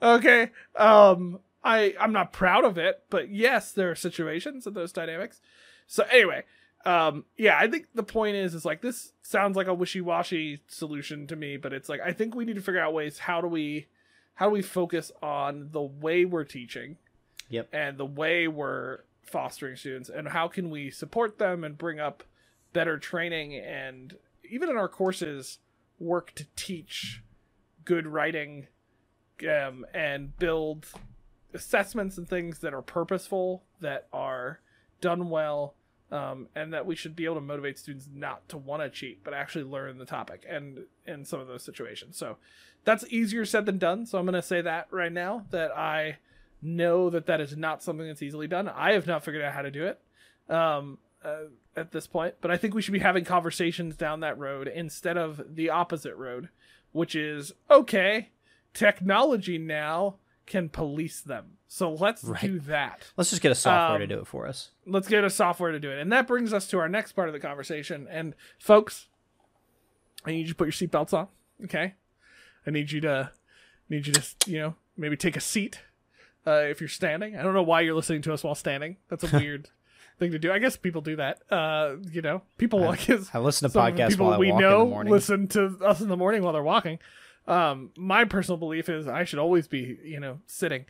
okay. 0.01 0.51
Um, 0.77 1.41
I 1.63 1.95
I'm 1.99 2.13
not 2.13 2.33
proud 2.33 2.65
of 2.65 2.79
it, 2.79 3.05
but 3.11 3.31
yes, 3.31 3.73
there 3.73 3.91
are 3.91 3.97
situations 3.97 4.67
of 4.67 4.75
those 4.75 4.93
dynamics. 4.93 5.41
So 5.87 6.05
anyway, 6.11 6.45
um, 6.85 7.25
yeah, 7.37 7.59
I 7.59 7.69
think 7.69 7.87
the 7.95 8.03
point 8.03 8.37
is, 8.37 8.55
is 8.55 8.65
like 8.65 8.81
this 8.81 9.13
sounds 9.23 9.57
like 9.57 9.67
a 9.67 9.75
wishy-washy 9.75 10.63
solution 10.69 11.27
to 11.27 11.37
me, 11.37 11.57
but 11.57 11.73
it's 11.73 11.89
like 11.89 12.01
I 12.01 12.13
think 12.13 12.35
we 12.35 12.45
need 12.45 12.57
to 12.57 12.63
figure 12.63 12.81
out 12.81 12.95
ways. 12.95 13.19
How 13.19 13.41
do 13.41 13.49
we, 13.49 13.89
how 14.35 14.47
do 14.47 14.53
we 14.53 14.63
focus 14.63 15.13
on 15.23 15.71
the 15.73 15.83
way 15.83 16.25
we're 16.25 16.45
teaching? 16.45 16.97
Yep. 17.51 17.69
and 17.73 17.99
the 17.99 18.07
way 18.07 18.47
we're 18.47 19.01
fostering 19.23 19.77
students 19.77 20.09
and 20.09 20.29
how 20.29 20.49
can 20.49 20.71
we 20.71 20.91
support 20.91 21.39
them 21.39 21.65
and 21.65 21.77
bring 21.77 21.99
up 21.99 22.23
better 22.73 22.97
training 22.97 23.55
and 23.57 24.17
even 24.49 24.71
in 24.71 24.77
our 24.77 24.89
courses 24.89 25.59
work 25.99 26.33
to 26.35 26.47
teach 26.57 27.23
good 27.85 28.07
writing 28.07 28.69
um, 29.49 29.85
and 29.93 30.37
build 30.39 30.87
assessments 31.55 32.19
and 32.19 32.29
things 32.29 32.61
that 32.61 32.75
are 32.75 32.83
purposeful 32.83 33.63
that 33.81 34.07
are 34.13 34.61
done 35.01 35.31
well 35.31 35.75
um, 36.13 36.49
and 36.55 36.73
that 36.73 36.87
we 36.87 36.97
should 36.97 37.15
be 37.15 37.25
able 37.25 37.37
to 37.37 37.41
motivate 37.41 37.79
students 37.79 38.09
not 38.13 38.49
to 38.49 38.57
want 38.57 38.83
to 38.83 38.91
cheat 38.91 39.23
but 39.25 39.35
actually 39.35 39.65
learn 39.65 39.99
the 39.99 40.05
topic 40.05 40.45
and 40.49 40.81
in 41.07 41.25
some 41.25 41.41
of 41.41 41.47
those 41.47 41.63
situations 41.63 42.17
so 42.17 42.37
that's 42.85 43.05
easier 43.11 43.45
said 43.45 43.67
than 43.67 43.79
done 43.79 44.07
so 44.07 44.19
i'm 44.19 44.25
going 44.25 44.35
to 44.35 44.43
say 44.43 44.61
that 44.61 44.87
right 44.91 45.13
now 45.13 45.45
that 45.51 45.71
i 45.77 46.17
know 46.63 47.11
that 47.11 47.27
that 47.27 47.41
is 47.41 47.57
not 47.57 47.83
something 47.83 48.07
that's 48.07 48.23
easily 48.23 48.47
done. 48.47 48.69
I 48.69 48.93
have 48.93 49.07
not 49.07 49.25
figured 49.25 49.43
out 49.43 49.55
how 49.55 49.63
to 49.63 49.71
do 49.71 49.87
it 49.87 50.01
um, 50.53 50.99
uh, 51.25 51.45
at 51.77 51.93
this 51.93 52.07
point, 52.07 52.35
but 52.41 52.51
I 52.51 52.57
think 52.57 52.75
we 52.75 52.83
should 52.83 52.93
be 52.93 53.01
having 53.01 53.25
conversations 53.25 53.97
down 53.97 54.21
that 54.21 54.39
road 54.39 54.69
instead 54.69 55.17
of 55.17 55.43
the 55.55 55.71
opposite 55.71 56.17
road, 56.17 56.49
which 56.93 57.15
is 57.15 57.53
okay, 57.71 58.31
technology 58.75 59.59
now 59.59 60.17
can 60.47 60.69
police 60.69 61.21
them. 61.21 61.59
So 61.69 61.93
let's 61.93 62.25
Right. 62.25 62.41
do 62.41 62.59
that. 62.61 63.13
Let's 63.17 63.31
just 63.31 63.43
get 63.43 63.53
a 63.53 63.55
software 63.55 63.99
to 63.99 64.05
Um, 64.05 64.09
do 64.09 64.19
it 64.21 64.27
for 64.27 64.47
us. 64.49 64.71
Let's 64.87 65.07
get 65.09 65.23
a 65.23 65.31
software 65.31 65.71
to 65.71 65.79
do 65.79 65.91
it. 65.91 65.99
And 66.01 66.11
that 66.13 66.27
brings 66.27 66.53
us 66.53 66.67
to 66.69 66.79
our 66.79 66.89
next 66.89 67.13
part 67.13 67.29
of 67.29 67.33
the 67.33 67.39
conversation. 67.41 68.09
And 68.11 68.35
folks, 68.59 69.07
I 70.25 70.33
need 70.33 70.41
you 70.43 70.49
to 70.49 70.55
put 70.55 70.65
your 70.65 70.73
seatbelts 70.73 71.13
on. 71.15 71.29
Okay. 71.65 71.95
I 72.67 72.71
need 72.71 72.91
you 72.93 73.01
to 73.03 73.31
need 73.89 74.07
you 74.07 74.13
to 74.13 74.23
you 74.47 74.59
know 74.59 74.75
maybe 74.97 75.17
take 75.17 75.37
a 75.37 75.41
seat 75.41 75.81
uh, 76.47 76.63
if 76.69 76.81
you're 76.81 76.89
standing. 76.89 77.37
I 77.37 77.43
don't 77.43 77.55
know 77.55 77.63
why 77.63 77.81
you're 77.83 77.95
listening 77.95 78.23
to 78.23 78.33
us 78.33 78.43
while 78.45 78.55
standing. 78.55 78.97
That's 79.09 79.25
a 79.33 79.37
weird 79.39 79.69
thing 80.19 80.33
to 80.33 80.39
do. 80.39 80.53
I 80.53 80.59
guess 80.59 80.77
people 80.77 81.01
do 81.01 81.17
that. 81.17 81.41
Uh, 81.51 81.97
you 82.11 82.21
know, 82.23 82.43
people 82.59 82.81
like 82.81 83.01
his 83.01 83.31
I 83.33 83.39
listen 83.39 83.71
to 83.71 83.79
podcasts 83.79 84.19
while 84.19 84.33
I 84.35 84.39
we 84.39 84.51
walk 84.53 84.61
know 84.61 84.83
in 84.83 84.89
the 84.89 84.91
morning. 84.95 85.13
listen 85.13 85.49
to 85.49 85.79
us 85.85 86.01
in 86.01 86.09
the 86.09 86.17
morning 86.17 86.43
while 86.43 86.53
they're 86.53 86.63
walking. 86.63 86.99
Um, 87.51 87.91
my 87.97 88.25
personal 88.25 88.57
belief 88.59 88.89
is 88.89 89.09
I 89.09 89.25
should 89.25 89.41
always 89.41 89.67
be, 89.67 89.99
you 90.05 90.21
know, 90.21 90.39
sitting. 90.47 90.85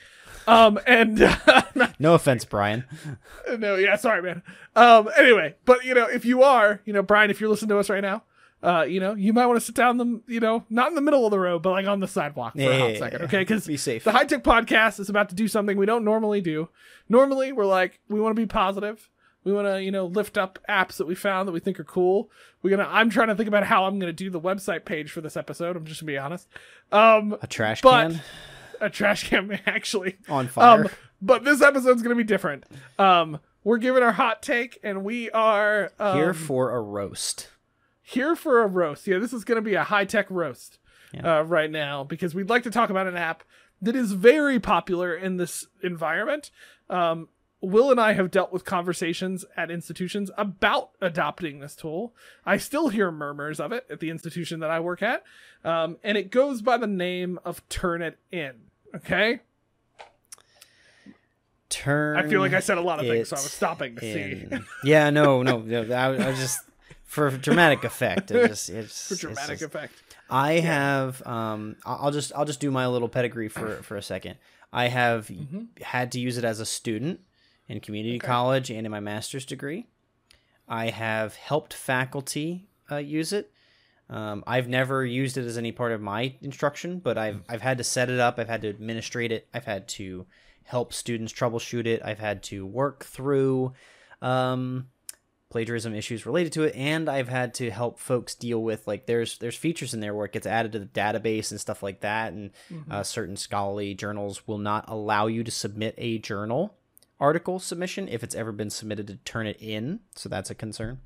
Um, 0.46 0.78
and 0.86 1.18
No 1.98 2.14
offense, 2.14 2.44
Brian. 2.44 2.84
no, 3.58 3.76
yeah, 3.76 3.96
sorry, 3.96 4.22
man. 4.22 4.42
Um, 4.76 5.08
anyway, 5.16 5.54
but 5.64 5.84
you 5.84 5.94
know, 5.94 6.06
if 6.06 6.24
you 6.24 6.42
are, 6.42 6.80
you 6.84 6.92
know, 6.92 7.02
Brian, 7.02 7.30
if 7.30 7.40
you're 7.40 7.48
listening 7.50 7.70
to 7.70 7.78
us 7.78 7.88
right 7.88 8.02
now, 8.02 8.24
uh, 8.62 8.82
you 8.82 9.00
know, 9.00 9.14
you 9.14 9.32
might 9.32 9.46
want 9.46 9.58
to 9.58 9.64
sit 9.64 9.74
down 9.74 9.96
the, 9.96 10.20
you 10.26 10.38
know, 10.38 10.64
not 10.68 10.88
in 10.88 10.94
the 10.94 11.00
middle 11.00 11.24
of 11.24 11.30
the 11.30 11.38
road, 11.38 11.62
but 11.62 11.70
like 11.70 11.86
on 11.86 12.00
the 12.00 12.06
sidewalk 12.08 12.52
for 12.52 12.60
a 12.60 12.78
hot 12.78 12.92
Yeah, 12.92 12.98
second, 12.98 13.22
okay? 13.22 13.38
Because 13.38 13.66
be 13.66 13.78
safe. 13.78 14.04
the 14.04 14.12
high 14.12 14.24
tech 14.24 14.44
podcast 14.44 15.00
is 15.00 15.08
about 15.08 15.30
to 15.30 15.34
do 15.34 15.48
something 15.48 15.78
we 15.78 15.86
don't 15.86 16.04
normally 16.04 16.42
do. 16.42 16.68
Normally, 17.08 17.52
we're 17.52 17.64
like, 17.64 18.00
we 18.10 18.20
want 18.20 18.36
to 18.36 18.40
be 18.40 18.46
positive. 18.46 19.08
We 19.44 19.52
want 19.52 19.66
to, 19.68 19.82
you 19.82 19.90
know, 19.90 20.04
lift 20.06 20.36
up 20.36 20.58
apps 20.68 20.96
that 20.98 21.06
we 21.06 21.14
found 21.14 21.48
that 21.48 21.52
we 21.52 21.60
think 21.60 21.80
are 21.80 21.84
cool. 21.84 22.30
We're 22.62 22.76
gonna. 22.76 22.88
I'm 22.90 23.08
trying 23.10 23.28
to 23.28 23.34
think 23.34 23.48
about 23.48 23.64
how 23.64 23.84
I'm 23.86 23.98
gonna 23.98 24.12
do 24.12 24.28
the 24.30 24.40
website 24.40 24.84
page 24.84 25.10
for 25.10 25.20
this 25.22 25.36
episode. 25.36 25.76
I'm 25.76 25.84
just 25.86 26.00
gonna 26.00 26.12
be 26.12 26.18
honest. 26.18 26.46
Um, 26.92 27.36
A 27.40 27.46
trash 27.46 27.80
But- 27.80 28.10
can 28.12 28.20
a 28.82 28.88
trash 28.90 29.28
can 29.28 29.58
actually 29.66 30.16
on 30.28 30.48
fire. 30.48 30.84
um, 30.84 30.88
but 31.22 31.44
this 31.44 31.60
episode's 31.62 32.02
gonna 32.02 32.14
be 32.14 32.24
different. 32.24 32.64
Um, 32.98 33.38
we're 33.64 33.76
giving 33.78 34.02
our 34.02 34.12
hot 34.12 34.42
take, 34.42 34.78
and 34.82 35.04
we 35.04 35.30
are 35.30 35.92
um, 35.98 36.16
Here 36.16 36.32
for 36.34 36.70
a 36.74 36.80
roast. 36.80 37.48
here 38.02 38.34
for 38.34 38.62
a 38.62 38.66
roast. 38.66 39.06
Yeah, 39.06 39.18
this 39.18 39.32
is 39.32 39.44
gonna 39.44 39.60
be 39.62 39.74
a 39.74 39.84
high 39.84 40.04
tech 40.06 40.30
roast 40.30 40.78
Yeah. 41.12 41.38
uh, 41.38 41.42
right 41.42 41.70
now 41.70 42.04
because 42.04 42.34
we'd 42.34 42.48
like 42.50 42.62
to 42.64 42.70
talk 42.70 42.88
about 42.90 43.06
an 43.06 43.16
app 43.16 43.42
that 43.82 43.94
is 43.96 44.12
very 44.12 44.58
popular 44.60 45.14
in 45.14 45.36
this 45.38 45.66
environment. 45.82 46.50
Um, 46.88 47.28
Will 47.62 47.90
and 47.90 48.00
I 48.00 48.14
have 48.14 48.30
dealt 48.30 48.52
with 48.52 48.64
conversations 48.64 49.44
at 49.56 49.70
institutions 49.70 50.30
about 50.38 50.90
adopting 51.00 51.60
this 51.60 51.76
tool. 51.76 52.14
I 52.46 52.56
still 52.56 52.88
hear 52.88 53.10
murmurs 53.12 53.60
of 53.60 53.70
it 53.72 53.86
at 53.90 54.00
the 54.00 54.08
institution 54.10 54.60
that 54.60 54.70
I 54.70 54.80
work 54.80 55.02
at, 55.02 55.22
um, 55.64 55.98
and 56.02 56.16
it 56.16 56.30
goes 56.30 56.62
by 56.62 56.78
the 56.78 56.86
name 56.86 57.38
of 57.44 57.66
Turn 57.68 58.00
It 58.02 58.18
In. 58.32 58.52
Okay. 58.94 59.40
Turn. 61.68 62.16
I 62.16 62.28
feel 62.28 62.40
like 62.40 62.52
I 62.52 62.58
said 62.60 62.78
a 62.78 62.80
lot 62.80 62.98
of 62.98 63.06
things, 63.06 63.28
so 63.28 63.36
I 63.36 63.38
was 63.40 63.52
stopping 63.52 63.94
to 63.94 64.00
see. 64.00 64.46
yeah, 64.84 65.10
no, 65.10 65.42
no, 65.44 65.58
no. 65.58 65.82
I, 65.94 66.14
I 66.16 66.30
was 66.30 66.38
just 66.40 66.60
for 67.04 67.30
dramatic 67.30 67.84
effect. 67.84 68.32
It 68.32 68.48
just, 68.48 68.68
it's 68.70 69.08
For 69.08 69.14
dramatic 69.14 69.50
It's 69.52 69.60
just, 69.60 69.74
effect. 69.74 69.92
I 70.28 70.54
have. 70.54 71.24
Um, 71.26 71.76
I'll 71.86 72.10
just, 72.10 72.32
I'll 72.34 72.44
just 72.44 72.58
do 72.60 72.72
my 72.72 72.88
little 72.88 73.08
pedigree 73.08 73.48
for 73.48 73.76
for 73.82 73.96
a 73.96 74.02
second. 74.02 74.36
I 74.72 74.88
have 74.88 75.28
Mm-hmm. 75.28 75.82
had 75.82 76.10
to 76.12 76.20
use 76.20 76.38
it 76.38 76.44
as 76.44 76.58
a 76.58 76.66
student 76.66 77.20
in 77.70 77.78
community 77.78 78.18
college 78.18 78.68
and 78.68 78.84
in 78.84 78.90
my 78.90 78.98
master's 78.98 79.46
degree. 79.46 79.86
I 80.68 80.90
have 80.90 81.36
helped 81.36 81.72
faculty 81.72 82.68
uh, 82.90 82.96
use 82.96 83.32
it. 83.32 83.52
Um, 84.08 84.42
I've 84.44 84.68
never 84.68 85.06
used 85.06 85.36
it 85.36 85.46
as 85.46 85.56
any 85.56 85.70
part 85.70 85.92
of 85.92 86.00
my 86.00 86.34
instruction, 86.42 86.98
but 86.98 87.16
I've 87.16 87.42
I've 87.48 87.62
had 87.62 87.78
to 87.78 87.84
set 87.84 88.10
it 88.10 88.18
up. 88.18 88.38
I've 88.38 88.48
had 88.48 88.62
to 88.62 88.68
administrate 88.68 89.30
it. 89.30 89.46
I've 89.54 89.66
had 89.66 89.86
to 89.88 90.26
help 90.64 90.92
students 90.92 91.32
troubleshoot 91.32 91.86
it. 91.86 92.02
I've 92.04 92.18
had 92.18 92.42
to 92.44 92.66
work 92.66 93.04
through 93.04 93.72
um, 94.20 94.88
plagiarism 95.48 95.94
issues 95.94 96.26
related 96.26 96.52
to 96.54 96.64
it, 96.64 96.74
and 96.74 97.08
I've 97.08 97.28
had 97.28 97.54
to 97.54 97.70
help 97.70 98.00
folks 98.00 98.34
deal 98.34 98.60
with 98.60 98.88
like 98.88 99.06
there's 99.06 99.38
there's 99.38 99.56
features 99.56 99.94
in 99.94 100.00
there 100.00 100.12
where 100.14 100.26
it 100.26 100.32
gets 100.32 100.46
added 100.46 100.72
to 100.72 100.80
the 100.80 100.86
database 100.86 101.52
and 101.52 101.60
stuff 101.60 101.84
like 101.84 102.00
that, 102.00 102.32
and 102.32 102.50
uh, 102.90 103.04
certain 103.04 103.36
scholarly 103.36 103.94
journals 103.94 104.48
will 104.48 104.58
not 104.58 104.86
allow 104.88 105.28
you 105.28 105.44
to 105.44 105.52
submit 105.52 105.94
a 105.98 106.18
journal 106.18 106.74
article 107.20 107.58
submission 107.58 108.08
if 108.08 108.22
it's 108.24 108.34
ever 108.34 108.52
been 108.52 108.70
submitted 108.70 109.06
to 109.08 109.14
Turnitin, 109.30 110.00
so 110.14 110.28
that's 110.28 110.50
a 110.50 110.54
concern. 110.54 111.00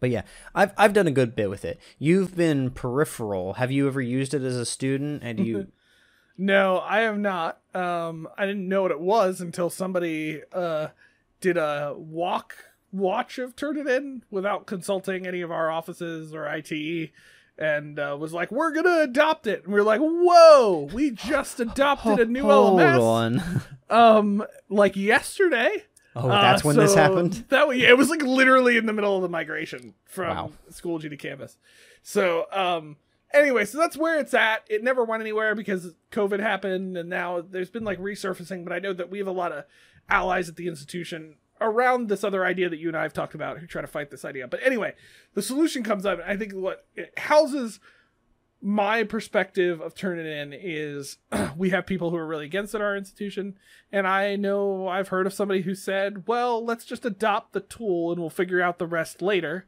But 0.00 0.10
yeah, 0.10 0.22
I've 0.54 0.72
I've 0.76 0.92
done 0.92 1.06
a 1.06 1.12
good 1.12 1.36
bit 1.36 1.48
with 1.48 1.64
it. 1.64 1.80
You've 1.98 2.36
been 2.36 2.70
peripheral. 2.70 3.54
Have 3.54 3.70
you 3.70 3.86
ever 3.86 4.00
used 4.00 4.34
it 4.34 4.42
as 4.42 4.56
a 4.56 4.66
student? 4.66 5.22
And 5.22 5.38
you 5.38 5.68
No, 6.38 6.80
I 6.80 7.00
have 7.00 7.18
not. 7.18 7.60
Um, 7.74 8.26
I 8.36 8.46
didn't 8.46 8.68
know 8.68 8.82
what 8.82 8.90
it 8.90 9.00
was 9.00 9.40
until 9.40 9.70
somebody 9.70 10.42
uh, 10.52 10.88
did 11.40 11.56
a 11.56 11.94
walk 11.96 12.56
watch 12.90 13.38
of 13.38 13.54
Turnitin 13.54 14.22
without 14.30 14.66
consulting 14.66 15.26
any 15.26 15.40
of 15.40 15.50
our 15.50 15.70
offices 15.70 16.34
or 16.34 16.46
IT, 16.46 17.10
and 17.58 17.98
uh, 17.98 18.16
was 18.18 18.32
like, 18.32 18.50
"We're 18.50 18.72
gonna 18.72 19.02
adopt 19.02 19.46
it." 19.46 19.64
And 19.64 19.72
we 19.72 19.80
are 19.80 19.84
like, 19.84 20.00
"Whoa, 20.00 20.88
we 20.92 21.10
just 21.10 21.60
adopted 21.60 22.18
a 22.18 22.24
new 22.26 22.42
hold 22.50 22.80
LMS." 22.80 23.62
Um, 23.92 24.44
like 24.68 24.96
yesterday. 24.96 25.84
Oh, 26.14 26.28
Uh, 26.28 26.42
that's 26.42 26.64
when 26.64 26.76
this 26.76 26.94
happened. 26.94 27.44
That 27.48 27.74
yeah, 27.76 27.88
it 27.88 27.96
was 27.96 28.10
like 28.10 28.22
literally 28.22 28.76
in 28.76 28.86
the 28.86 28.92
middle 28.92 29.16
of 29.16 29.22
the 29.22 29.28
migration 29.28 29.94
from 30.04 30.28
Wow. 30.36 30.52
Schoology 30.70 31.08
to 31.08 31.16
Canvas. 31.16 31.56
So, 32.02 32.46
um, 32.52 32.96
anyway, 33.32 33.64
so 33.64 33.78
that's 33.78 33.96
where 33.96 34.18
it's 34.18 34.34
at. 34.34 34.64
It 34.68 34.82
never 34.82 35.04
went 35.04 35.22
anywhere 35.22 35.54
because 35.54 35.94
COVID 36.10 36.40
happened, 36.40 36.96
and 36.98 37.08
now 37.08 37.40
there's 37.40 37.70
been 37.70 37.84
like 37.84 37.98
resurfacing. 37.98 38.64
But 38.64 38.72
I 38.74 38.78
know 38.78 38.92
that 38.92 39.10
we 39.10 39.18
have 39.18 39.26
a 39.26 39.32
lot 39.32 39.52
of 39.52 39.64
allies 40.10 40.48
at 40.48 40.56
the 40.56 40.68
institution 40.68 41.36
around 41.60 42.08
this 42.08 42.24
other 42.24 42.44
idea 42.44 42.68
that 42.68 42.78
you 42.78 42.88
and 42.88 42.96
I 42.96 43.02
have 43.02 43.12
talked 43.12 43.34
about 43.34 43.58
who 43.58 43.66
try 43.66 43.80
to 43.80 43.86
fight 43.86 44.10
this 44.10 44.24
idea. 44.24 44.48
But 44.48 44.60
anyway, 44.64 44.94
the 45.34 45.42
solution 45.42 45.82
comes 45.84 46.04
up. 46.04 46.18
and 46.20 46.28
I 46.30 46.36
think 46.36 46.52
what 46.52 46.86
it 46.96 47.16
houses 47.18 47.78
my 48.64 49.02
perspective 49.02 49.80
of 49.80 49.92
turn 49.94 50.20
in 50.20 50.52
is 50.52 51.18
we 51.56 51.70
have 51.70 51.84
people 51.84 52.10
who 52.10 52.16
are 52.16 52.26
really 52.26 52.46
against 52.46 52.74
it 52.74 52.78
at 52.78 52.82
our 52.82 52.96
institution 52.96 53.56
and 53.90 54.06
i 54.06 54.36
know 54.36 54.86
i've 54.86 55.08
heard 55.08 55.26
of 55.26 55.34
somebody 55.34 55.62
who 55.62 55.74
said 55.74 56.28
well 56.28 56.64
let's 56.64 56.84
just 56.84 57.04
adopt 57.04 57.52
the 57.52 57.60
tool 57.60 58.12
and 58.12 58.20
we'll 58.20 58.30
figure 58.30 58.62
out 58.62 58.78
the 58.78 58.86
rest 58.86 59.20
later. 59.20 59.66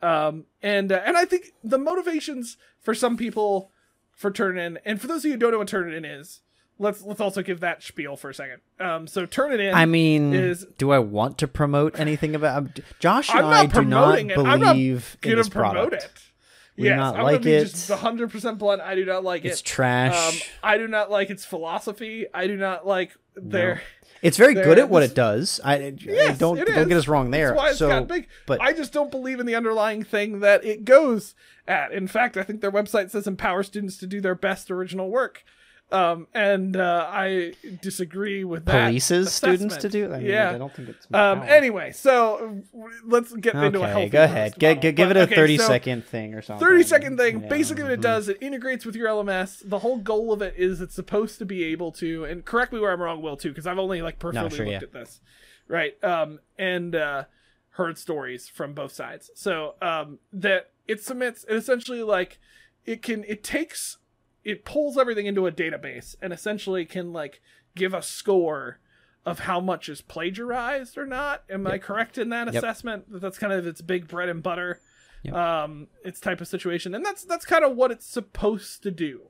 Um, 0.00 0.46
and 0.62 0.90
uh, 0.90 1.00
and 1.04 1.16
i 1.16 1.24
think 1.26 1.52
the 1.62 1.78
motivations 1.78 2.56
for 2.80 2.94
some 2.94 3.16
people 3.16 3.70
for 4.10 4.30
turn 4.30 4.58
in 4.58 4.78
and 4.84 5.00
for 5.00 5.06
those 5.06 5.18
of 5.20 5.26
you 5.26 5.32
who 5.32 5.36
don't 5.38 5.52
know 5.52 5.58
what 5.58 5.68
turn 5.68 5.92
in 5.92 6.04
is 6.04 6.40
let's 6.78 7.02
let's 7.02 7.20
also 7.20 7.42
give 7.42 7.60
that 7.60 7.82
spiel 7.82 8.16
for 8.16 8.30
a 8.30 8.34
second. 8.34 8.60
Um, 8.80 9.06
so 9.06 9.26
Turnitin 9.26 9.74
I 9.74 9.84
mean, 9.86 10.32
is- 10.34 10.66
do 10.78 10.90
I 10.90 10.98
want 10.98 11.38
to 11.38 11.46
promote 11.46 12.00
anything 12.00 12.34
about 12.34 12.80
Josh 12.98 13.28
and 13.30 13.40
i'm 13.40 13.44
I 13.44 13.62
not 13.66 13.72
do 13.74 13.84
not 13.84 14.00
promoting 14.02 14.30
it. 14.30 14.38
I'm 14.38 14.60
not 14.60 14.72
believe 14.72 15.16
in 15.22 15.36
this 15.36 15.48
promote 15.48 15.90
product. 15.90 16.04
it 16.04 16.31
We 16.76 16.84
do 16.84 16.88
yes 16.88 16.96
not 16.96 17.16
i'm 17.16 17.22
like 17.24 17.32
gonna 17.34 17.44
be 17.44 17.52
it. 17.54 17.64
just 17.66 17.90
100% 17.90 18.58
blunt 18.58 18.80
i 18.80 18.94
do 18.94 19.04
not 19.04 19.22
like 19.24 19.44
It's 19.44 19.60
it 19.60 19.60
It's 19.60 19.62
trash. 19.62 20.34
Um, 20.42 20.48
I 20.62 20.78
do 20.78 20.88
not 20.88 21.10
like 21.10 21.28
its 21.30 21.44
philosophy. 21.44 22.26
I 22.32 22.46
do 22.46 22.56
not 22.56 22.86
like 22.86 23.12
their. 23.36 23.82
it's 24.22 24.36
very 24.36 24.54
good 24.54 24.78
at 24.78 24.88
what 24.88 25.02
it 25.02 25.14
does. 25.14 25.60
I, 25.64 25.74
I 25.76 25.94
Yes, 25.98 26.38
don't 26.38 26.58
it 26.58 26.66
don't 26.66 26.88
get 26.88 26.96
us 26.96 27.08
wrong 27.08 27.30
there. 27.30 27.48
That's 27.48 27.58
why 27.58 27.68
it's 27.70 27.78
so, 27.78 27.88
got 27.88 28.08
big. 28.08 28.28
but 28.46 28.60
I 28.60 28.72
just 28.72 28.92
don't 28.92 29.10
believe 29.10 29.38
in 29.40 29.46
the 29.46 29.54
underlying 29.54 30.02
thing 30.02 30.40
that 30.40 30.64
it 30.64 30.84
goes 30.84 31.34
at. 31.68 31.92
In 31.92 32.06
fact, 32.08 32.36
I 32.36 32.42
think 32.42 32.60
their 32.60 32.72
website 32.72 33.10
says 33.10 33.26
empower 33.26 33.62
students 33.62 33.96
to 33.98 34.06
do 34.06 34.20
their 34.20 34.34
best 34.34 34.70
original 34.70 35.10
work. 35.10 35.44
Um, 35.92 36.26
and 36.32 36.76
uh, 36.76 37.06
I 37.10 37.52
disagree 37.82 38.44
with 38.44 38.64
that. 38.64 38.90
polices 38.92 39.28
students 39.28 39.76
to 39.76 39.86
assessment. 39.88 39.92
do. 39.92 40.12
I 40.14 40.18
mean, 40.18 40.26
yeah. 40.26 40.50
I 40.50 40.58
don't 40.58 40.74
think 40.74 40.88
it's. 40.88 41.06
Um. 41.12 41.42
Anyway, 41.42 41.92
so 41.92 42.62
let's 43.04 43.32
get 43.34 43.54
into 43.54 43.80
a 43.80 43.82
okay, 43.82 43.90
healthy 43.90 44.08
go 44.08 44.24
ahead. 44.24 44.54
G- 44.58 44.74
g- 44.76 44.92
give 44.92 45.10
it 45.10 45.16
a 45.16 45.22
okay, 45.22 45.34
thirty 45.34 45.58
so- 45.58 45.66
second 45.66 46.04
thing 46.04 46.34
or 46.34 46.42
something. 46.42 46.66
30 46.66 46.82
second 46.84 47.16
thing 47.18 47.42
Yeah, 47.42 47.48
basically 47.48 47.82
what 47.84 47.92
it 47.92 47.98
mhm. 48.00 48.02
does 48.02 48.28
it 48.28 48.38
integrates 48.40 48.84
with 48.84 48.94
your 48.96 49.08
lms 49.08 49.68
the 49.68 49.80
whole 49.80 49.98
goal 49.98 50.32
of 50.32 50.42
it 50.42 50.54
is 50.56 50.80
it's 50.80 50.94
supposed 50.94 51.38
to 51.38 51.44
be 51.44 51.64
able 51.64 51.92
to 51.92 52.24
and 52.24 52.44
correct 52.44 52.72
me 52.72 52.78
where 52.80 52.92
i'm 52.92 53.00
wrong 53.00 53.20
will 53.22 53.36
too 53.36 53.48
because 53.50 53.66
i've 53.66 53.78
only 53.78 54.02
like 54.02 54.18
peripherally 54.18 54.50
sure, 54.56 54.66
looked 54.66 54.82
yeah. 54.82 54.88
at 54.88 54.92
this 54.92 55.20
right 55.68 56.02
um 56.04 56.38
and 56.58 56.94
uh 56.94 57.24
heard 57.70 57.98
stories 57.98 58.48
from 58.48 58.74
both 58.74 58.92
sides 58.92 59.30
so 59.34 59.74
um 59.82 60.18
that 60.32 60.70
it 60.86 61.02
submits 61.02 61.44
it 61.48 61.54
essentially 61.56 62.02
like 62.02 62.38
it 62.84 63.02
can 63.02 63.24
it 63.24 63.42
takes 63.42 63.98
it 64.44 64.64
pulls 64.64 64.98
everything 64.98 65.26
into 65.26 65.46
a 65.46 65.52
database 65.52 66.14
and 66.20 66.32
essentially 66.32 66.84
can 66.84 67.12
like 67.12 67.40
give 67.76 67.94
a 67.94 68.02
score 68.02 68.78
of 69.24 69.40
how 69.40 69.60
much 69.60 69.88
is 69.88 70.00
plagiarized 70.00 70.98
or 70.98 71.06
not 71.06 71.44
am 71.48 71.66
i 71.66 71.78
correct 71.78 72.18
in 72.18 72.28
that 72.30 72.46
Yep. 72.52 72.56
assessment 72.56 73.12
that 73.12 73.20
that's 73.20 73.38
kind 73.38 73.52
of 73.52 73.66
its 73.66 73.80
big 73.80 74.08
bread 74.08 74.28
and 74.28 74.42
butter 74.42 74.80
Yep. 75.22 75.34
um 75.34 75.86
its 76.04 76.18
type 76.20 76.40
of 76.40 76.48
situation 76.48 76.94
and 76.94 77.04
that's 77.04 77.24
that's 77.24 77.44
kind 77.44 77.64
of 77.64 77.76
what 77.76 77.90
it's 77.92 78.04
supposed 78.06 78.82
to 78.82 78.90
do 78.90 79.28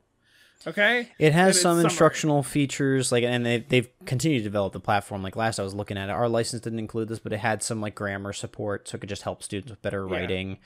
okay 0.66 1.08
It 1.18 1.32
has 1.34 1.60
some 1.60 1.80
instructional 1.80 2.42
features, 2.44 3.10
like, 3.12 3.24
and 3.24 3.44
they've, 3.44 3.68
they've 3.68 3.88
continued 4.06 4.38
to 4.38 4.44
develop 4.44 4.72
the 4.72 4.78
platform. 4.80 5.20
Like 5.22 5.34
last 5.34 5.58
I 5.58 5.64
was 5.64 5.74
looking 5.74 5.98
at 5.98 6.08
it, 6.08 6.12
our 6.12 6.28
license 6.28 6.62
didn't 6.62 6.78
include 6.78 7.08
this, 7.08 7.18
but 7.18 7.32
it 7.32 7.38
had 7.40 7.62
some 7.64 7.80
like 7.80 7.96
grammar 7.96 8.32
support, 8.32 8.86
so 8.88 8.94
it 8.94 9.00
could 9.00 9.08
just 9.08 9.22
help 9.22 9.42
students 9.42 9.70
with 9.70 9.82
better 9.82 10.06
Yeah. 10.08 10.14
writing. 10.14 10.58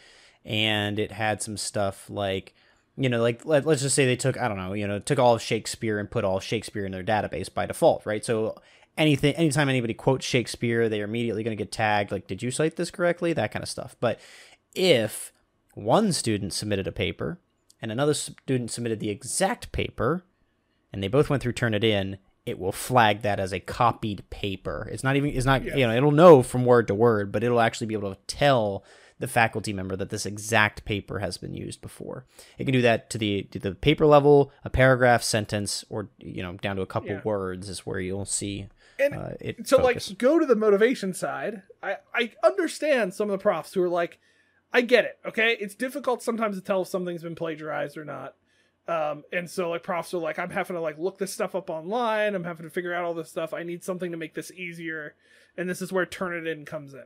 And 0.45 0.99
it 0.99 1.13
had 1.13 1.41
some 1.43 1.57
stuff 1.57 2.11
like, 2.11 2.55
you 2.97 3.09
know, 3.09 3.21
like 3.21 3.45
let, 3.45 3.67
let's 3.67 3.83
just 3.83 3.95
say 3.95 4.07
they 4.07 4.17
took, 4.17 4.39
I 4.39 4.49
don't 4.49 4.57
know, 4.57 4.73
you 4.73 4.87
know, 4.87 4.99
took 4.99 5.19
all 5.19 5.35
of 5.35 5.43
Shakespeare 5.43 5.99
and 5.99 6.11
put 6.11 6.25
all 6.25 6.41
Shakespeare 6.41 6.85
in 6.85 6.93
their 6.93 7.05
database 7.05 7.53
by 7.53 7.67
default, 7.67 8.07
right? 8.07 8.25
So 8.25 8.57
anything, 8.97 9.35
anytime 9.35 9.69
anybody 9.69 9.95
quotes 9.95 10.25
Shakespeare, 10.25 10.89
they're 10.89 11.05
immediately 11.05 11.43
going 11.43 11.57
to 11.57 11.63
get 11.63 11.73
tagged, 11.73 12.11
like, 12.11 12.27
did 12.27 12.43
you 12.43 12.51
cite 12.51 12.77
this 12.77 12.91
correctly? 12.91 13.33
That 13.33 13.53
kind 13.53 13.63
of 13.63 13.69
stuff. 13.69 13.97
But 14.01 14.21
if 14.75 15.33
one 15.75 16.13
student 16.13 16.53
submitted 16.53 16.87
a 16.87 16.93
paper 16.93 17.39
and 17.83 17.93
another 17.93 18.15
student 18.15 18.71
submitted 18.71 19.01
the 19.01 19.11
exact 19.11 19.73
paper 19.73 20.25
and 20.93 21.03
they 21.03 21.09
both 21.09 21.29
went 21.29 21.43
through 21.43 21.53
Turnitin 21.53 22.19
it 22.47 22.61
will 22.61 22.73
flag 22.73 23.23
that 23.23 23.41
as 23.41 23.53
a 23.53 23.59
copied 23.59 24.29
paper. 24.31 24.89
It's 24.91 25.03
not 25.03 25.17
even 25.17 25.31
it's 25.31 25.45
not 25.45 25.65
you 25.65 25.85
know 25.87 25.95
it'll 25.95 26.13
know 26.13 26.43
from 26.45 26.65
word 26.65 26.87
to 26.87 26.95
word, 26.95 27.33
but 27.33 27.43
it'll 27.43 27.61
actually 27.61 27.89
be 27.89 27.95
able 27.95 28.15
to 28.15 28.21
tell 28.29 28.85
the 29.19 29.27
faculty 29.27 29.73
member 29.73 29.97
that 29.97 30.11
this 30.11 30.27
exact 30.27 30.85
paper 30.85 31.21
has 31.21 31.39
been 31.39 31.55
used 31.55 31.81
before. 31.81 32.27
It 32.59 32.65
can 32.65 32.73
do 32.73 32.83
that 32.83 33.09
to 33.11 33.19
the 33.19 33.45
to 33.45 33.59
the 33.59 33.75
paper 33.75 34.05
level, 34.07 34.53
a 34.65 34.71
paragraph, 34.71 35.23
sentence, 35.23 35.85
or 35.89 36.11
you 36.19 36.43
know 36.43 36.53
down 36.55 36.77
to 36.77 36.83
a 36.83 36.87
couple 36.87 37.11
Yeah. 37.11 37.23
words 37.25 37.69
is 37.69 37.87
where 37.87 37.99
you'll 38.01 38.25
see 38.27 38.69
And 38.99 39.15
uh, 39.15 39.31
it. 39.41 39.67
so 39.69 39.79
focus. 39.79 40.11
like 40.11 40.19
go 40.19 40.39
to 40.39 40.47
the 40.47 40.57
motivation 40.57 41.13
side 41.15 41.63
i 41.83 41.97
i 42.15 42.33
understand 42.45 43.13
some 43.15 43.29
of 43.29 43.39
the 43.39 43.43
profs 43.43 43.75
who 43.75 43.83
are 43.83 43.89
like 43.91 44.19
i 44.73 44.81
get 44.81 45.05
it 45.05 45.19
okay 45.27 45.57
it's 45.61 45.75
difficult 45.75 46.23
sometimes 46.23 46.57
to 46.57 46.63
tell 46.63 46.83
if 46.83 46.89
something's 46.89 47.23
been 47.23 47.35
plagiarized 47.35 47.99
or 47.99 48.05
not 48.07 48.35
um 48.89 49.23
and 49.33 49.51
so 49.51 49.69
like 49.69 49.83
profs 49.83 50.15
are 50.15 50.19
like 50.19 50.39
i'm 50.39 50.49
having 50.51 50.75
to 50.77 50.81
like 50.81 50.99
look 50.99 51.19
this 51.19 51.33
stuff 51.33 51.55
up 51.55 51.69
online 51.69 52.35
i'm 52.35 52.45
having 52.45 52.65
to 52.65 52.71
figure 52.71 52.95
out 52.95 53.05
all 53.05 53.13
this 53.15 53.29
stuff 53.29 53.53
i 53.53 53.63
need 53.63 53.85
something 53.85 54.11
to 54.13 54.17
make 54.17 54.33
this 54.35 54.51
easier 54.53 55.15
and 55.59 55.69
this 55.69 55.83
is 55.83 55.93
where 55.93 56.07
turnitin 56.07 56.65
comes 56.67 56.95
in 56.95 57.05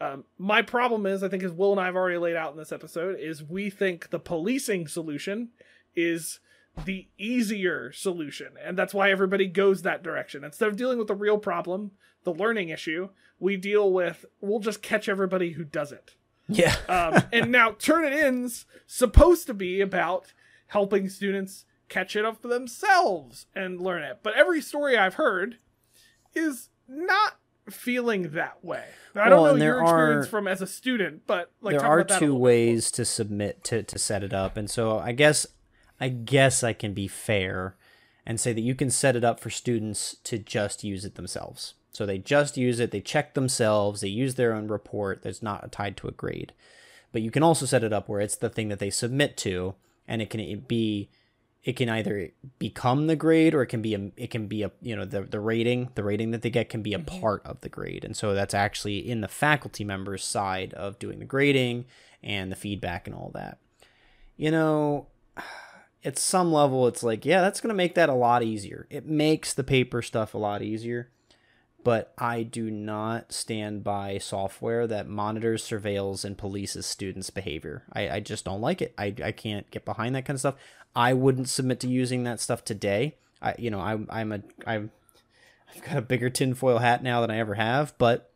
um, 0.00 0.24
my 0.38 0.62
problem 0.62 1.06
is 1.06 1.22
i 1.22 1.28
think 1.28 1.42
as 1.42 1.52
will 1.52 1.72
and 1.72 1.80
i 1.80 1.86
have 1.86 1.96
already 1.96 2.18
laid 2.18 2.36
out 2.36 2.52
in 2.52 2.58
this 2.58 2.72
episode 2.72 3.18
is 3.18 3.42
we 3.42 3.70
think 3.70 4.10
the 4.10 4.18
policing 4.18 4.86
solution 4.86 5.50
is 5.94 6.40
the 6.84 7.06
easier 7.18 7.92
solution 7.92 8.48
and 8.64 8.78
that's 8.78 8.94
why 8.94 9.10
everybody 9.10 9.46
goes 9.46 9.82
that 9.82 10.02
direction. 10.02 10.42
Instead 10.44 10.68
of 10.68 10.76
dealing 10.76 10.98
with 10.98 11.08
the 11.08 11.14
real 11.14 11.38
problem 11.38 11.92
the 12.24 12.32
learning 12.32 12.68
issue 12.68 13.08
we 13.38 13.56
deal 13.56 13.92
with 13.92 14.24
we'll 14.40 14.60
just 14.60 14.82
catch 14.82 15.08
everybody 15.08 15.52
who 15.52 15.64
does 15.64 15.92
it. 15.92 16.14
Yeah, 16.48 16.74
um, 16.88 17.22
and 17.32 17.52
now 17.52 17.72
turnitin's 17.72 18.66
supposed 18.86 19.46
to 19.48 19.54
be 19.54 19.80
about 19.80 20.32
helping 20.68 21.08
students 21.08 21.66
catch 21.88 22.16
it 22.16 22.24
up 22.24 22.40
for 22.40 22.48
themselves 22.48 23.46
and 23.54 23.80
learn 23.80 24.02
it. 24.02 24.20
But 24.22 24.34
every 24.34 24.62
story 24.62 24.96
i've 24.96 25.14
heard 25.14 25.58
is 26.34 26.70
not 26.88 27.36
feeling 27.70 28.30
that 28.32 28.62
way 28.64 28.84
i 29.14 29.28
don't 29.28 29.58
know 29.58 29.64
your 29.64 29.82
experience 29.82 30.26
are- 30.26 30.30
from 30.30 30.48
as 30.48 30.60
a 30.60 30.66
student 30.66 31.22
but 31.26 31.50
like 31.60 31.76
there 31.78 31.86
are 31.86 32.00
about 32.00 32.08
that 32.08 32.16
a 32.16 32.26
two 32.26 32.34
ways 32.34 32.90
to 32.90 33.04
submit 33.04 33.62
to 33.64 33.82
to 33.82 33.98
set 33.98 34.22
it 34.24 34.32
up, 34.32 34.56
and 34.56 34.68
so 34.70 34.98
I 34.98 35.12
guess 35.12 35.46
I 36.00 36.08
guess 36.08 36.64
I 36.64 36.72
can 36.72 36.92
be 36.94 37.06
fair 37.06 37.76
and 38.26 38.40
say 38.40 38.52
that 38.52 38.60
you 38.60 38.74
can 38.74 38.90
set 38.90 39.14
it 39.16 39.22
up 39.24 39.38
for 39.40 39.50
students 39.50 40.16
to 40.24 40.38
just 40.38 40.82
use 40.82 41.04
it 41.04 41.14
themselves. 41.14 41.74
So 41.92 42.06
they 42.06 42.18
just 42.18 42.56
use 42.56 42.80
it, 42.80 42.90
they 42.90 43.00
check 43.00 43.34
themselves, 43.34 44.00
they 44.00 44.08
use 44.08 44.34
their 44.34 44.52
own 44.54 44.66
report 44.68 45.22
that's 45.22 45.42
not 45.42 45.70
tied 45.70 45.96
to 45.98 46.08
a 46.08 46.12
grade. 46.12 46.52
But 47.12 47.22
you 47.22 47.30
can 47.30 47.42
also 47.42 47.66
set 47.66 47.84
it 47.84 47.92
up 47.92 48.08
where 48.08 48.20
it's 48.20 48.36
the 48.36 48.48
thing 48.48 48.68
that 48.68 48.78
they 48.78 48.90
submit 48.90 49.36
to, 49.38 49.74
and 50.08 50.22
it 50.22 50.30
can 50.30 50.60
be 50.66 51.08
it 51.64 51.74
can 51.76 51.88
either 51.88 52.30
become 52.58 53.06
the 53.06 53.14
grade 53.16 53.54
or 53.54 53.62
it 53.62 53.68
can 53.68 53.82
be 53.82 53.94
a 53.94 54.10
it 54.16 54.30
can 54.30 54.46
be 54.48 54.62
a 54.62 54.70
you 54.80 54.96
know 54.96 55.04
the 55.04 55.22
the 55.22 55.40
rating 55.40 55.90
the 55.94 56.02
rating 56.02 56.32
that 56.32 56.42
they 56.42 56.50
get 56.50 56.68
can 56.68 56.82
be 56.82 56.94
a 56.94 56.98
mm-hmm. 56.98 57.20
part 57.20 57.44
of 57.46 57.60
the 57.60 57.68
grade 57.68 58.04
and 58.04 58.16
so 58.16 58.34
that's 58.34 58.54
actually 58.54 58.98
in 58.98 59.20
the 59.20 59.28
faculty 59.28 59.84
members 59.84 60.24
side 60.24 60.74
of 60.74 60.98
doing 60.98 61.18
the 61.18 61.24
grading 61.24 61.84
and 62.22 62.50
the 62.50 62.56
feedback 62.56 63.06
and 63.06 63.14
all 63.14 63.30
that 63.34 63.58
you 64.36 64.50
know 64.50 65.06
at 66.04 66.18
some 66.18 66.52
level 66.52 66.88
it's 66.88 67.02
like 67.02 67.24
yeah 67.24 67.40
that's 67.40 67.60
going 67.60 67.68
to 67.68 67.74
make 67.74 67.94
that 67.94 68.08
a 68.08 68.14
lot 68.14 68.42
easier 68.42 68.86
it 68.90 69.06
makes 69.06 69.54
the 69.54 69.64
paper 69.64 70.02
stuff 70.02 70.34
a 70.34 70.38
lot 70.38 70.62
easier 70.62 71.10
but 71.84 72.12
I 72.16 72.42
do 72.42 72.70
not 72.70 73.32
stand 73.32 73.82
by 73.82 74.18
software 74.18 74.86
that 74.86 75.08
monitors, 75.08 75.64
surveils, 75.64 76.24
and 76.24 76.38
polices 76.38 76.84
students' 76.84 77.30
behavior. 77.30 77.84
I, 77.92 78.08
I 78.08 78.20
just 78.20 78.44
don't 78.44 78.60
like 78.60 78.80
it. 78.80 78.94
I, 78.96 79.14
I 79.22 79.32
can't 79.32 79.68
get 79.70 79.84
behind 79.84 80.14
that 80.14 80.24
kind 80.24 80.36
of 80.36 80.40
stuff. 80.40 80.54
I 80.94 81.12
wouldn't 81.12 81.48
submit 81.48 81.80
to 81.80 81.88
using 81.88 82.24
that 82.24 82.40
stuff 82.40 82.64
today. 82.64 83.16
I 83.40 83.54
you 83.58 83.70
know 83.70 83.80
I'm 83.80 84.06
I'm 84.10 84.32
a 84.32 84.42
I'm 84.66 84.90
I've 85.74 85.82
got 85.82 85.96
a 85.96 86.02
bigger 86.02 86.30
tinfoil 86.30 86.78
hat 86.78 87.02
now 87.02 87.20
than 87.20 87.30
I 87.30 87.38
ever 87.38 87.54
have. 87.54 87.96
But 87.98 88.30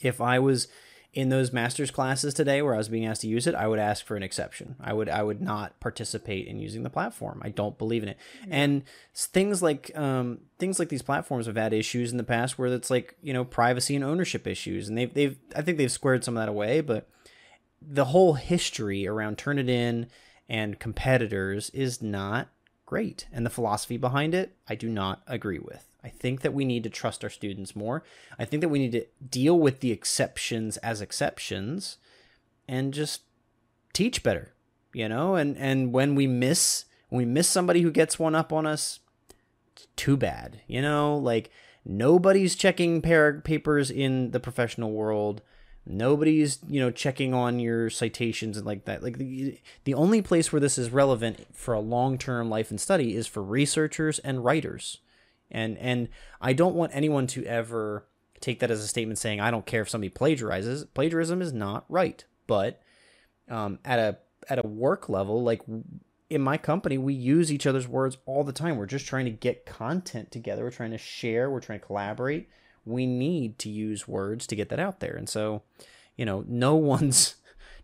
if 0.00 0.20
I 0.20 0.38
was 0.38 0.68
in 1.12 1.28
those 1.28 1.52
master's 1.52 1.90
classes 1.90 2.32
today 2.32 2.62
where 2.62 2.74
I 2.74 2.78
was 2.78 2.88
being 2.88 3.04
asked 3.04 3.22
to 3.22 3.28
use 3.28 3.48
it, 3.48 3.54
I 3.54 3.66
would 3.66 3.80
ask 3.80 4.04
for 4.04 4.16
an 4.16 4.22
exception. 4.22 4.76
I 4.80 4.92
would 4.92 5.08
I 5.08 5.22
would 5.22 5.40
not 5.40 5.78
participate 5.80 6.46
in 6.46 6.60
using 6.60 6.82
the 6.82 6.90
platform. 6.90 7.40
I 7.44 7.48
don't 7.48 7.78
believe 7.78 8.02
in 8.02 8.10
it. 8.10 8.18
And 8.48 8.84
things 9.14 9.62
like 9.62 9.96
um, 9.96 10.38
things 10.58 10.78
like 10.78 10.88
these 10.88 11.02
platforms 11.02 11.46
have 11.46 11.56
had 11.56 11.72
issues 11.72 12.12
in 12.12 12.16
the 12.16 12.24
past 12.24 12.58
where 12.58 12.72
it's 12.72 12.90
like 12.90 13.16
you 13.22 13.32
know 13.32 13.44
privacy 13.44 13.96
and 13.96 14.04
ownership 14.04 14.46
issues, 14.46 14.88
and 14.88 14.96
they've 14.96 15.12
they've 15.12 15.36
I 15.56 15.62
think 15.62 15.78
they've 15.78 15.90
squared 15.90 16.24
some 16.24 16.36
of 16.36 16.42
that 16.42 16.48
away. 16.48 16.80
But 16.80 17.08
the 17.82 18.06
whole 18.06 18.34
history 18.34 19.06
around 19.06 19.38
Turnitin 19.38 20.06
and 20.50 20.80
competitors 20.80 21.70
is 21.70 22.02
not 22.02 22.48
great, 22.84 23.28
and 23.32 23.46
the 23.46 23.50
philosophy 23.50 23.96
behind 23.96 24.34
it 24.34 24.56
I 24.68 24.74
do 24.74 24.88
not 24.88 25.22
agree 25.26 25.60
with. 25.60 25.86
I 26.02 26.08
think 26.08 26.40
that 26.40 26.52
we 26.52 26.64
need 26.64 26.82
to 26.84 26.90
trust 26.90 27.22
our 27.22 27.30
students 27.30 27.76
more. 27.76 28.02
I 28.38 28.44
think 28.44 28.60
that 28.62 28.68
we 28.68 28.78
need 28.78 28.92
to 28.92 29.06
deal 29.24 29.58
with 29.58 29.80
the 29.80 29.92
exceptions 29.92 30.76
as 30.78 31.00
exceptions 31.00 31.98
and 32.66 32.92
just 32.92 33.22
teach 33.92 34.22
better, 34.22 34.52
you 34.92 35.08
know? 35.08 35.36
And 35.36 35.56
and 35.56 35.92
when 35.92 36.14
we 36.14 36.26
miss 36.26 36.86
when 37.08 37.18
we 37.18 37.24
miss 37.24 37.48
somebody 37.48 37.82
who 37.82 37.90
gets 37.90 38.18
one 38.18 38.34
up 38.34 38.52
on 38.52 38.66
us, 38.66 39.00
too 39.96 40.16
bad. 40.16 40.60
You 40.66 40.82
know, 40.82 41.16
like 41.16 41.50
nobody's 41.84 42.56
checking 42.56 43.02
par- 43.02 43.40
papers 43.44 43.90
in 43.90 44.30
the 44.32 44.40
professional 44.40 44.92
world. 44.92 45.42
Nobody's, 45.90 46.58
you 46.68 46.80
know, 46.80 46.90
checking 46.90 47.34
on 47.34 47.58
your 47.58 47.90
citations 47.90 48.56
and 48.56 48.66
like 48.66 48.84
that. 48.84 49.02
Like 49.02 49.18
the, 49.18 49.58
the 49.84 49.94
only 49.94 50.22
place 50.22 50.52
where 50.52 50.60
this 50.60 50.78
is 50.78 50.90
relevant 50.90 51.46
for 51.52 51.74
a 51.74 51.80
long-term 51.80 52.48
life 52.48 52.70
and 52.70 52.80
study 52.80 53.14
is 53.14 53.26
for 53.26 53.42
researchers 53.42 54.18
and 54.20 54.44
writers 54.44 54.98
and 55.50 55.76
and 55.78 56.08
I 56.40 56.52
don't 56.52 56.74
want 56.74 56.92
anyone 56.94 57.26
to 57.28 57.44
ever 57.44 58.06
take 58.40 58.60
that 58.60 58.70
as 58.70 58.80
a 58.80 58.88
statement 58.88 59.18
saying 59.18 59.40
I 59.40 59.50
don't 59.50 59.66
care 59.66 59.82
if 59.82 59.90
somebody 59.90 60.10
plagiarizes. 60.10 60.86
Plagiarism 60.94 61.42
is 61.42 61.52
not 61.52 61.84
right, 61.88 62.24
but 62.46 62.80
um, 63.48 63.78
at 63.84 63.98
a 63.98 64.18
at 64.48 64.64
a 64.64 64.66
work 64.66 65.08
level, 65.08 65.42
like 65.42 65.62
in 66.28 66.40
my 66.40 66.56
company, 66.56 66.96
we 66.96 67.12
use 67.12 67.52
each 67.52 67.66
other's 67.66 67.88
words 67.88 68.18
all 68.24 68.44
the 68.44 68.52
time. 68.52 68.76
We're 68.76 68.86
just 68.86 69.06
trying 69.06 69.24
to 69.24 69.30
get 69.30 69.66
content 69.66 70.30
together. 70.30 70.64
We're 70.64 70.70
trying 70.70 70.92
to 70.92 70.98
share. 70.98 71.50
We're 71.50 71.60
trying 71.60 71.80
to 71.80 71.86
collaborate. 71.86 72.48
We 72.84 73.06
need 73.06 73.58
to 73.60 73.68
use 73.68 74.08
words 74.08 74.46
to 74.48 74.56
get 74.56 74.68
that 74.70 74.80
out 74.80 75.00
there, 75.00 75.14
and 75.14 75.28
so 75.28 75.62
you 76.16 76.24
know, 76.24 76.44
no 76.46 76.74
one's 76.94 77.36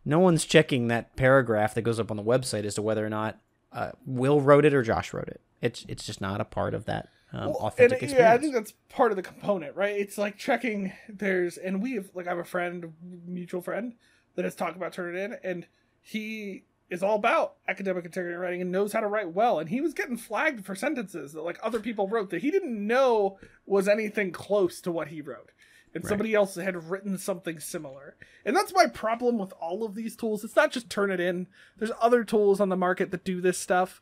no 0.05 0.19
one's 0.19 0.45
checking 0.45 0.89
that 0.89 1.17
paragraph 1.17 1.75
that 1.75 1.83
goes 1.83 1.99
up 1.99 2.11
on 2.11 2.17
the 2.17 2.23
website 2.23 2.65
as 2.65 2.75
to 2.77 2.83
whether 2.83 3.05
or 3.05 3.11
not 3.11 3.41
uh, 3.73 3.91
Will 4.07 4.41
wrote 4.41 4.65
it 4.65 4.75
or 4.75 4.83
Josh 4.83 5.13
wrote 5.13 5.29
it. 5.29 5.41
It's 5.61 5.85
it's 5.89 6.05
just 6.05 6.21
not 6.21 6.41
a 6.41 6.45
part 6.45 6.75
of 6.75 6.85
that 6.85 7.09
um, 7.33 7.47
Well, 7.47 7.57
authentic 7.57 8.03
and, 8.03 8.11
experience. 8.11 8.19
Yeah, 8.19 8.33
I 8.35 8.39
think 8.39 8.55
that's 8.55 8.73
part 8.89 9.11
of 9.11 9.17
the 9.17 9.23
component, 9.23 9.75
right? 9.75 9.97
It's 9.97 10.17
like 10.17 10.37
checking 10.37 10.93
there's 11.09 11.57
and 11.57 11.83
we 11.83 11.95
have 11.95 12.11
like 12.15 12.27
I 12.27 12.31
have 12.31 12.39
a 12.39 12.45
friend, 12.45 12.93
mutual 13.27 13.63
friend, 13.63 13.95
that 14.37 14.45
has 14.45 14.55
talked 14.55 14.77
about 14.77 14.95
Turnitin 14.95 15.39
and 15.43 15.67
he 16.01 16.65
is 16.89 17.03
all 17.03 17.17
about 17.17 17.55
academic 17.69 18.05
integrity 18.05 18.35
in 18.35 18.41
writing 18.41 18.61
and 18.61 18.71
knows 18.71 18.93
how 18.93 19.01
to 19.01 19.09
write 19.09 19.33
well. 19.33 19.59
And 19.59 19.69
he 19.69 19.81
was 19.81 19.93
getting 19.95 20.17
flagged 20.17 20.65
for 20.65 20.75
sentences 20.75 21.33
that 21.33 21.43
like 21.43 21.59
other 21.63 21.81
people 21.81 22.09
wrote 22.09 22.31
that 22.31 22.43
he 22.43 22.51
didn't 22.51 22.87
know 22.87 23.39
was 23.67 23.89
anything 23.89 24.31
close 24.31 24.81
to 24.83 24.93
what 24.93 25.09
he 25.09 25.21
wrote. 25.21 25.51
And 25.95 26.05
Right. 26.05 26.09
somebody 26.11 26.35
else 26.35 26.55
had 26.57 26.91
written 26.91 27.17
something 27.19 27.59
similar. 27.59 28.17
And 28.45 28.55
that's 28.55 28.73
my 28.75 28.87
problem 28.87 29.39
with 29.39 29.53
all 29.61 29.83
of 29.85 29.95
these 29.95 30.15
tools. 30.15 30.45
It's 30.45 30.55
not 30.55 30.71
just 30.71 30.89
Turnitin. 30.89 31.47
There's 31.79 31.93
other 32.01 32.23
tools 32.23 32.61
on 32.61 32.69
the 32.69 32.77
market 32.77 33.11
that 33.11 33.25
do 33.25 33.41
this 33.41 33.59
stuff. 33.59 34.01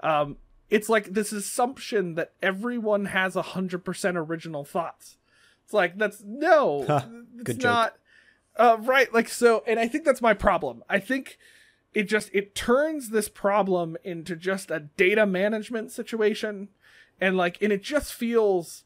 Um, 0.00 0.36
it's 0.70 0.88
like 0.88 1.06
this 1.12 1.32
assumption 1.32 2.14
that 2.14 2.32
everyone 2.42 3.06
has 3.06 3.36
a 3.36 3.42
hundred 3.42 3.84
percent 3.84 4.16
original 4.16 4.64
thoughts. 4.64 5.18
It's 5.64 5.74
like 5.74 5.98
that's 5.98 6.22
no, 6.24 6.82
it's 7.34 7.42
good 7.44 7.58
joke. 7.60 7.62
not 7.62 7.96
uh, 8.56 8.76
right. 8.80 9.12
Like 9.12 9.28
so, 9.28 9.62
and 9.66 9.78
I 9.78 9.86
think 9.88 10.04
that's 10.04 10.22
my 10.22 10.34
problem. 10.34 10.82
I 10.88 10.98
think 10.98 11.38
it 11.94 12.04
just 12.04 12.30
it 12.32 12.54
turns 12.54 13.10
this 13.10 13.28
problem 13.28 13.96
into 14.04 14.36
just 14.36 14.70
a 14.70 14.80
data 14.96 15.26
management 15.26 15.90
situation, 15.90 16.68
and 17.20 17.36
like 17.36 17.60
and 17.60 17.72
it 17.72 17.82
just 17.82 18.12
feels 18.12 18.84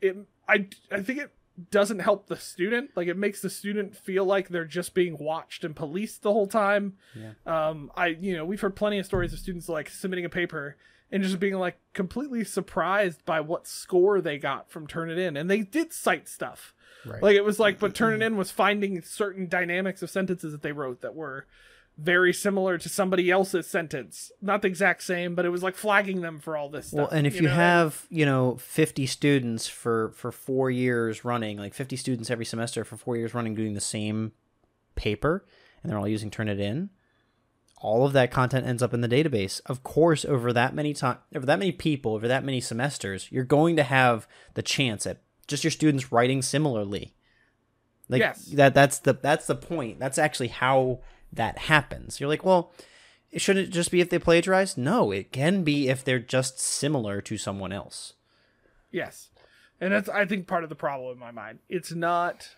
it. 0.00 0.16
I 0.48 0.68
I 0.90 1.00
think 1.00 1.20
it 1.20 1.32
doesn't 1.70 2.00
help 2.00 2.26
the 2.26 2.36
student. 2.36 2.90
Like 2.96 3.08
it 3.08 3.16
makes 3.16 3.40
the 3.40 3.50
student 3.50 3.96
feel 3.96 4.24
like 4.24 4.48
they're 4.48 4.64
just 4.64 4.94
being 4.94 5.18
watched 5.18 5.64
and 5.64 5.74
policed 5.74 6.22
the 6.22 6.32
whole 6.32 6.46
time. 6.46 6.94
yeah. 7.14 7.32
Um, 7.46 7.90
I 7.96 8.08
you 8.08 8.36
know 8.36 8.44
we've 8.44 8.60
heard 8.60 8.76
plenty 8.76 8.98
of 8.98 9.06
stories 9.06 9.32
of 9.32 9.38
students 9.38 9.68
like 9.68 9.90
submitting 9.90 10.24
a 10.24 10.30
paper 10.30 10.76
and 11.10 11.22
just 11.22 11.38
being 11.38 11.54
like 11.54 11.78
completely 11.92 12.44
surprised 12.44 13.24
by 13.24 13.40
what 13.40 13.66
score 13.66 14.20
they 14.20 14.38
got 14.38 14.70
from 14.70 14.86
Turnitin, 14.86 15.38
and 15.38 15.50
they 15.50 15.60
did 15.62 15.92
cite 15.92 16.28
stuff. 16.28 16.74
Right. 17.06 17.22
Like 17.22 17.36
it 17.36 17.44
was 17.44 17.60
like, 17.60 17.78
but 17.78 17.94
Turnitin 17.94 18.36
was 18.36 18.50
finding 18.50 19.02
certain 19.02 19.46
dynamics 19.48 20.02
of 20.02 20.10
sentences 20.10 20.52
that 20.52 20.62
they 20.62 20.72
wrote 20.72 21.02
that 21.02 21.14
were 21.14 21.46
very 21.96 22.32
similar 22.32 22.76
to 22.78 22.88
somebody 22.88 23.30
else's 23.30 23.66
sentence. 23.66 24.32
Not 24.42 24.62
the 24.62 24.68
exact 24.68 25.02
same, 25.02 25.34
but 25.34 25.44
it 25.44 25.50
was 25.50 25.62
like 25.62 25.76
flagging 25.76 26.22
them 26.22 26.40
for 26.40 26.56
all 26.56 26.68
this 26.68 26.88
stuff. 26.88 26.98
Well, 26.98 27.08
and 27.08 27.26
if 27.26 27.36
you, 27.36 27.42
know? 27.42 27.54
have, 27.54 28.06
you 28.10 28.26
know, 28.26 28.56
50 28.56 29.06
students 29.06 29.68
for 29.68 30.10
for 30.10 30.32
4 30.32 30.70
years 30.70 31.24
running, 31.24 31.58
like 31.58 31.74
50 31.74 31.96
students 31.96 32.30
every 32.30 32.44
semester 32.44 32.84
for 32.84 32.96
4 32.96 33.16
years 33.16 33.34
running 33.34 33.54
doing 33.54 33.74
the 33.74 33.80
same 33.80 34.32
paper 34.96 35.44
and 35.82 35.90
they're 35.90 35.98
all 35.98 36.08
using 36.08 36.30
Turnitin, 36.30 36.88
all 37.80 38.06
of 38.06 38.12
that 38.14 38.30
content 38.30 38.66
ends 38.66 38.82
up 38.82 38.94
in 38.94 39.02
the 39.02 39.08
database. 39.08 39.60
Of 39.66 39.82
course, 39.82 40.24
over 40.24 40.52
that 40.52 40.74
many 40.74 40.94
time, 40.94 41.18
over 41.34 41.46
that 41.46 41.58
many 41.58 41.72
people, 41.72 42.14
over 42.14 42.26
that 42.26 42.44
many 42.44 42.60
semesters, 42.60 43.30
you're 43.30 43.44
going 43.44 43.76
to 43.76 43.82
have 43.82 44.26
the 44.54 44.62
chance 44.62 45.06
at 45.06 45.20
just 45.46 45.62
your 45.62 45.70
students 45.70 46.10
writing 46.10 46.42
similarly. 46.42 47.14
Like 48.08 48.20
Yes. 48.20 48.46
that 48.46 48.74
that's 48.74 48.98
the 48.98 49.12
that's 49.12 49.46
the 49.46 49.54
point. 49.54 50.00
That's 50.00 50.18
actually 50.18 50.48
how 50.48 51.00
that 51.36 51.58
happens. 51.58 52.20
You're 52.20 52.28
like, 52.28 52.44
well, 52.44 52.72
it 53.30 53.40
should 53.40 53.56
it 53.56 53.70
just 53.70 53.90
be 53.90 54.00
if 54.00 54.10
they 54.10 54.18
plagiarize? 54.18 54.76
No, 54.76 55.10
it 55.10 55.32
can 55.32 55.64
be 55.64 55.88
if 55.88 56.04
they're 56.04 56.18
just 56.18 56.58
similar 56.60 57.20
to 57.22 57.36
someone 57.36 57.72
else. 57.72 58.14
Yes. 58.90 59.28
And 59.80 59.92
that's 59.92 60.08
I 60.08 60.24
think 60.24 60.46
part 60.46 60.62
of 60.62 60.68
the 60.68 60.76
problem 60.76 61.12
in 61.12 61.18
my 61.18 61.30
mind. 61.32 61.58
It's 61.68 61.92
not 61.92 62.50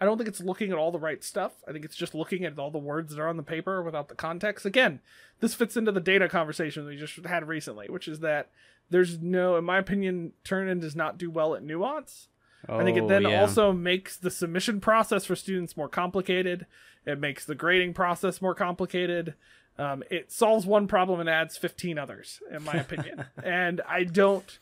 I 0.00 0.06
don't 0.06 0.16
think 0.16 0.28
it's 0.28 0.40
looking 0.40 0.72
at 0.72 0.78
all 0.78 0.90
the 0.90 0.98
right 0.98 1.22
stuff. 1.22 1.52
I 1.68 1.72
think 1.72 1.84
it's 1.84 1.96
just 1.96 2.14
looking 2.14 2.44
at 2.44 2.58
all 2.58 2.70
the 2.70 2.78
words 2.78 3.14
that 3.14 3.20
are 3.20 3.28
on 3.28 3.36
the 3.36 3.42
paper 3.42 3.82
without 3.82 4.08
the 4.08 4.14
context. 4.14 4.64
Again, 4.64 5.00
this 5.40 5.54
fits 5.54 5.76
into 5.76 5.92
the 5.92 6.00
data 6.00 6.28
conversation 6.28 6.86
we 6.86 6.96
just 6.96 7.24
had 7.26 7.46
recently, 7.46 7.86
which 7.88 8.08
is 8.08 8.20
that 8.20 8.48
there's 8.88 9.20
no 9.20 9.56
in 9.56 9.64
my 9.64 9.78
opinion 9.78 10.32
Turnitin 10.44 10.80
does 10.80 10.96
not 10.96 11.18
do 11.18 11.30
well 11.30 11.54
at 11.54 11.62
nuance. 11.62 12.28
Oh, 12.68 12.78
I 12.78 12.84
think 12.84 12.98
it 12.98 13.04
Oh, 13.04 13.08
then 13.08 13.22
yeah. 13.22 13.40
also 13.40 13.72
makes 13.72 14.16
the 14.16 14.30
submission 14.30 14.80
process 14.80 15.24
for 15.24 15.36
students 15.36 15.76
more 15.76 15.88
complicated. 15.88 16.66
It 17.06 17.18
makes 17.18 17.44
the 17.44 17.54
grading 17.54 17.94
process 17.94 18.42
more 18.42 18.54
complicated. 18.54 19.34
Um, 19.78 20.02
it 20.10 20.30
solves 20.30 20.66
one 20.66 20.86
problem 20.86 21.20
and 21.20 21.28
adds 21.28 21.56
15 21.56 21.98
others, 21.98 22.40
in 22.50 22.62
my 22.64 22.74
opinion. 22.74 23.24
and 23.42 23.80
I 23.88 24.04
don't. 24.04 24.58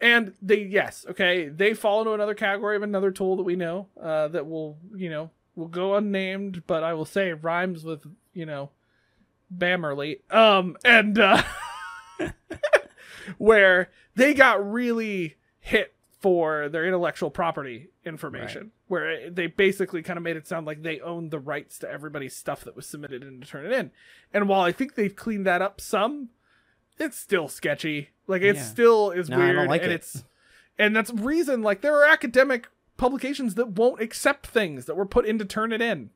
And 0.00 0.34
they, 0.42 0.62
yes, 0.62 1.06
okay, 1.10 1.48
they 1.48 1.74
fall 1.74 2.00
into 2.00 2.12
another 2.12 2.34
category 2.34 2.76
of 2.76 2.82
another 2.82 3.10
tool 3.10 3.36
that 3.36 3.44
we 3.44 3.56
know 3.56 3.88
uh, 4.00 4.28
that 4.28 4.48
will, 4.48 4.78
you 4.94 5.10
know, 5.10 5.30
will 5.54 5.68
go 5.68 5.94
unnamed, 5.94 6.64
but 6.66 6.82
I 6.82 6.94
will 6.94 7.04
say 7.04 7.32
rhymes 7.32 7.84
with, 7.84 8.04
you 8.32 8.46
know, 8.46 8.70
Bammerly. 9.56 10.20
Um, 10.32 10.76
and 10.84 11.18
uh, 11.18 11.42
where 13.38 13.90
they 14.14 14.34
got 14.34 14.70
really 14.70 15.36
hit 15.60 15.94
for 16.22 16.68
their 16.68 16.86
intellectual 16.86 17.30
property 17.30 17.88
information, 18.06 18.70
where 18.88 19.28
they 19.28 19.48
basically 19.48 20.02
kind 20.02 20.16
of 20.16 20.22
made 20.22 20.36
it 20.36 20.46
sound 20.46 20.66
like 20.66 20.82
they 20.82 21.00
owned 21.00 21.30
the 21.32 21.38
rights 21.40 21.78
to 21.80 21.90
everybody's 21.90 22.34
stuff 22.34 22.62
that 22.64 22.76
was 22.76 22.86
submitted 22.86 23.22
in 23.22 23.40
to 23.40 23.46
Turnitin. 23.46 23.90
And 24.32 24.48
while 24.48 24.60
I 24.62 24.70
think 24.72 24.94
they've 24.94 25.14
cleaned 25.14 25.46
that 25.46 25.60
up 25.60 25.80
some, 25.80 26.28
it's 26.98 27.18
still 27.18 27.48
sketchy. 27.48 28.10
Like 28.28 28.42
it 28.42 28.56
Yeah. 28.56 28.62
still 28.62 29.10
is 29.10 29.28
No, 29.28 29.36
I 29.36 29.40
weird, 29.40 29.56
don't 29.56 29.66
like 29.68 29.82
and 29.82 29.90
it. 29.92 29.96
it's 29.96 30.24
and 30.78 30.94
that's 30.96 31.12
reason. 31.12 31.60
Like 31.62 31.80
there 31.80 31.96
are 31.96 32.04
academic 32.08 32.68
publications 32.96 33.56
that 33.56 33.70
won't 33.70 34.00
accept 34.00 34.46
things 34.46 34.84
that 34.86 34.94
were 34.96 35.04
put 35.06 35.26
in 35.26 35.38
to 35.40 35.44
Turnitin. 35.44 36.10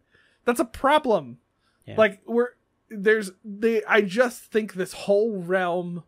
That's 0.44 0.60
a 0.60 0.64
problem. 0.64 1.38
Yeah. 1.84 1.96
Like 1.98 2.20
we're 2.26 2.50
there's 2.88 3.32
they. 3.44 3.82
I 3.84 4.02
just 4.02 4.44
think 4.44 4.74
this 4.74 4.92
whole 4.92 5.38
realm 5.42 6.04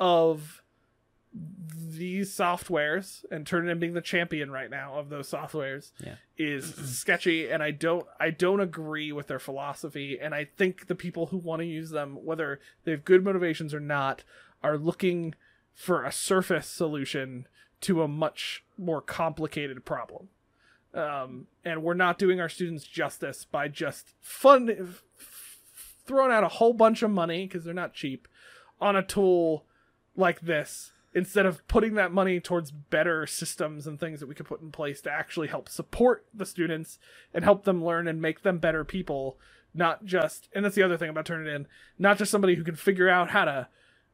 of 0.00 0.62
these 1.34 2.34
softwares 2.34 3.24
and 3.30 3.46
turning 3.46 3.74
Turnitin 3.76 3.80
being 3.80 3.92
the 3.94 4.00
champion 4.00 4.50
right 4.50 4.70
now 4.70 4.94
of 4.94 5.08
those 5.08 5.28
softwares 5.30 5.90
Yeah. 6.04 6.14
is 6.36 6.74
sketchy 6.74 7.48
and 7.50 7.62
I 7.62 7.70
don't 7.72 8.06
I 8.20 8.30
don't 8.30 8.60
agree 8.60 9.10
with 9.12 9.26
their 9.26 9.38
philosophy 9.38 10.18
and 10.20 10.34
I 10.34 10.44
think 10.44 10.86
the 10.86 10.94
people 10.94 11.26
who 11.26 11.36
want 11.38 11.60
to 11.60 11.66
use 11.66 11.90
them 11.90 12.24
whether 12.24 12.60
they 12.84 12.92
have 12.92 13.04
good 13.04 13.24
motivations 13.24 13.74
or 13.74 13.80
not 13.80 14.22
are 14.62 14.76
looking 14.78 15.34
for 15.72 16.04
a 16.04 16.12
surface 16.12 16.66
solution 16.68 17.46
to 17.82 18.02
a 18.02 18.08
much 18.08 18.64
more 18.78 19.00
complicated 19.02 19.84
problem. 19.84 20.28
Um, 20.94 21.48
and 21.64 21.82
we're 21.82 21.94
not 21.94 22.18
doing 22.18 22.40
our 22.40 22.48
students 22.48 22.84
justice 22.84 23.44
by 23.44 23.66
just 23.68 24.14
fun 24.20 24.70
f- 24.70 25.02
throwing 26.06 26.30
out 26.32 26.44
a 26.44 26.48
whole 26.48 26.72
bunch 26.72 27.02
of 27.02 27.10
money 27.10 27.46
because 27.46 27.64
they're 27.64 27.74
not 27.74 27.92
cheap 27.94 28.28
on 28.80 28.94
a 28.94 29.02
tool 29.02 29.64
like 30.16 30.40
this 30.40 30.92
instead 31.14 31.46
of 31.46 31.66
putting 31.68 31.94
that 31.94 32.12
money 32.12 32.40
towards 32.40 32.70
better 32.72 33.26
systems 33.26 33.86
and 33.86 34.00
things 34.00 34.20
that 34.20 34.28
we 34.28 34.34
could 34.34 34.46
put 34.46 34.60
in 34.60 34.72
place 34.72 35.00
to 35.00 35.10
actually 35.10 35.46
help 35.48 35.68
support 35.68 36.26
the 36.34 36.44
students 36.46 36.98
and 37.32 37.44
help 37.44 37.64
them 37.64 37.84
learn 37.84 38.08
and 38.08 38.20
make 38.20 38.42
them 38.42 38.58
better 38.58 38.84
people 38.84 39.38
not 39.72 40.04
just 40.04 40.48
and 40.54 40.64
that's 40.64 40.74
the 40.76 40.82
other 40.82 40.96
thing 40.96 41.08
about 41.10 41.24
turning 41.26 41.52
in 41.52 41.66
not 41.98 42.18
just 42.18 42.30
somebody 42.30 42.54
who 42.56 42.64
can 42.64 42.74
figure 42.76 43.08
out 43.08 43.30
how 43.30 43.44
to 43.44 43.68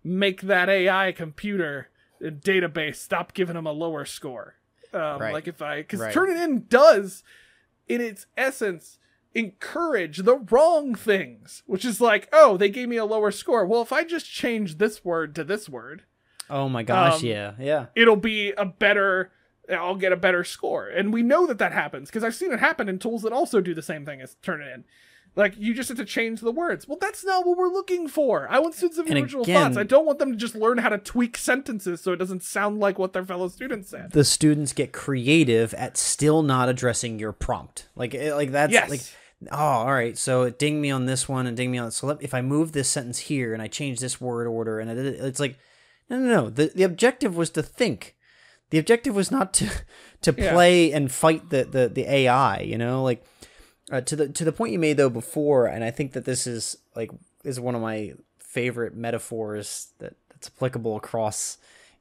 make 0.05 0.43
that 0.43 0.69
ai 0.69 1.13
computer 1.13 1.89
database 2.23 2.97
stop 2.97 3.33
giving 3.35 3.55
them 3.55 3.67
a 3.67 3.73
lower 3.73 4.05
score 4.05 4.57
um, 4.93 5.19
Right. 5.21 5.33
like 5.33 5.49
if 5.49 5.63
i 5.63 5.79
because 5.79 6.01
Right. 6.01 6.13
turn 6.13 6.31
in 6.37 6.67
does 6.69 7.23
in 7.89 8.01
its 8.01 8.27
essence 8.37 8.99
encourage 9.35 10.19
the 10.19 10.37
wrong 10.37 10.95
things 10.95 11.63
which 11.67 11.85
is 11.85 12.01
like 12.01 12.29
oh 12.33 12.57
they 12.57 12.69
gave 12.69 12.89
me 12.89 12.97
a 12.97 13.05
lower 13.05 13.31
score 13.31 13.65
well 13.65 13.81
if 13.83 13.93
i 13.93 14.03
just 14.05 14.27
change 14.31 14.79
this 14.79 15.05
word 15.05 15.35
to 15.37 15.45
this 15.45 15.69
word 15.69 16.03
Oh 16.51 16.69
my 16.69 16.83
gosh, 16.83 17.21
Um, 17.23 17.27
yeah, 17.29 17.53
yeah. 17.59 17.87
it'll 17.95 18.17
be 18.17 18.53
a 18.53 18.65
better 18.67 19.31
I'll 19.71 19.95
get 19.95 20.11
a 20.13 20.17
better 20.17 20.43
score. 20.43 20.89
And 20.89 21.13
we 21.13 21.23
know 21.23 21.47
that 21.47 21.59
that 21.59 21.73
happens 21.73 22.09
because 22.09 22.25
I've 22.25 22.35
seen 22.35 22.51
it 22.53 22.59
happen 22.59 22.89
in 22.89 22.99
tools 22.99 23.23
that 23.23 23.33
also 23.33 23.61
do 23.61 23.73
the 23.73 23.83
same 23.83 24.05
thing 24.05 24.21
as 24.21 24.35
Turnitin. 24.43 24.83
Like 25.37 25.55
you 25.57 25.75
just 25.75 25.89
have 25.91 25.99
to 25.99 26.05
change 26.05 26.41
the 26.41 26.51
words. 26.51 26.89
Well, 26.89 26.99
that's 27.01 27.25
not 27.25 27.47
what 27.47 27.57
we're 27.57 27.69
looking 27.69 28.09
for. 28.09 28.49
I 28.51 28.59
want 28.59 28.75
students 28.75 28.97
to 28.99 29.05
have 29.05 29.23
original 29.23 29.45
again- 29.45 29.63
thoughts. 29.63 29.77
I 29.77 29.85
don't 29.85 30.05
want 30.07 30.19
them 30.19 30.33
to 30.33 30.37
just 30.37 30.57
learn 30.57 30.79
how 30.79 30.89
to 30.89 30.99
tweak 30.99 31.37
sentences 31.37 32.01
so 32.01 32.13
it 32.13 32.17
doesn't 32.17 32.43
sound 32.43 32.81
like 32.81 32.99
what 32.99 33.13
their 33.13 33.25
fellow 33.25 33.47
students 33.47 33.91
said. 33.91 34.11
The 34.11 34.25
students 34.25 34.73
get 34.73 34.93
creative 34.93 35.73
at 35.75 35.97
still 35.97 36.43
not 36.43 36.69
addressing 36.69 37.21
your 37.21 37.31
prompt. 37.33 37.87
Like, 37.95 38.13
eh, 38.13 38.35
like 38.35 38.51
that's 38.51 38.73
Yes. 38.73 38.91
like, 38.91 39.03
oh, 39.53 39.57
all 39.57 39.93
right. 39.93 40.19
So 40.19 40.43
it 40.43 40.59
ding 40.59 40.81
me 40.81 40.91
on 40.91 41.07
this 41.07 41.29
one 41.29 41.47
and 41.47 41.57
ding 41.57 41.71
me 41.71 41.79
on. 41.79 41.93
So 41.93 42.09
let, 42.09 42.21
if 42.25 42.35
I 42.35 42.43
move 42.43 42.73
this 42.73 42.89
sentence 42.89 43.19
here 43.21 43.55
and 43.55 43.63
I 43.63 43.69
change 43.69 44.01
this 44.01 44.21
word 44.21 44.49
order 44.49 44.81
and 44.81 44.91
it, 44.91 44.99
it's 45.21 45.39
like, 45.39 45.57
no, 46.11 46.19
no, 46.19 46.27
no. 46.43 46.51
The 46.51 46.73
the 46.75 46.83
objective 46.83 47.37
was 47.37 47.49
to 47.51 47.63
think. 47.63 48.17
The 48.71 48.79
objective 48.79 49.15
was 49.15 49.31
not 49.31 49.55
to 49.55 49.69
to 50.23 50.35
Yeah. 50.37 50.53
play 50.53 50.93
and 50.93 51.11
fight 51.11 51.51
the 51.51 51.65
the 51.65 51.89
the 51.89 52.05
AI. 52.13 52.61
You 52.61 52.77
know, 52.79 53.03
like 53.03 53.25
uh, 53.91 54.01
to 54.03 54.17
the 54.17 54.29
to 54.29 54.45
the 54.45 54.53
point 54.53 54.73
you 54.73 54.79
made 54.79 54.97
though 54.97 55.09
before, 55.11 55.67
and 55.67 55.83
I 55.85 55.91
think 55.91 56.13
that 56.13 56.25
this 56.25 56.47
is 56.47 56.77
like 56.95 57.11
is 57.45 57.59
one 57.59 57.75
of 57.75 57.81
my 57.81 58.13
favorite 58.39 58.95
metaphors 58.95 59.93
that 59.99 60.15
that's 60.29 60.49
applicable 60.49 60.97
across 60.97 61.57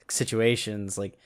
situations. 0.10 0.98
Like, 0.98 1.18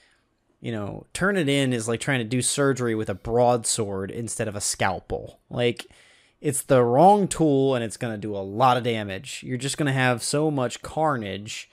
you 0.61 0.71
know, 0.71 1.05
Turnitin 1.13 1.73
is 1.73 1.87
like 1.87 1.99
trying 1.99 2.19
to 2.19 2.25
do 2.25 2.41
surgery 2.41 2.95
with 2.95 3.09
a 3.09 3.13
broadsword 3.15 4.11
instead 4.11 4.47
of 4.47 4.55
a 4.55 4.61
scalpel. 4.61 5.39
Like, 5.49 5.85
it's 6.41 6.61
the 6.63 6.83
wrong 6.83 7.27
tool 7.27 7.75
and 7.75 7.83
it's 7.83 7.97
going 7.97 8.13
to 8.13 8.17
do 8.17 8.35
a 8.35 8.39
lot 8.39 8.77
of 8.77 8.83
damage. 8.83 9.43
You're 9.45 9.57
just 9.57 9.77
going 9.77 9.87
to 9.87 9.93
have 9.93 10.21
so 10.23 10.51
much 10.51 10.81
carnage 10.81 11.69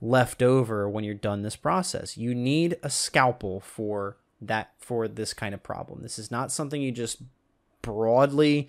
left 0.00 0.42
over 0.42 0.88
when 0.88 1.04
you're 1.04 1.14
done 1.14 1.42
this 1.42 1.56
process. 1.56 2.16
You 2.16 2.34
need 2.34 2.76
a 2.82 2.90
scalpel 2.90 3.60
for 3.60 4.16
that 4.40 4.72
for 4.78 5.08
this 5.08 5.32
kind 5.32 5.54
of 5.54 5.62
problem. 5.62 6.02
This 6.02 6.18
is 6.18 6.30
not 6.30 6.52
something 6.52 6.82
you 6.82 6.92
just 6.92 7.22
broadly 7.82 8.68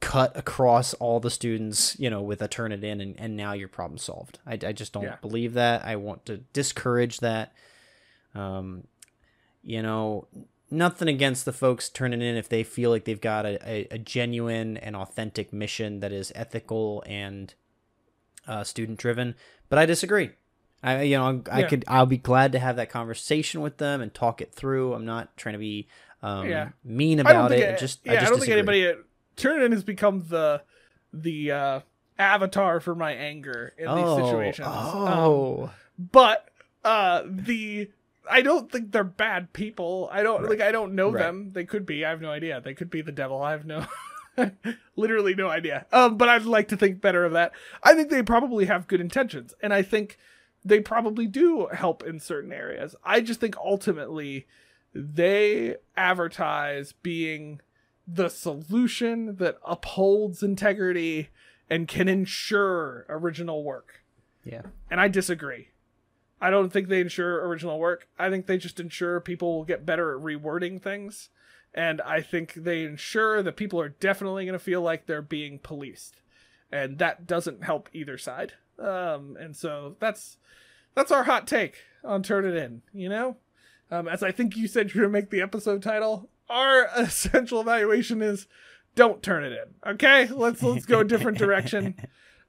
cut 0.00 0.36
across 0.36 0.92
all 0.94 1.18
the 1.20 1.30
students, 1.30 1.98
you 1.98 2.10
know, 2.10 2.20
with 2.20 2.42
a 2.42 2.48
Turnitin 2.48 3.00
and, 3.00 3.18
and 3.18 3.36
now 3.36 3.52
your 3.54 3.68
problem 3.68 3.96
solved. 3.96 4.38
I, 4.46 4.52
I 4.52 4.72
just 4.72 4.92
don't 4.92 5.04
Yeah. 5.04 5.16
believe 5.22 5.54
that. 5.54 5.84
I 5.84 5.96
want 5.96 6.26
to 6.26 6.38
discourage 6.52 7.20
that. 7.20 7.54
Um, 8.34 8.86
you 9.62 9.80
know, 9.80 10.28
nothing 10.70 11.08
against 11.08 11.46
the 11.46 11.52
folks 11.54 11.88
turning 11.88 12.20
in 12.20 12.36
if 12.36 12.48
they 12.50 12.62
feel 12.64 12.90
like 12.90 13.04
they've 13.04 13.20
got 13.20 13.46
a, 13.46 13.58
a, 13.66 13.88
a 13.92 13.98
genuine 13.98 14.76
and 14.76 14.94
authentic 14.94 15.52
mission 15.54 16.00
that 16.00 16.12
is 16.12 16.32
ethical 16.34 17.02
and 17.06 17.54
uh, 18.46 18.62
student 18.62 18.98
driven, 18.98 19.34
but 19.74 19.80
I 19.80 19.86
disagree. 19.86 20.30
I 20.84 21.02
you 21.02 21.16
know 21.16 21.42
I 21.50 21.60
Yeah. 21.60 21.66
could 21.68 21.84
I'll 21.88 22.06
be 22.06 22.16
glad 22.18 22.52
to 22.52 22.60
have 22.60 22.76
that 22.76 22.90
conversation 22.90 23.60
with 23.60 23.78
them 23.78 24.00
and 24.00 24.14
talk 24.14 24.40
it 24.40 24.52
through. 24.54 24.94
I'm 24.94 25.04
not 25.04 25.36
trying 25.36 25.54
to 25.54 25.58
be 25.58 25.88
um, 26.22 26.48
Yeah. 26.48 26.68
mean 26.84 27.18
about 27.18 27.50
it. 27.50 27.58
it- 27.58 27.78
just 27.80 28.00
yeah, 28.04 28.12
I 28.12 28.14
just 28.16 28.26
don't 28.30 28.38
disagree. 28.38 28.46
think 28.62 28.68
anybody 28.68 28.86
at 28.86 28.98
Turn 29.36 29.72
has 29.72 29.82
become 29.82 30.24
the 30.28 30.62
the 31.12 31.50
uh 31.50 31.80
avatar 32.20 32.78
for 32.78 32.94
my 32.94 33.12
anger 33.14 33.72
in 33.76 33.88
oh, 33.88 33.96
these 34.16 34.26
situations. 34.26 34.68
Um, 34.68 34.74
Oh, 35.08 35.70
but 35.98 36.48
uh 36.84 37.22
the 37.26 37.90
I 38.30 38.42
don't 38.42 38.70
think 38.70 38.92
they're 38.92 39.02
bad 39.04 39.52
people. 39.52 40.08
I 40.12 40.22
don't 40.22 40.42
Right. 40.42 40.50
like 40.50 40.60
I 40.60 40.70
don't 40.70 40.94
know 40.94 41.10
Right. 41.10 41.18
them. 41.24 41.50
They 41.52 41.64
could 41.64 41.84
be. 41.84 42.04
I 42.04 42.10
have 42.10 42.20
no 42.20 42.30
idea. 42.30 42.60
They 42.60 42.74
could 42.74 42.90
be 42.90 43.02
the 43.02 43.10
devil. 43.12 43.42
I 43.42 43.50
have 43.50 43.66
no 43.66 43.84
literally 44.96 45.34
no 45.34 45.48
idea. 45.48 45.86
Um 45.92 46.16
but 46.16 46.28
I'd 46.28 46.44
like 46.44 46.68
to 46.68 46.76
think 46.76 47.00
better 47.00 47.24
of 47.24 47.32
that. 47.32 47.52
I 47.82 47.94
think 47.94 48.10
they 48.10 48.22
probably 48.22 48.66
have 48.66 48.88
good 48.88 49.00
intentions 49.00 49.54
and 49.62 49.72
I 49.72 49.82
think 49.82 50.18
they 50.64 50.80
probably 50.80 51.26
do 51.26 51.66
help 51.66 52.02
in 52.02 52.18
certain 52.18 52.52
areas. 52.52 52.96
I 53.04 53.20
just 53.20 53.40
think 53.40 53.56
ultimately 53.56 54.46
they 54.94 55.76
advertise 55.96 56.92
being 56.92 57.60
the 58.06 58.28
solution 58.28 59.36
that 59.36 59.58
upholds 59.64 60.42
integrity 60.42 61.30
and 61.68 61.88
can 61.88 62.08
ensure 62.08 63.06
original 63.08 63.64
work. 63.64 64.04
yeah. 64.44 64.62
And 64.90 65.00
I 65.00 65.08
disagree. 65.08 65.68
I 66.40 66.50
don't 66.50 66.70
think 66.70 66.88
they 66.88 67.00
ensure 67.00 67.46
original 67.46 67.78
work. 67.78 68.06
I 68.18 68.28
think 68.28 68.46
they 68.46 68.58
just 68.58 68.78
ensure 68.78 69.20
people 69.20 69.56
will 69.56 69.64
get 69.64 69.86
better 69.86 70.14
at 70.14 70.22
rewording 70.22 70.80
things. 70.80 71.30
And 71.74 72.00
I 72.02 72.20
think 72.20 72.54
they 72.54 72.84
ensure 72.84 73.42
that 73.42 73.56
people 73.56 73.80
are 73.80 73.88
definitely 73.88 74.44
going 74.44 74.52
to 74.52 74.64
feel 74.64 74.80
like 74.80 75.06
they're 75.06 75.22
being 75.22 75.58
policed. 75.58 76.20
and 76.70 76.98
that 76.98 77.26
doesn't 77.26 77.64
help 77.64 77.88
either 77.92 78.16
side. 78.18 78.54
Um, 78.78 79.36
and 79.38 79.54
so 79.56 79.96
that's 80.00 80.36
that's 80.94 81.12
our 81.12 81.24
hot 81.24 81.46
take 81.46 81.76
on 82.04 82.22
Turnitin. 82.22 82.80
You 82.92 83.08
know, 83.08 83.36
um, 83.90 84.08
as 84.08 84.22
I 84.22 84.30
think 84.32 84.56
you 84.56 84.66
said 84.68 84.92
you're 84.94 85.04
gonna 85.04 85.12
make 85.12 85.30
the 85.30 85.40
episode 85.40 85.82
title. 85.82 86.28
Our 86.48 86.88
essential 86.96 87.60
evaluation 87.60 88.22
is 88.22 88.46
don't 88.94 89.22
turn 89.22 89.44
it 89.44 89.52
in. 89.52 89.92
Okay, 89.94 90.26
let's 90.28 90.62
let's 90.62 90.86
go 90.86 91.00
a 91.00 91.04
different 91.04 91.38
direction. 91.38 91.94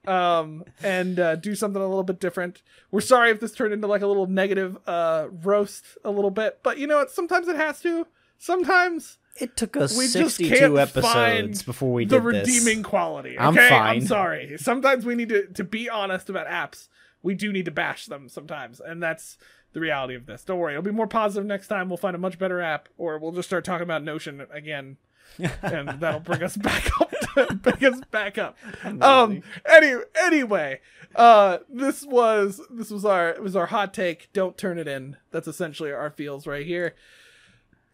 Um, 0.06 0.62
and 0.84 1.18
uh, 1.18 1.34
do 1.34 1.56
something 1.56 1.82
a 1.82 1.86
little 1.88 2.04
bit 2.04 2.20
different. 2.20 2.62
We're 2.92 3.00
sorry 3.00 3.30
if 3.32 3.40
this 3.40 3.50
turned 3.52 3.72
into 3.72 3.88
like 3.88 4.02
a 4.02 4.06
little 4.06 4.28
negative 4.28 4.78
uh, 4.86 5.26
roast 5.42 5.84
a 6.04 6.10
little 6.12 6.30
bit, 6.30 6.60
but 6.62 6.78
you 6.78 6.86
know 6.86 6.98
what? 6.98 7.10
Sometimes 7.10 7.48
it 7.48 7.56
has 7.56 7.80
to. 7.82 8.06
Sometimes 8.38 9.18
It 9.38 9.56
took 9.56 9.76
us 9.76 9.96
we 9.96 10.06
just 10.06 10.36
62 10.36 10.54
can't 10.56 10.78
episodes 10.78 11.62
before 11.62 11.92
we 11.92 12.04
did 12.04 12.10
this. 12.10 12.22
The 12.22 12.26
redeeming 12.26 12.82
quality. 12.82 13.38
Okay? 13.38 13.44
I'm 13.46 13.54
fine. 13.54 13.96
I'm 13.96 14.06
sorry. 14.06 14.56
Sometimes 14.58 15.04
we 15.04 15.14
need 15.14 15.28
to 15.30 15.46
to 15.48 15.64
be 15.64 15.88
honest 15.88 16.28
about 16.30 16.46
apps. 16.46 16.88
We 17.22 17.34
do 17.34 17.52
need 17.52 17.64
to 17.64 17.70
bash 17.70 18.06
them 18.06 18.28
sometimes, 18.28 18.80
and 18.80 19.02
that's 19.02 19.36
the 19.72 19.80
reality 19.80 20.14
of 20.14 20.26
this. 20.26 20.44
Don't 20.44 20.58
worry, 20.58 20.74
it'll 20.74 20.82
be 20.82 20.90
more 20.92 21.06
positive 21.08 21.44
next 21.44 21.68
time. 21.68 21.88
We'll 21.88 21.96
find 21.96 22.14
a 22.14 22.18
much 22.20 22.38
better 22.38 22.60
app, 22.60 22.88
or 22.96 23.18
we'll 23.18 23.32
just 23.32 23.48
start 23.48 23.64
talking 23.64 23.82
about 23.82 24.04
Notion 24.04 24.46
again, 24.52 24.96
and 25.62 26.00
that'll 26.00 26.20
bring 26.20 26.42
us 26.42 26.56
back 26.56 26.88
up. 27.00 27.62
bring 27.62 27.84
us 27.84 28.00
back 28.10 28.38
up. 28.38 28.56
Um. 28.84 29.42
Any 29.68 29.94
anyway, 30.18 30.80
uh, 31.16 31.58
this 31.68 32.06
was 32.06 32.60
this 32.70 32.90
was 32.90 33.04
our 33.04 33.30
it 33.30 33.42
was 33.42 33.56
our 33.56 33.66
hot 33.66 33.92
take. 33.92 34.32
Don't 34.32 34.56
turn 34.56 34.78
it 34.78 34.86
in. 34.88 35.16
That's 35.32 35.48
essentially 35.48 35.92
our 35.92 36.10
feels 36.10 36.46
right 36.46 36.64
here. 36.64 36.94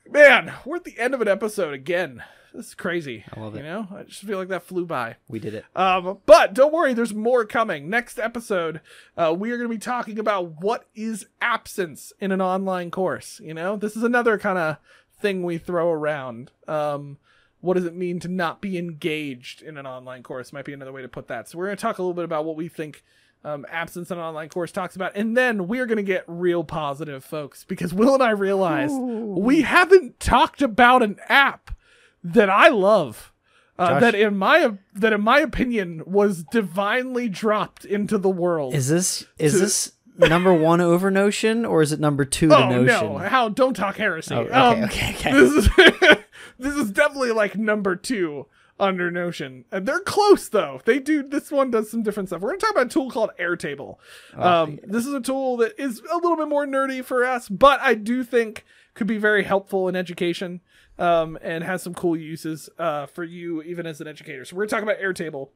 Man, 0.08 0.52
we're 0.64 0.76
at 0.76 0.84
the 0.84 0.98
end 0.98 1.14
of 1.14 1.20
an 1.20 1.28
episode 1.28 1.74
again. 1.74 2.22
This 2.52 2.68
is 2.68 2.74
crazy. 2.74 3.24
I 3.34 3.40
love 3.40 3.54
it. 3.54 3.58
You 3.58 3.64
know, 3.64 3.88
I 3.96 4.02
just 4.02 4.22
feel 4.22 4.36
like 4.36 4.48
that 4.48 4.64
flew 4.64 4.84
by. 4.84 5.16
We 5.26 5.38
did 5.38 5.54
it. 5.54 5.64
Um, 5.74 6.18
but 6.26 6.52
don't 6.52 6.72
worry, 6.72 6.92
there's 6.92 7.14
more 7.14 7.46
coming. 7.46 7.88
Next 7.88 8.18
episode, 8.18 8.82
uh, 9.16 9.34
we 9.36 9.50
are 9.52 9.56
going 9.56 9.70
to 9.70 9.74
be 9.74 9.78
talking 9.78 10.18
about 10.18 10.60
what 10.60 10.86
is 10.94 11.26
absence 11.40 12.12
in 12.20 12.30
an 12.30 12.42
online 12.42 12.90
course. 12.90 13.40
You 13.42 13.54
know, 13.54 13.76
this 13.76 13.96
is 13.96 14.02
another 14.02 14.38
kind 14.38 14.58
of 14.58 14.76
thing 15.18 15.42
we 15.42 15.56
throw 15.56 15.90
around. 15.90 16.50
Um, 16.68 17.16
what 17.62 17.74
does 17.74 17.86
it 17.86 17.94
mean 17.94 18.20
to 18.20 18.28
not 18.28 18.60
be 18.60 18.76
engaged 18.76 19.62
in 19.62 19.78
an 19.78 19.86
online 19.86 20.22
course? 20.22 20.52
Might 20.52 20.66
be 20.66 20.74
another 20.74 20.92
way 20.92 21.00
to 21.00 21.08
put 21.08 21.28
that. 21.28 21.48
So 21.48 21.56
we're 21.56 21.66
going 21.66 21.76
to 21.78 21.82
talk 21.82 21.98
a 21.98 22.02
little 22.02 22.12
bit 22.12 22.24
about 22.24 22.44
what 22.44 22.56
we 22.56 22.68
think 22.68 23.02
um, 23.44 23.66
absence 23.70 24.10
in 24.10 24.18
an 24.18 24.24
online 24.24 24.48
course 24.48 24.72
talks 24.72 24.94
about, 24.96 25.16
and 25.16 25.36
then 25.36 25.66
we're 25.66 25.86
going 25.86 25.96
to 25.96 26.02
get 26.02 26.24
real 26.26 26.64
positive, 26.64 27.24
folks, 27.24 27.64
because 27.64 27.92
Will 27.92 28.14
and 28.14 28.22
I 28.22 28.30
realized 28.30 28.94
we 28.94 29.62
haven't 29.62 30.20
talked 30.20 30.62
about 30.62 31.02
an 31.02 31.18
app 31.28 31.74
that 32.22 32.48
I 32.48 32.68
love. 32.68 33.32
Uh, 33.78 33.98
that 33.98 34.14
in 34.14 34.36
my 34.36 34.70
that 34.94 35.12
in 35.14 35.20
my 35.22 35.40
opinion 35.40 36.02
was 36.06 36.44
divinely 36.52 37.28
dropped 37.28 37.84
into 37.84 38.18
the 38.18 38.28
world. 38.30 38.74
Is 38.74 38.88
this 38.88 39.26
is 39.38 39.58
this 39.58 39.92
number 40.16 40.52
one 40.52 40.80
over 40.80 41.10
Notion 41.10 41.64
or 41.64 41.82
is 41.82 41.90
it 41.90 41.98
number 41.98 42.24
two 42.24 42.48
to 42.48 42.56
oh 42.56 42.68
Notion? 42.68 42.86
no! 42.86 43.18
How 43.18 43.48
don't 43.48 43.74
talk 43.74 43.96
heresy. 43.96 44.34
Oh, 44.34 44.40
okay, 44.42 44.52
Um, 44.52 44.84
okay, 44.84 45.14
okay. 45.14 45.32
This 45.32 45.52
is 45.52 45.68
this 46.58 46.74
is 46.76 46.90
definitely 46.92 47.32
like 47.32 47.56
number 47.56 47.96
two 47.96 48.46
under 48.80 49.10
Notion. 49.10 49.64
And 49.70 49.86
they're 49.86 50.00
close 50.00 50.48
though. 50.48 50.80
They 50.84 50.98
do 50.98 51.22
this 51.22 51.50
one 51.50 51.70
does 51.70 51.90
some 51.90 52.02
different 52.02 52.28
stuff. 52.28 52.40
We're 52.40 52.50
gonna 52.50 52.60
talk 52.60 52.70
about 52.72 52.86
a 52.86 52.90
tool 52.90 53.10
called 53.10 53.30
Airtable. 53.38 53.98
Oh, 54.36 54.42
Um, 54.62 54.78
this 54.82 55.06
is 55.06 55.12
a 55.14 55.20
tool 55.20 55.56
that 55.58 55.80
is 55.80 56.00
a 56.00 56.16
little 56.16 56.36
bit 56.36 56.48
more 56.48 56.66
nerdy 56.66 57.04
for 57.04 57.24
us, 57.24 57.48
but 57.48 57.80
I 57.80 57.94
do 57.94 58.24
think 58.24 58.64
could 58.94 59.06
be 59.06 59.18
very 59.18 59.44
helpful 59.44 59.88
in 59.88 59.96
education. 59.96 60.60
Um, 60.98 61.38
and 61.40 61.64
has 61.64 61.82
some 61.82 61.94
cool 61.94 62.16
uses 62.18 62.68
uh, 62.78 63.06
for 63.06 63.24
you 63.24 63.62
even 63.62 63.86
as 63.86 64.00
an 64.02 64.06
educator. 64.06 64.44
So 64.44 64.54
we're 64.56 64.66
gonna 64.66 64.82
talk 64.82 64.82
about 64.82 65.02
Airtable 65.02 65.48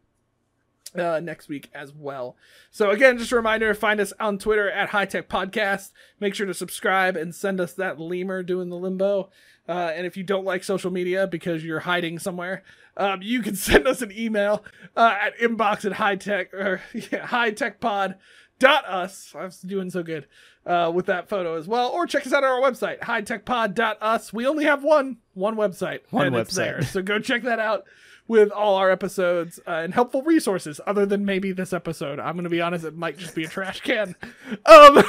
uh, 0.99 1.21
next 1.21 1.49
week 1.49 1.69
as 1.75 1.93
well. 1.93 2.37
So 2.71 2.91
again, 2.91 3.19
just 3.19 3.33
a 3.33 3.37
reminder: 3.37 3.73
find 3.75 4.01
us 4.01 4.14
on 4.19 4.39
Twitter 4.39 4.71
at 4.71 4.89
High 4.89 5.05
Tech 5.05 5.29
Podcast. 5.29 5.93
Make 6.21 6.35
sure 6.35 6.47
to 6.47 6.55
subscribe 6.55 7.17
and 7.17 7.35
send 7.35 7.61
us 7.61 7.75
that 7.75 8.01
lemur 8.01 8.43
doing 8.43 8.71
the 8.71 8.77
limbo. 8.79 9.29
Uh, 9.69 9.93
and 9.95 10.07
if 10.07 10.17
you 10.17 10.23
don't 10.23 10.45
like 10.45 10.62
social 10.62 10.91
media 10.91 11.27
because 11.27 11.64
you're 11.64 11.81
hiding 11.81 12.19
somewhere, 12.19 12.62
um, 12.97 13.21
you 13.23 13.43
can 13.43 13.55
send 13.57 13.87
us 13.87 14.03
an 14.03 14.12
email 14.12 14.64
uh, 14.97 15.17
at 15.21 15.39
inbox 15.39 15.85
at 15.85 15.93
high 15.93 16.17
tech 16.17 16.53
or 16.55 16.81
yeah, 17.12 17.27
high 17.27 17.51
tech 17.51 17.81
pod 17.81 18.17
dot 18.59 18.87
us. 18.87 19.35
I 19.37 19.45
was 19.45 19.61
doing 19.61 19.91
so 19.91 20.03
good 20.03 20.27
uh, 20.64 20.91
with 20.95 21.07
that 21.07 21.29
photo 21.29 21.57
as 21.57 21.69
well. 21.69 21.91
Or 21.91 22.07
check 22.07 22.27
us 22.27 22.33
out 22.33 22.45
on 22.45 22.51
our 22.51 22.71
website, 22.71 23.01
hightechpod.us. 23.01 24.33
We 24.33 24.47
only 24.47 24.64
have 24.64 24.83
one 24.83 25.19
one 25.35 25.57
website. 25.57 26.01
One 26.11 26.33
website. 26.33 26.55
there. 26.55 26.83
So 26.83 27.03
go 27.03 27.19
check 27.19 27.43
that 27.43 27.59
out 27.59 27.85
with 28.29 28.51
all 28.51 28.75
our 28.77 28.91
episodes 28.91 29.61
uh, 29.67 29.71
and 29.71 29.95
helpful 29.95 30.23
resources 30.23 30.81
other 30.87 31.07
than 31.07 31.25
maybe 31.25 31.53
this 31.53 31.73
episode. 31.73 32.19
I'm 32.19 32.35
going 32.35 32.45
to 32.45 32.51
be 32.51 32.61
honest, 32.61 32.85
it 32.85 32.97
might 32.97 33.19
just 33.19 33.35
be 33.35 33.45
a 33.45 33.49
trash 33.49 33.81
can. 33.81 34.14
Um, 34.67 35.03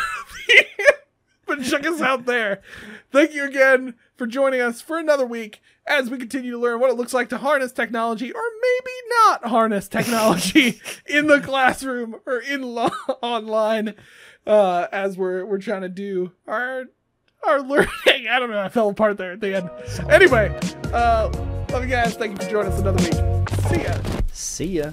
but 1.45 1.63
check 1.63 1.85
us 1.85 2.01
out 2.01 2.25
there. 2.25 2.61
Thank 3.11 3.33
you 3.33 3.45
again 3.45 3.95
for 4.17 4.27
joining 4.27 4.59
us 4.59 4.81
for 4.81 4.97
another 4.97 5.25
week 5.25 5.61
as 5.85 6.09
we 6.09 6.17
continue 6.17 6.51
to 6.51 6.57
learn 6.57 6.79
what 6.79 6.89
it 6.89 6.97
looks 6.97 7.13
like 7.13 7.29
to 7.29 7.37
harness 7.37 7.71
technology 7.71 8.31
or 8.31 8.41
maybe 8.61 8.91
not 9.09 9.45
harness 9.45 9.87
technology 9.87 10.81
in 11.05 11.27
the 11.27 11.39
classroom 11.39 12.15
or 12.25 12.39
in 12.39 12.61
lo- 12.63 12.89
online 13.21 13.93
uh, 14.45 14.87
as 14.91 15.17
we're 15.17 15.45
we're 15.45 15.59
trying 15.59 15.81
to 15.81 15.89
do 15.89 16.31
our 16.47 16.85
our 17.45 17.61
learning. 17.61 17.89
I 18.29 18.39
don't 18.39 18.49
know. 18.49 18.59
I 18.59 18.69
fell 18.69 18.89
apart 18.89 19.17
there 19.17 19.33
at 19.33 19.39
the 19.39 19.55
end. 19.55 19.69
Anyway, 20.09 20.57
uh, 20.91 21.29
love 21.69 21.83
you 21.83 21.89
guys. 21.89 22.15
Thank 22.15 22.31
you 22.39 22.45
for 22.45 22.51
joining 22.51 22.71
us 22.71 22.79
another 22.79 23.03
week. 23.03 23.49
See 23.69 23.83
ya. 23.83 24.21
See 24.31 24.65
ya. 24.65 24.91